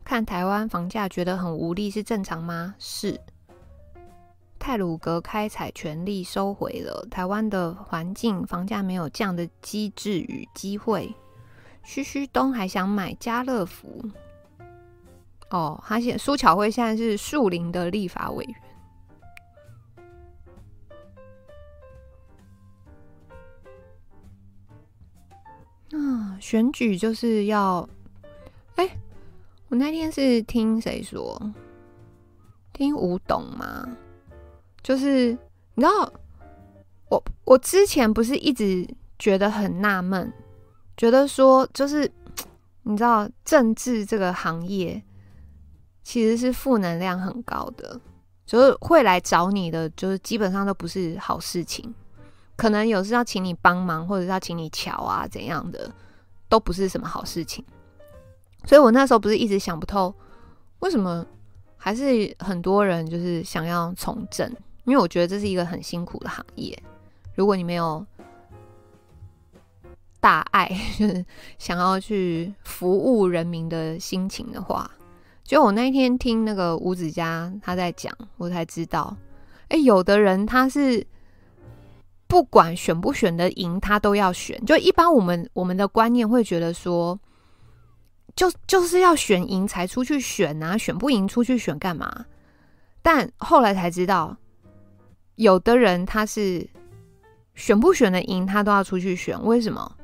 [0.03, 2.76] 看台湾房价觉得很无力，是正常吗？
[2.77, 3.19] 是。
[4.59, 11.11] 太鲁阁开采权利收回了，台湾的环境房价没有降的机制与机会。
[11.81, 13.99] 徐旭东还想买家乐福
[15.49, 18.55] 哦，他现苏巧慧现在是树林的立法委员。
[25.95, 27.88] 啊，选举就是要，
[28.76, 28.97] 哎，
[29.69, 31.39] 我那天是听谁说？
[32.73, 33.88] 听吴董吗？
[34.84, 35.31] 就是
[35.76, 36.11] 你知道，
[37.09, 38.85] 我我之前不是一直
[39.17, 40.31] 觉得很纳闷，
[40.97, 42.11] 觉得说就是
[42.84, 45.01] 你知道政治这个行业
[46.03, 47.99] 其实是负能量很高的，
[48.45, 51.95] 就是会来找你的，就是基本上都不是好事情，
[52.56, 55.91] 可能有时要请你帮忙，或者是要请你瞧啊怎样的，
[56.48, 57.64] 都不是什么好事情。
[58.65, 60.14] 所以我那时候不是一直想不透，
[60.80, 61.26] 为什么
[61.77, 64.52] 还是很多人就是想要从政。
[64.86, 66.77] 因为我觉得这是一个很辛苦的行业，
[67.34, 68.06] 如果你没有
[70.19, 71.26] 大爱，就是
[71.57, 74.90] 想要去服务人民的心情的话，
[75.44, 79.18] 就我那一天听那个吴子嘉他在讲，我才知道，
[79.69, 81.03] 哎，有的人他是
[82.27, 84.64] 不管选不选的赢，他都要选。
[84.65, 87.19] 就一般我们我们的观念会觉得说，
[88.35, 92.26] 就就是要选赢才出去选啊，选不赢出去选干嘛？
[93.02, 94.38] 但后来才知道。
[95.35, 96.65] 有的人他是
[97.56, 99.38] 选不选的赢，他都要出去选。
[99.43, 99.97] 为什么？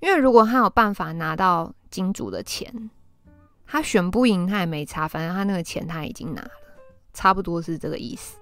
[0.00, 2.90] 因为如果他有办法拿到金主的钱，
[3.66, 6.50] 他选不赢他也没差，反正他那个钱他已经拿了，
[7.12, 8.38] 差不多是这个意思。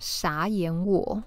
[0.00, 1.22] 傻眼我！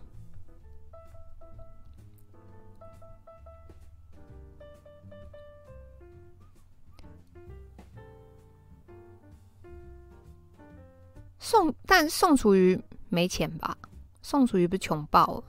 [11.46, 12.82] 宋，但宋楚瑜。
[13.08, 13.78] 没钱吧？
[14.24, 15.44] 宋楚瑜不是穷爆了？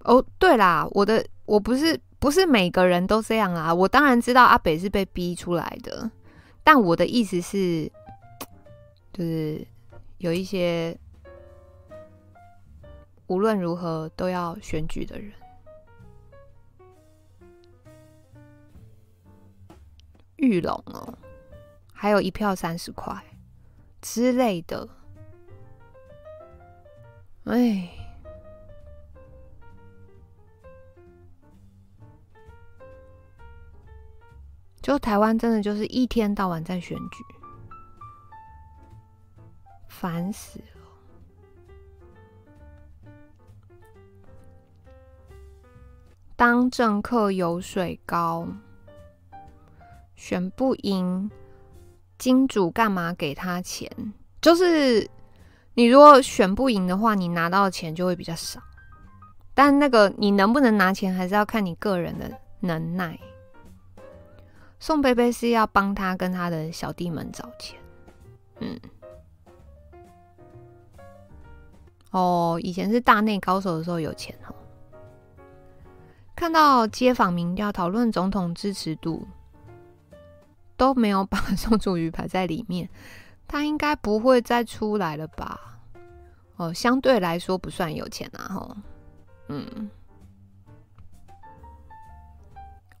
[0.00, 3.72] 哦，对啦，我的我不是不是每个人都这样啊。
[3.72, 6.10] 我当然知道阿北是被逼出来的，
[6.64, 7.92] 但我的意思是，
[9.12, 9.64] 就是
[10.16, 10.98] 有一些
[13.26, 15.30] 无论如何都要选举的人，
[20.36, 21.16] 玉龙哦，
[22.00, 23.20] 还有一票三十块
[24.00, 24.88] 之类的，
[27.42, 27.90] 哎。
[34.80, 37.24] 就台湾真的就是一天到晚在选举，
[39.88, 40.64] 烦死了。
[46.36, 48.48] 当政客油水高，
[50.14, 51.30] 选不赢，
[52.18, 53.90] 金主干嘛给他钱？
[54.40, 55.08] 就是
[55.74, 58.60] 你如果选不赢的话，你拿到的钱就会比较少。
[59.54, 62.30] 但那个你能不能拿钱，还是要看你个人的
[62.60, 63.18] 能耐。
[64.80, 67.76] 宋贝贝是要帮他跟他的小弟们找钱，
[68.60, 68.78] 嗯，
[72.12, 74.54] 哦，以前是大内高手的时候有钱哦。
[76.36, 79.26] 看到街访民调讨论总统支持度，
[80.78, 82.88] 都没有把宋楚瑜排在里面，
[83.46, 85.60] 他应该不会再出来了吧？
[86.56, 88.76] 哦，相对来说不算有钱啊，吼，
[89.48, 89.90] 嗯。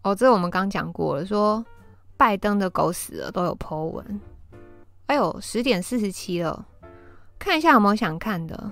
[0.02, 1.64] 哦，这我们刚讲过了，说
[2.16, 4.20] 拜登的狗死了都有 po 文。
[5.06, 6.66] 哎呦，十点四十七了，
[7.38, 8.70] 看一下有没有想看的。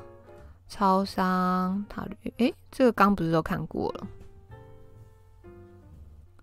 [0.69, 4.07] 超商塔绿，哎，这个刚不是都看过了？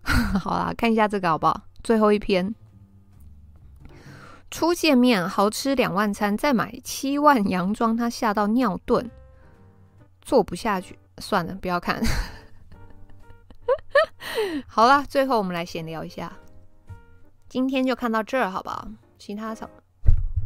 [0.40, 1.62] 好啦，看一下这个好不好？
[1.84, 2.56] 最后一篇，
[4.50, 9.10] 初见面豪吃两万餐，再买七万洋装，他吓到尿遁，
[10.22, 12.02] 做不下去，算了，不要看。
[14.66, 16.32] 好啦，最后我们来闲聊一下。
[17.50, 18.88] 今天就看到这儿，好不好？
[19.20, 19.76] 其他什么？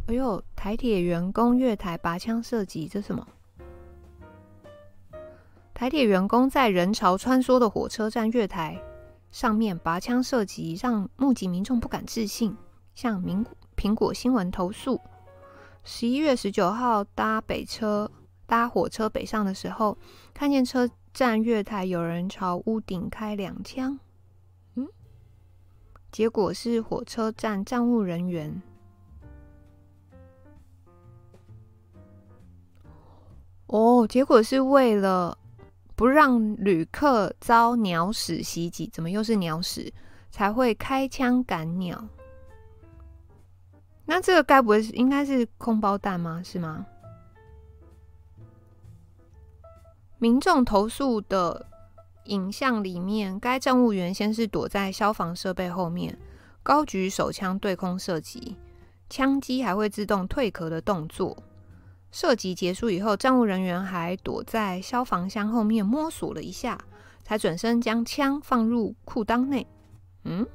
[0.08, 3.24] 哎呦，台铁员工月台拔枪射击，这什么？
[5.72, 8.76] 台铁员工在人潮穿梭的火车站月台
[9.30, 12.56] 上面拔枪射击，让目击民众不敢置信，
[12.94, 13.44] 向苹
[13.76, 15.00] 苹果新闻投诉。
[15.84, 18.10] 十一月十九号搭北车
[18.46, 19.96] 搭火车北上的时候，
[20.34, 20.88] 看见车。
[21.14, 23.98] 站月台有人朝屋顶开两枪，
[24.74, 24.86] 嗯，
[26.12, 28.62] 结果是火车站站务人员。
[33.66, 35.37] 哦，结果是为了
[35.98, 39.92] 不让旅客遭鸟屎袭击，怎么又是鸟屎？
[40.30, 42.06] 才会开枪赶鸟。
[44.04, 46.40] 那这个该不会是应该是空包弹吗？
[46.44, 46.86] 是吗？
[50.18, 51.66] 民众投诉的
[52.26, 56.16] 影像里面，该站务员先是躲在消防设备后面，
[56.62, 58.56] 高举手枪对空射击，
[59.10, 61.36] 枪机还会自动退壳的动作。
[62.10, 66.78] 射击结束以后，站务人员还躲在消防箱后面摸索了一下，
[67.22, 69.66] 才转身将枪放入裤裆内。
[70.24, 70.46] 嗯？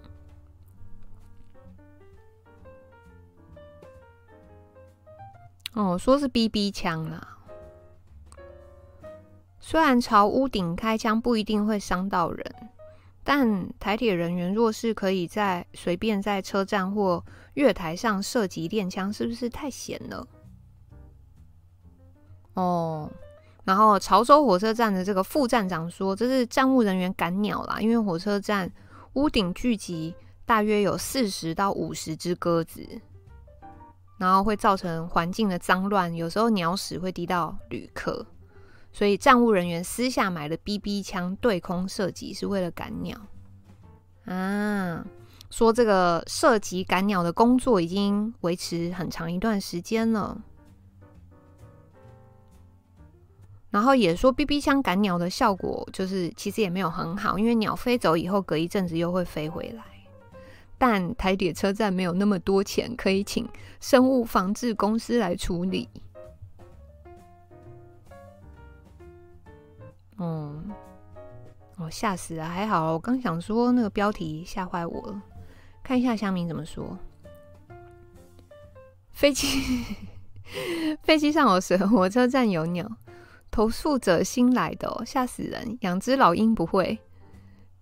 [5.74, 7.38] 哦，说是 BB 枪啦。
[9.60, 12.56] 虽然朝屋顶开枪不一定会伤到人，
[13.24, 17.24] 但台铁人员若是可以在随便在车站或
[17.54, 20.28] 月台上射击练枪，是不是太闲了？
[22.54, 23.10] 哦，
[23.64, 28.72] 然后潮州火车站的这个副站长说，这是站务人员赶鸟啦，因为火车站
[29.14, 30.14] 屋顶聚集
[30.46, 32.88] 大约有四十到五十只鸽子，
[34.18, 38.26] 然后会造成环境的脏乱，有时候鸟屎会滴到旅客。
[38.92, 43.18] 所以站务人员私下买了 BB 枪对空射击，是为了赶鸟
[44.26, 45.04] 啊。
[45.50, 50.40] 说这个射击赶鸟的工作已经维持很长一段时间了，
[53.74, 59.84] 然后也说 BB 枪赶鸟的效果就是其实也没有很好，因为鸟飞走以后隔一阵子又会飞回来。
[60.78, 65.90] 但台铁车站没有那么多钱可以请生物防治公司来处理。
[70.20, 70.72] 嗯，
[71.78, 75.20] 我吓死了，还好，我刚想说那个标题吓坏我了。
[75.82, 76.96] 看一下乡民怎么说。
[79.14, 79.84] 飞机
[81.02, 82.88] 飞机上有蛇，火车站有鸟。
[83.54, 85.78] 投诉者新来的哦，吓死人！
[85.82, 87.00] 养只老鹰不会。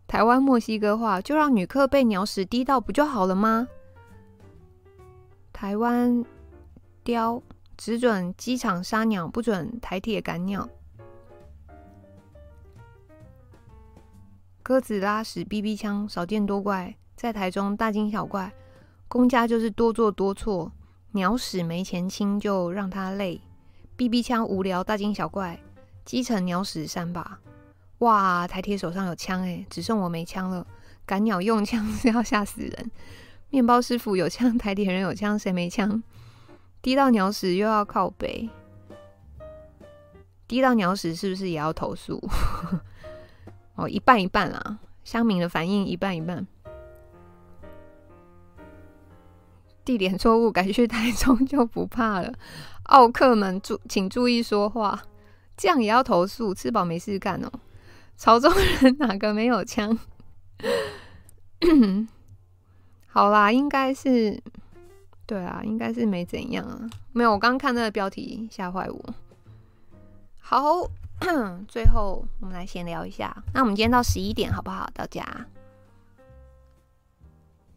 [0.06, 3.70] 台湾墨西哥话，就让旅客被鸟屎滴到不就好了吗？
[5.54, 6.26] 台湾
[7.06, 7.42] 雕
[7.78, 10.68] 只准机场杀鸟，不准台铁赶鸟。
[14.62, 18.52] 鸽子拉屎，BB 枪少见多怪，在台中大惊小怪。
[19.08, 20.74] 公家就是多做多错，
[21.12, 23.40] 鸟屎没钱清就让他累。
[24.02, 25.60] BB 枪无聊大惊小怪，
[26.06, 27.38] 基层鸟屎三把。
[28.00, 30.66] 哇，台铁手上有枪诶，只剩我没枪了。
[31.06, 32.92] 赶鸟用枪是要吓死人。
[33.52, 36.02] 面包师傅有枪，台铁人有枪，谁没枪？
[36.82, 38.50] 滴到鸟屎又要靠北。
[40.48, 42.20] 滴到鸟屎是不是也要投诉？
[43.78, 46.48] 哦，一半一半啦，乡民的反应一半一半。
[49.92, 52.34] 地点错误，改去台中就不怕了。
[52.88, 55.04] 奥客们注请注意说话，
[55.58, 56.54] 这样也要投诉？
[56.54, 57.52] 吃饱没事干哦。
[58.16, 58.50] 潮州
[58.82, 60.00] 人哪个没有枪？
[63.08, 64.42] 好啦，应该是
[65.26, 66.90] 对啊，应该是没怎样啊。
[67.12, 69.14] 没有，我刚看那个标题吓坏我。
[70.40, 70.90] 好，
[71.68, 73.44] 最后我们来闲聊一下。
[73.54, 74.90] 那我们今天到十一点好不好？
[74.94, 75.46] 到家？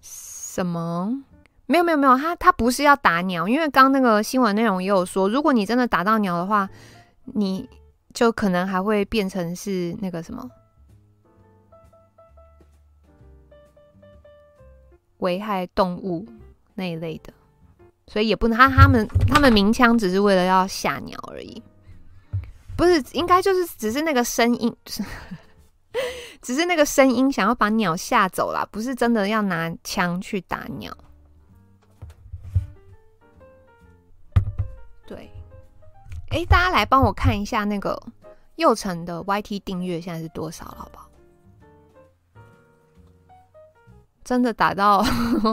[0.00, 1.24] 什么？
[1.66, 6.68] 没有没有没有，他他不是要打鸟，因为刚那个新闻内容也有说，如果你真的打到鸟的话，
[7.24, 7.68] 你
[8.12, 10.48] 就可能还会变成是那个什么
[15.18, 16.26] 危害动物
[16.74, 17.32] 那一类的，
[18.08, 21.62] 所以也不能他他们他们鸣枪只是为了要吓鸟而已。
[22.76, 24.76] 不是，应该就是只是那个声音，
[26.42, 30.94] 只是那个声音想要把鸟吓走啦，不是真的要拿枪去打鸟。
[36.34, 37.96] 哎，大家来帮我看一下那个
[38.56, 41.08] 祐诚的 YT 订阅现在是多少了，好不好？
[44.24, 45.00] 真的打到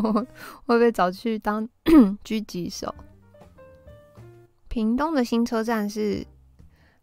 [0.66, 1.70] 会被找去当
[2.26, 2.96] 狙击手？
[4.70, 6.26] 屏东的新车站是。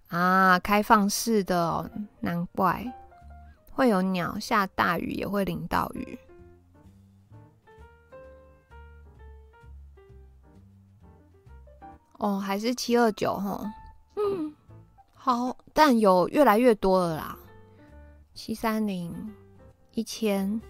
[0.08, 1.90] 啊，开放式的哦，
[2.20, 2.82] 难怪
[3.72, 4.38] 会有鸟。
[4.38, 6.18] 下大雨也会淋到雨。
[12.18, 13.72] 哦，还是七二九哈。
[14.16, 14.54] 嗯，
[15.14, 17.38] 好，但有越来越多了啦。
[18.34, 19.34] 七三零、
[19.94, 20.60] 一千、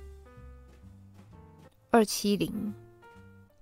[1.90, 2.72] 二七零，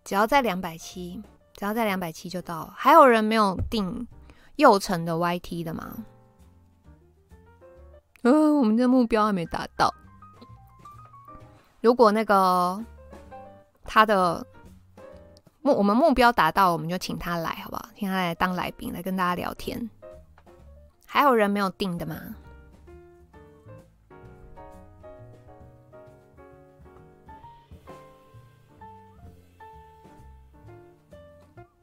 [0.04, 1.22] 只要在两百七，
[1.54, 2.74] 只要在两百七就到了。
[2.76, 4.06] 还有人没有订？
[4.56, 5.94] 右城的 YT 的吗？
[8.22, 9.92] 嗯、呃，我们的目标还没达到。
[11.82, 12.82] 如果那个
[13.84, 14.46] 他的
[15.66, 17.88] 目我们目标达到，我们就请他来，好不好？
[17.96, 19.90] 请他来当来宾，来跟大家聊天。
[21.04, 22.16] 还有人没有定的吗？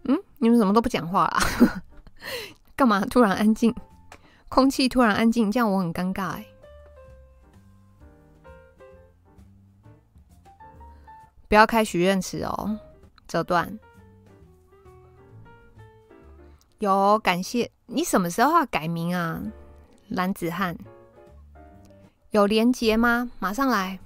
[0.03, 1.84] 嗯，你们怎么都不讲话啦？
[2.77, 3.76] 干嘛突然安静？
[4.47, 6.45] 空气突然安静，这样我很尴尬哎。
[11.49, 12.80] 不要开许愿池哦，
[13.28, 13.80] 折断。
[16.80, 19.41] 有感谢你什么时候要改名啊？
[20.10, 20.78] 男子汉
[22.32, 23.32] 有连接吗？
[23.40, 24.00] 马上来。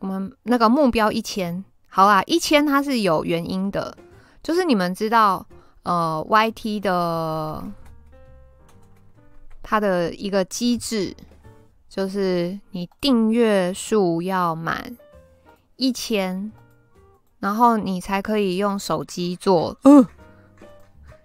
[0.00, 3.96] 我们那个目标一千，好啊，一千它是有原因的。
[4.42, 5.44] 就是你们知道，
[5.82, 7.62] 呃，YT 的
[9.62, 11.14] 它的一个机制，
[11.98, 14.96] 就是你订阅数要满
[15.74, 16.52] 一千，
[17.40, 20.06] 然后你才可以用手机做，嗯，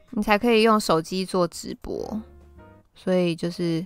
[0.09, 2.19] 你才可以用手机做直播，
[2.95, 3.85] 所以就是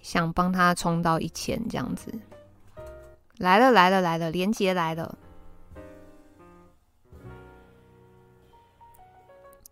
[0.00, 2.08] 想帮他冲到一千这样子。
[3.38, 5.18] 来了来了来了，连接来了。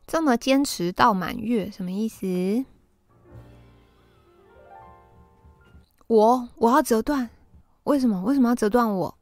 [0.04, 2.64] 这么坚持到满月，什么意思？
[6.06, 7.28] 我我要折断，
[7.84, 8.22] 为什么？
[8.22, 9.14] 为什么要折断我？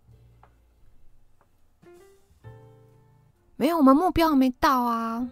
[3.56, 5.28] 没有，我们目标还没到啊！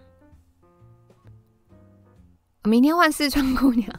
[2.62, 3.92] 明天换四川姑娘，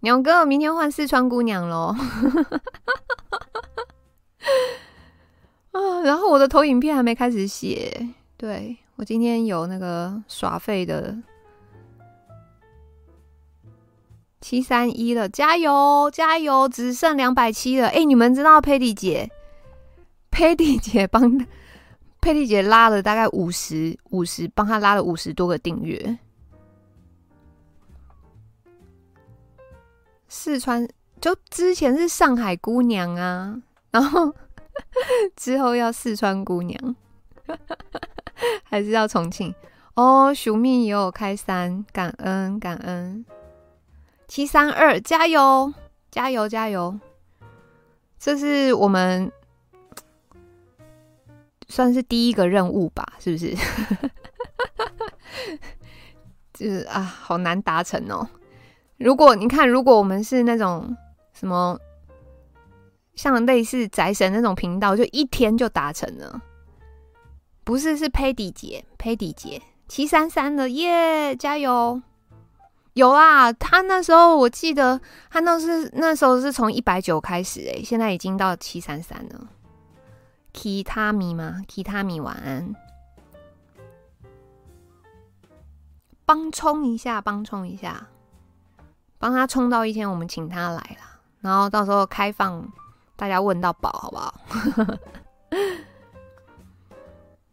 [0.00, 1.94] 鸟哥，明天换四川姑娘喽！
[5.72, 8.76] 啊，然后我的投影片还没开始写，对。
[8.96, 11.16] 我今天有那个耍废的
[14.42, 17.88] 七三一了，加油加油，只剩两百七了。
[17.88, 19.30] 哎，你们知道佩蒂姐，
[20.30, 21.46] 佩蒂姐帮
[22.20, 26.18] 佩蒂姐拉了大概五十五十，帮她拉了五十多个订阅。
[30.28, 30.88] 四川
[31.20, 34.34] 就之前是上海姑娘啊，然后
[35.36, 36.96] 之后要四川姑娘。
[38.64, 39.54] 还是要重庆
[39.94, 43.24] 哦，熊蜜也有开三，感恩感恩。
[44.34, 45.74] 七三二，加油，
[46.10, 46.98] 加油，加油！
[48.18, 49.30] 这是我们
[51.68, 53.12] 算是第一个任务吧？
[53.20, 53.54] 是不是？
[56.54, 58.26] 就是啊，好难达成哦。
[58.96, 60.96] 如果你看，如果我们是那种
[61.34, 61.78] 什么
[63.14, 66.40] 像类似宅神那种频道，就一天就达成了。
[67.64, 72.00] 不是，是佩迪姐，佩迪姐七三三的耶，加油！
[72.94, 75.00] 有啊，他那时候我记得
[75.30, 79.48] 他那是那时候是从一百九开始诶，现在已经到七三三了。
[80.52, 81.62] 其他米吗？
[81.66, 82.74] 其他米晚安，
[86.26, 88.08] 帮冲一下，帮冲一下，
[89.18, 92.70] 帮他冲到一天，我们请他来了，然后到时候开放
[93.16, 94.34] 大家问到宝，好不好？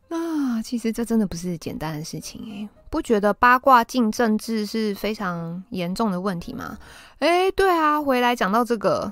[0.18, 6.78] 啊，其实这真的不是简单的事情诶，不觉得八卦进政治是非常严重的问题吗？
[7.20, 9.12] 哎，对啊，回来讲到这个，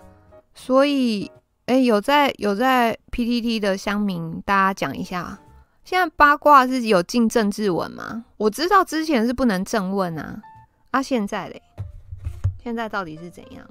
[0.56, 1.32] 所以
[1.68, 5.38] 哎，有在有在 PTT 的乡民，大家讲一下，
[5.84, 8.26] 现在八卦是有进政治文吗？
[8.38, 10.42] 我知道之前是不能正问啊，
[10.92, 11.62] 啊，现在嘞，
[12.64, 13.68] 现在到底是怎样？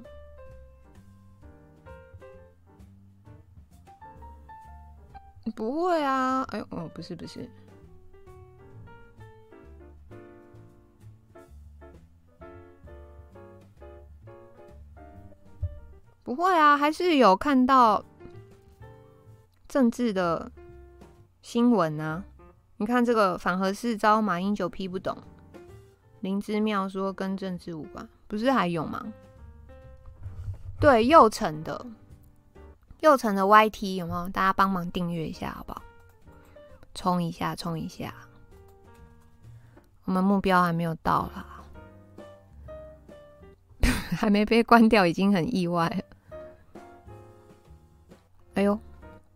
[5.55, 6.43] 不会啊！
[6.49, 7.49] 哎呦，哦，不是不是，
[16.27, 18.03] 不会啊，还是有看到
[19.65, 20.51] 政治的
[21.41, 22.21] 新闻呢。
[22.75, 25.17] 你看这个反核四招，马英九批不懂，
[26.19, 29.01] 林之妙说跟政治无关，不是还有吗？
[30.81, 31.85] 对，右成的。
[32.99, 34.27] 右成的 YT 有没有？
[34.27, 35.81] 大家帮忙订阅一下，好不好？
[36.93, 38.13] 冲一下，冲一下！
[40.03, 41.63] 我们目标还没有到啦，
[44.11, 46.16] 还没被关掉，已经很意外了。
[48.57, 48.79] 哎呦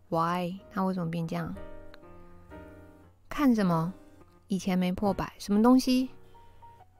[0.08, 0.58] ，Why？
[0.72, 1.54] 他为什么变这样？
[3.28, 3.94] 看什么？
[4.48, 6.10] 以前没破百，什么东西？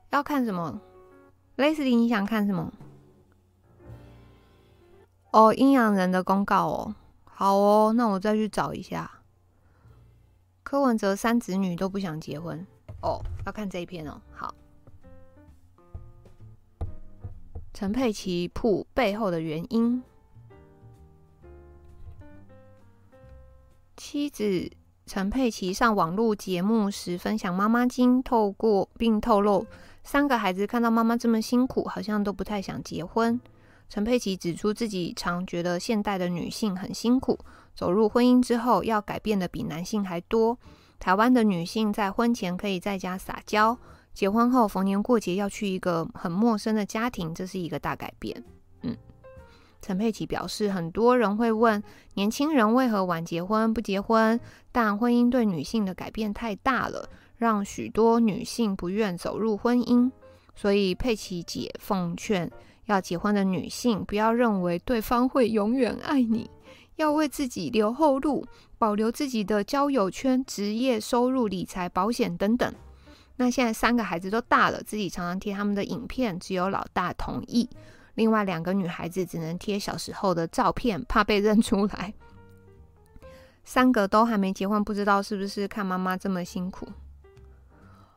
[0.09, 0.79] 要看什么
[1.57, 2.71] ？Leslie，你想看什么？
[5.31, 6.95] 哦，阴阳人的公告哦，
[7.25, 9.19] 好哦，那我再去找一下。
[10.63, 12.65] 柯文哲三子女都不想结婚
[13.01, 14.21] 哦，要看这一篇哦。
[14.31, 14.55] 好，
[17.73, 20.01] 陈佩琪铺背后的原因，
[23.95, 24.71] 妻子
[25.05, 29.65] 陈佩琪上网络节目时分享妈妈经，透过并透露
[30.03, 33.39] 三个孩子看到妈妈这么辛苦，好像都不太想结婚。
[33.89, 37.37] 陈佩琪指出，自己常觉得现代的女性很辛苦，
[37.75, 40.57] 走入婚姻之后要改变的比男性还多。
[40.99, 43.77] 台湾的女性在婚前可以在家撒娇，
[44.13, 48.43] 结婚后逢年过节要去一个很陌生的家庭，这是一个大改变。
[49.83, 51.83] 陈佩琪表示，很多人会问
[52.13, 54.39] 年轻人为何晚结婚不结婚，
[54.71, 60.09] 但婚姻对女性的改变太大了，让许多女性不愿走入婚姻，
[60.55, 62.49] 所以佩琪姐奉劝。
[62.85, 66.49] 要结婚的女性，不要认为对方会永远爱你，
[66.95, 68.45] 要为自己留后路，
[68.77, 72.73] 保留自己的交友圈、职业、收入、理财、保险等等。
[73.35, 77.69] 那现在三个孩子都大了，自己常常贴他们的影片，只有老大同意，
[78.15, 82.13] 另外两个女孩子只能贴小时候的照片，怕被认出来。
[83.63, 86.87] 三个都还没结婚，不知道是不是看妈妈这么辛苦。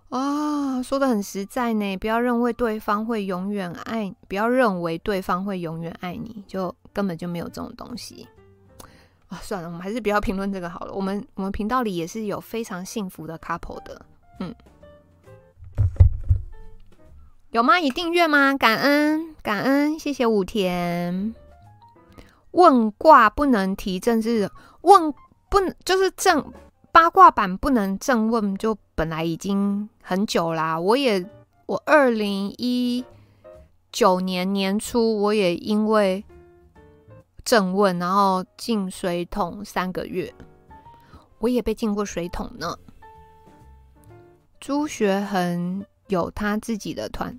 [0.09, 8.27] 啊、说得很实在呢，不要认为对方会永远爱，不要认为对方会永远爱你，就根本就没有这种东西。
[9.29, 10.93] 啊、算了，我们还是不要评论这个好了。
[10.93, 14.01] 我们我们频道里也是有非常幸福的 couple 的，
[14.39, 14.55] 嗯，
[17.57, 17.81] 有吗？
[17.81, 18.55] 已订阅吗？
[18.55, 21.35] 感恩感恩，谢谢武田。
[22.51, 24.51] 问卦不能提政治，
[24.83, 25.11] 问
[25.49, 26.53] 不能就是正。
[26.93, 30.79] 八卦版不能正问，就本来已经很久啦。
[30.79, 31.27] 我也，
[31.65, 33.03] 我二零一
[33.91, 36.23] 九年年初，我也因为
[37.43, 40.31] 正问，然后进水桶三个月，
[41.39, 42.77] 我也被进过水桶呢。
[44.61, 47.39] 朱学恒有他自己的团，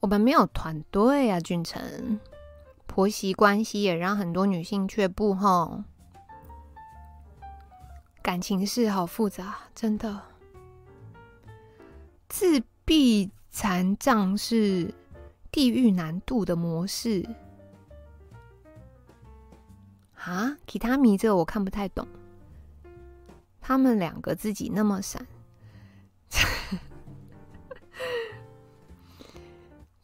[0.00, 1.38] 我们没有团队啊。
[1.40, 2.18] 俊成，
[2.86, 5.84] 婆媳关系也让很多女性却步吼。
[8.22, 10.22] 感情事好复杂，真的。
[12.28, 14.94] 自闭残障是
[15.50, 17.26] 地狱难度的模式
[20.16, 20.56] 啊？
[20.66, 22.06] 其他迷这个我看不太懂。
[23.60, 25.26] 他们两个自己那么闪，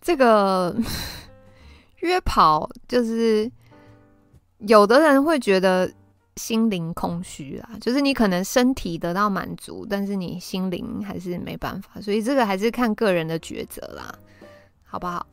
[0.07, 0.73] 这个
[1.97, 3.51] 约跑就是
[4.59, 5.93] 有的人会觉得
[6.37, 14.17] 心灵空虚啦，就是你可能身体得到满足，但是你心灵还是没办法，所以这个还是看个人的抉择啦，
[14.85, 15.27] 好不好？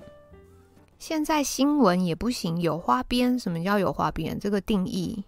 [0.98, 3.38] 现在新闻也不行，有花边？
[3.38, 4.40] 什么叫有花边？
[4.40, 5.24] 这个定义，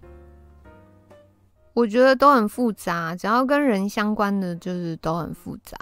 [1.74, 3.16] 我觉得都很复杂。
[3.16, 5.78] 只要跟人相关的，就是都很复杂。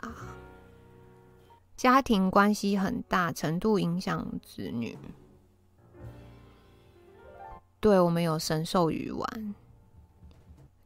[1.84, 4.98] 家庭关系很大程度影响子女。
[7.82, 9.54] 对，我们有神兽鱼丸，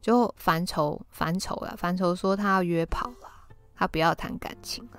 [0.00, 1.76] 就烦愁烦愁了。
[1.76, 3.30] 烦愁说他要约跑了，
[3.76, 4.98] 他不要谈感情了。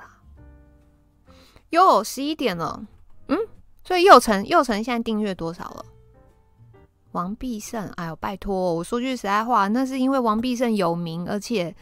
[1.72, 2.88] 哟，十一点了，
[3.28, 3.38] 嗯。
[3.84, 5.86] 所以佑成，佑成现在订阅多少了？
[7.12, 11.76] 王必胜，哎呦，拜托，我说句实在话，那是因为王必胜有名，而且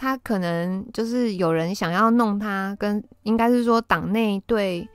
[0.00, 4.88] 他可能就是有人想要弄他，跟应该是说党内对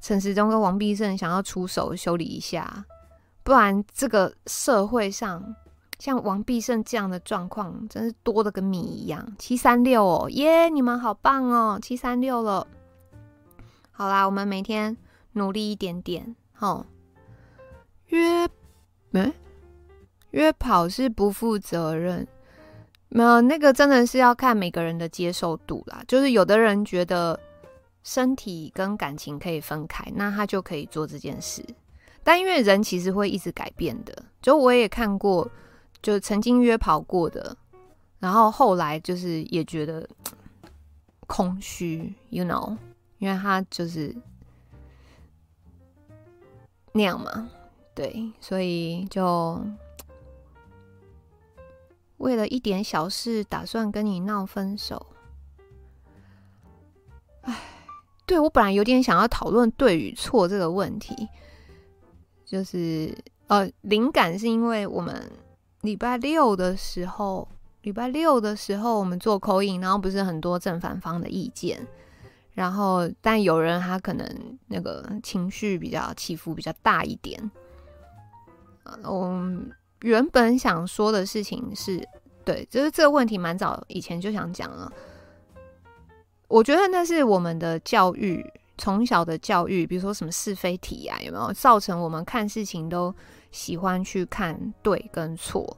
[0.00, 2.84] 陈时中跟王必胜想要出手修理一下，
[3.44, 5.54] 不然这个社会上
[6.00, 9.24] 像王必胜这样的状况，真是多的跟米一样。
[9.38, 12.66] 七三六哦，耶，你们好棒哦，七三六了。
[13.92, 14.96] 好啦，我们每天。
[15.34, 16.84] 努力一点点，哦。
[18.06, 18.48] 约，
[19.10, 19.32] 没、欸、
[20.32, 22.26] 约跑是不负责任，
[23.10, 26.02] 没有那个真的是要看每个人的接受度啦。
[26.08, 27.38] 就是有的人觉得
[28.02, 31.62] 身体跟感情可以分开，那他就可以做这件事。
[32.24, 35.46] 但因为人其实会一直改变的，就我也看过，
[36.00, 37.56] 就曾经约跑过的，
[38.18, 40.08] 然后后来就是也觉得
[41.26, 42.76] 空虚，you know，
[43.18, 44.16] 因为他就是。
[46.92, 47.48] 那样嘛，
[47.94, 49.64] 对，所以就
[52.20, 55.06] 为了一点小事，打算跟你闹分手。
[57.42, 57.56] 哎，
[58.26, 61.26] 对，我本来有点想要讨论对与错这个问题，
[62.44, 63.16] 就是
[63.46, 65.32] 呃，灵感是因为我们
[65.80, 67.48] 礼拜六的时候，
[67.82, 71.86] 礼拜六的时候我们做 call in，然后不是很多正反方的意见。
[72.52, 77.50] 然后，但有人他可能那个情绪比较起伏比较大一点。
[78.84, 82.06] 嗯，原本想说的事情是，
[82.44, 84.92] 对，就是这个问题蛮早以前就想讲了。
[86.48, 88.44] 我觉得那是我们的教育，
[88.78, 93.14] 从小的教育，比如说什么是非题啊，有没有造成我们看事情都
[93.50, 95.76] 喜欢去看对跟错？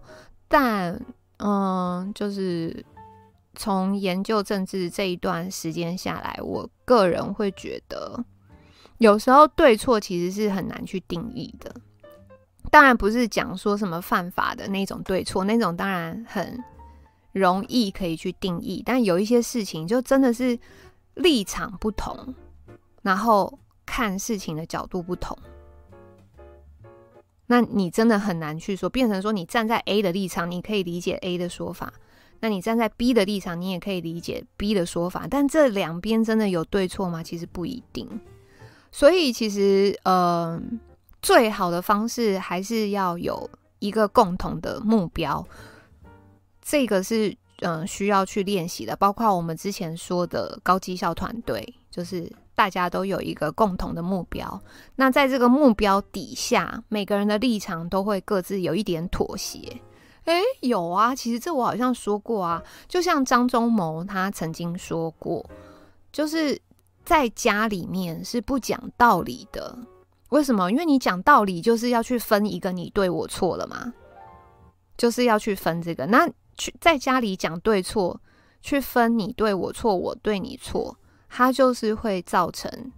[0.48, 1.00] 但
[1.38, 2.84] 嗯，就是。
[3.54, 8.24] 从研究政治这一段时间下来，我个人会觉得，
[8.96, 11.70] 有时候对错其实是很难去定义的。
[12.70, 16.62] 当然不是讲说什么犯法的那种对错，那种当然很
[17.32, 18.82] 容易可以去定义。
[18.84, 20.58] 但有一些事情就真的是
[21.14, 22.34] 立场不同，
[23.02, 25.36] 然后看事情的角度不同，
[27.46, 31.92] 那你真的很难去说，变成说你站在 A 的立场，你可以理解 A 的说法。
[32.44, 37.22] 那你站在 B 的立场，你也可以理解 B 的说法，但这两边真的有对错吗？
[37.22, 38.20] 其实不一定。
[38.90, 40.60] 所以其实，呃，
[41.22, 45.46] 最好的方式还是要有一个共同的目标，
[46.60, 48.96] 这个是嗯、需要去练习的。
[48.96, 54.60] 包括我们之前说的高绩效团队，就是大家都有一个共同的目标。
[54.96, 59.80] 那在这个目标底下，每个人的立场都会各自有一点妥协。
[60.24, 65.48] 哎，有啊，其实这我好像说过啊，就像张忠谋他曾经说过，
[66.12, 66.60] 就是
[67.04, 69.78] 在家里面是不讲道理的。
[70.32, 70.70] 为什么？
[70.70, 73.92] 因为你讲道理就是要去分一个你对我错了嘛，
[74.96, 76.06] 就是要去分这个。
[76.06, 76.26] 那
[76.56, 78.18] 去在家里讲对错，
[78.62, 80.96] 去分你对我错，我对你错，
[81.28, 82.90] 它就是会造成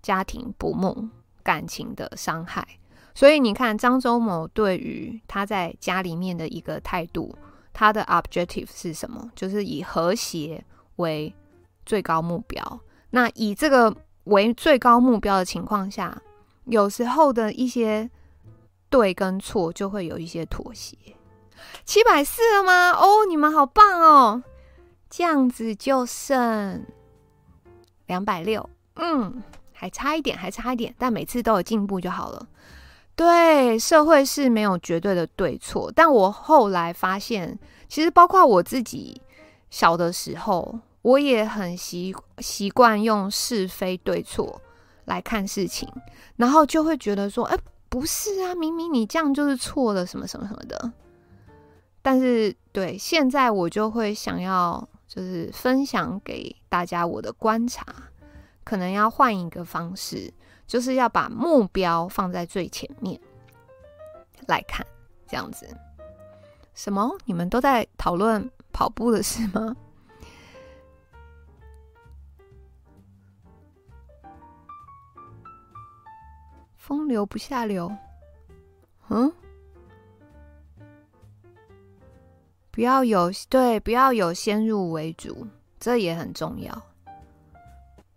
[0.00, 1.06] 家庭不睦、
[1.42, 2.66] 感情的伤害。
[3.14, 7.36] 所以你看，张周某对于他在家里面的一个态度，
[7.74, 9.30] 他的 objective 是什么？
[9.36, 10.64] 就是以和谐
[10.96, 11.34] 为
[11.84, 12.80] 最高目标。
[13.10, 16.20] 那以这个为最高目标的情况下，
[16.66, 18.10] 有时候的一些
[18.90, 20.96] 对跟错就会有一些妥协。
[21.84, 22.90] 七百四了吗？
[22.90, 24.42] 哦，你们好棒哦！
[25.08, 26.84] 这样子就剩
[28.06, 32.46] 两百六，嗯，还差一点，还差一点，但每次都有进步就好了。
[33.14, 39.20] 对，社会是没有绝对的对错，但我后来发现，其实包括我自己
[39.70, 44.60] 小的时候，我也很习习惯用是非对错
[45.06, 45.90] 来看事情，
[46.36, 47.58] 然后就会觉得说，哎，
[47.88, 50.92] 不是啊，明明你这样就是错了，什么什么什么的。
[52.02, 57.84] 但是，对，现在我就会想要，就是分享给大家我的观察。
[58.62, 60.32] 可能要换一个方式，
[60.66, 63.20] 就是要把目标放在最前面
[64.48, 64.84] 来看，
[65.28, 65.66] 这样子。
[66.74, 67.16] 什么？
[67.24, 69.74] 你们都在讨论跑步的事吗？
[76.86, 77.92] 风流不下流。
[79.08, 79.32] 嗯？
[82.70, 85.48] 不要有，对，不要有先入为主，
[85.80, 86.80] 这也很重要。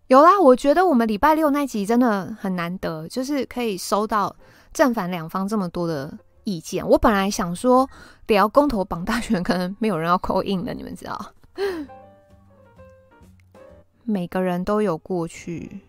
[0.05, 4.35] 有啦，我觉得我们礼拜六那集真的很难得，就是可以收到
[4.71, 6.87] 正反两方这么多的意见。
[6.87, 7.89] 我本来想说
[8.27, 11.33] 聊公投榜大选，可能没有人要 call in 的，你们知道？
[14.03, 15.79] 每个人都有过去。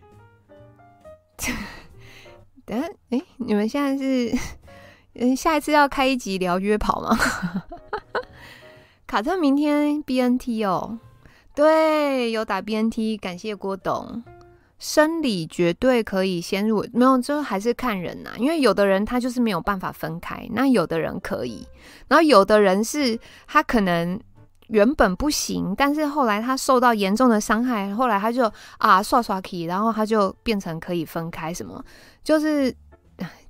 [2.65, 4.33] 等下，哎、你们现在是
[5.15, 7.17] 嗯，下一次要开一集聊约跑吗？
[9.07, 10.99] 卡特明天 BNT 哦。
[11.53, 14.23] 对，有打 BNT，感谢郭董。
[14.79, 21.67] 生理绝对可以先入，没有，就还是看人呐、因为有的人他就是没有办法分开，那有的人可以，
[22.07, 24.19] 然后有的人是他可能
[24.69, 31.53] 原本不行，但是后来他受到严重的伤害，后来他就啊刷刷气，然后他就变成可以分开。
[31.53, 31.83] 什么？
[32.23, 32.75] 就是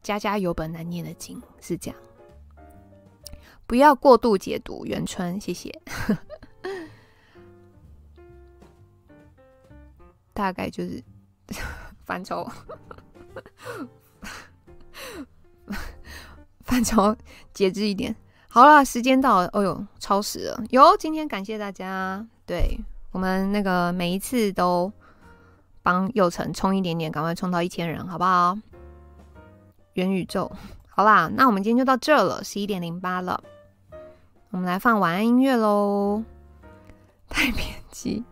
[0.02, 2.00] 家家有本难念的经，是这样。
[3.68, 5.72] 不要过度解读元春，谢谢。
[10.34, 11.04] 大概就是
[12.06, 12.50] 范畴，
[16.66, 17.16] 范畴
[17.54, 18.16] 节制一点。
[18.48, 20.64] 好了，时间到了，哦呦，超时了。
[20.72, 22.78] 哟，今天感谢大家，对
[23.12, 24.92] 我们那个每一次都
[25.84, 28.58] 帮祐诚冲一点点，赶快冲到一千人，好不好？
[29.94, 30.52] 元宇宙，
[30.90, 33.44] 好啦，那我们今天就到这了，十一点零八了，
[34.52, 36.24] 我们来放晚安音乐喽，
[37.28, 38.24] 太偏激。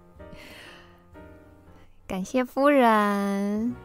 [2.07, 3.76] 感谢夫人，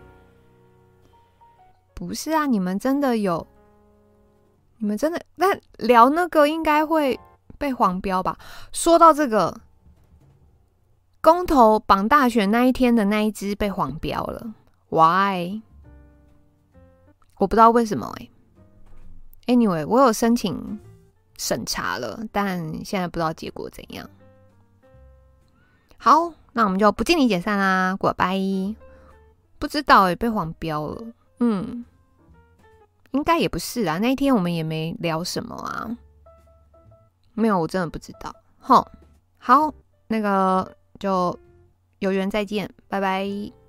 [1.92, 3.46] 不是啊，你们真的有，
[4.78, 5.46] 你们真的那
[5.76, 7.18] 聊那个应该会
[7.58, 8.38] 被黄标吧？
[8.72, 9.60] 说到这个
[11.24, 14.55] 公投绑大选那一天的那一只被黄标了
[14.90, 15.62] ，Why？
[17.38, 18.28] 我不知道为什么哎、
[19.46, 20.78] Anyway，我有申请
[21.38, 24.06] 审查了，但现在不知道结果怎样。
[25.96, 26.34] 好。
[26.56, 28.38] 那我们就不敬礼解散啦，拜拜。
[29.59, 31.05] 不知道也被黄标了，
[31.40, 31.84] 嗯，
[33.10, 33.98] 应该也不是啊。
[33.98, 35.98] 那一天我们也没聊什么啊，
[37.32, 38.32] 没有，我真的不知道。
[38.60, 38.86] 吼，
[39.38, 39.74] 好，
[40.06, 41.39] 那个就
[41.98, 43.63] 有缘再见，拜拜。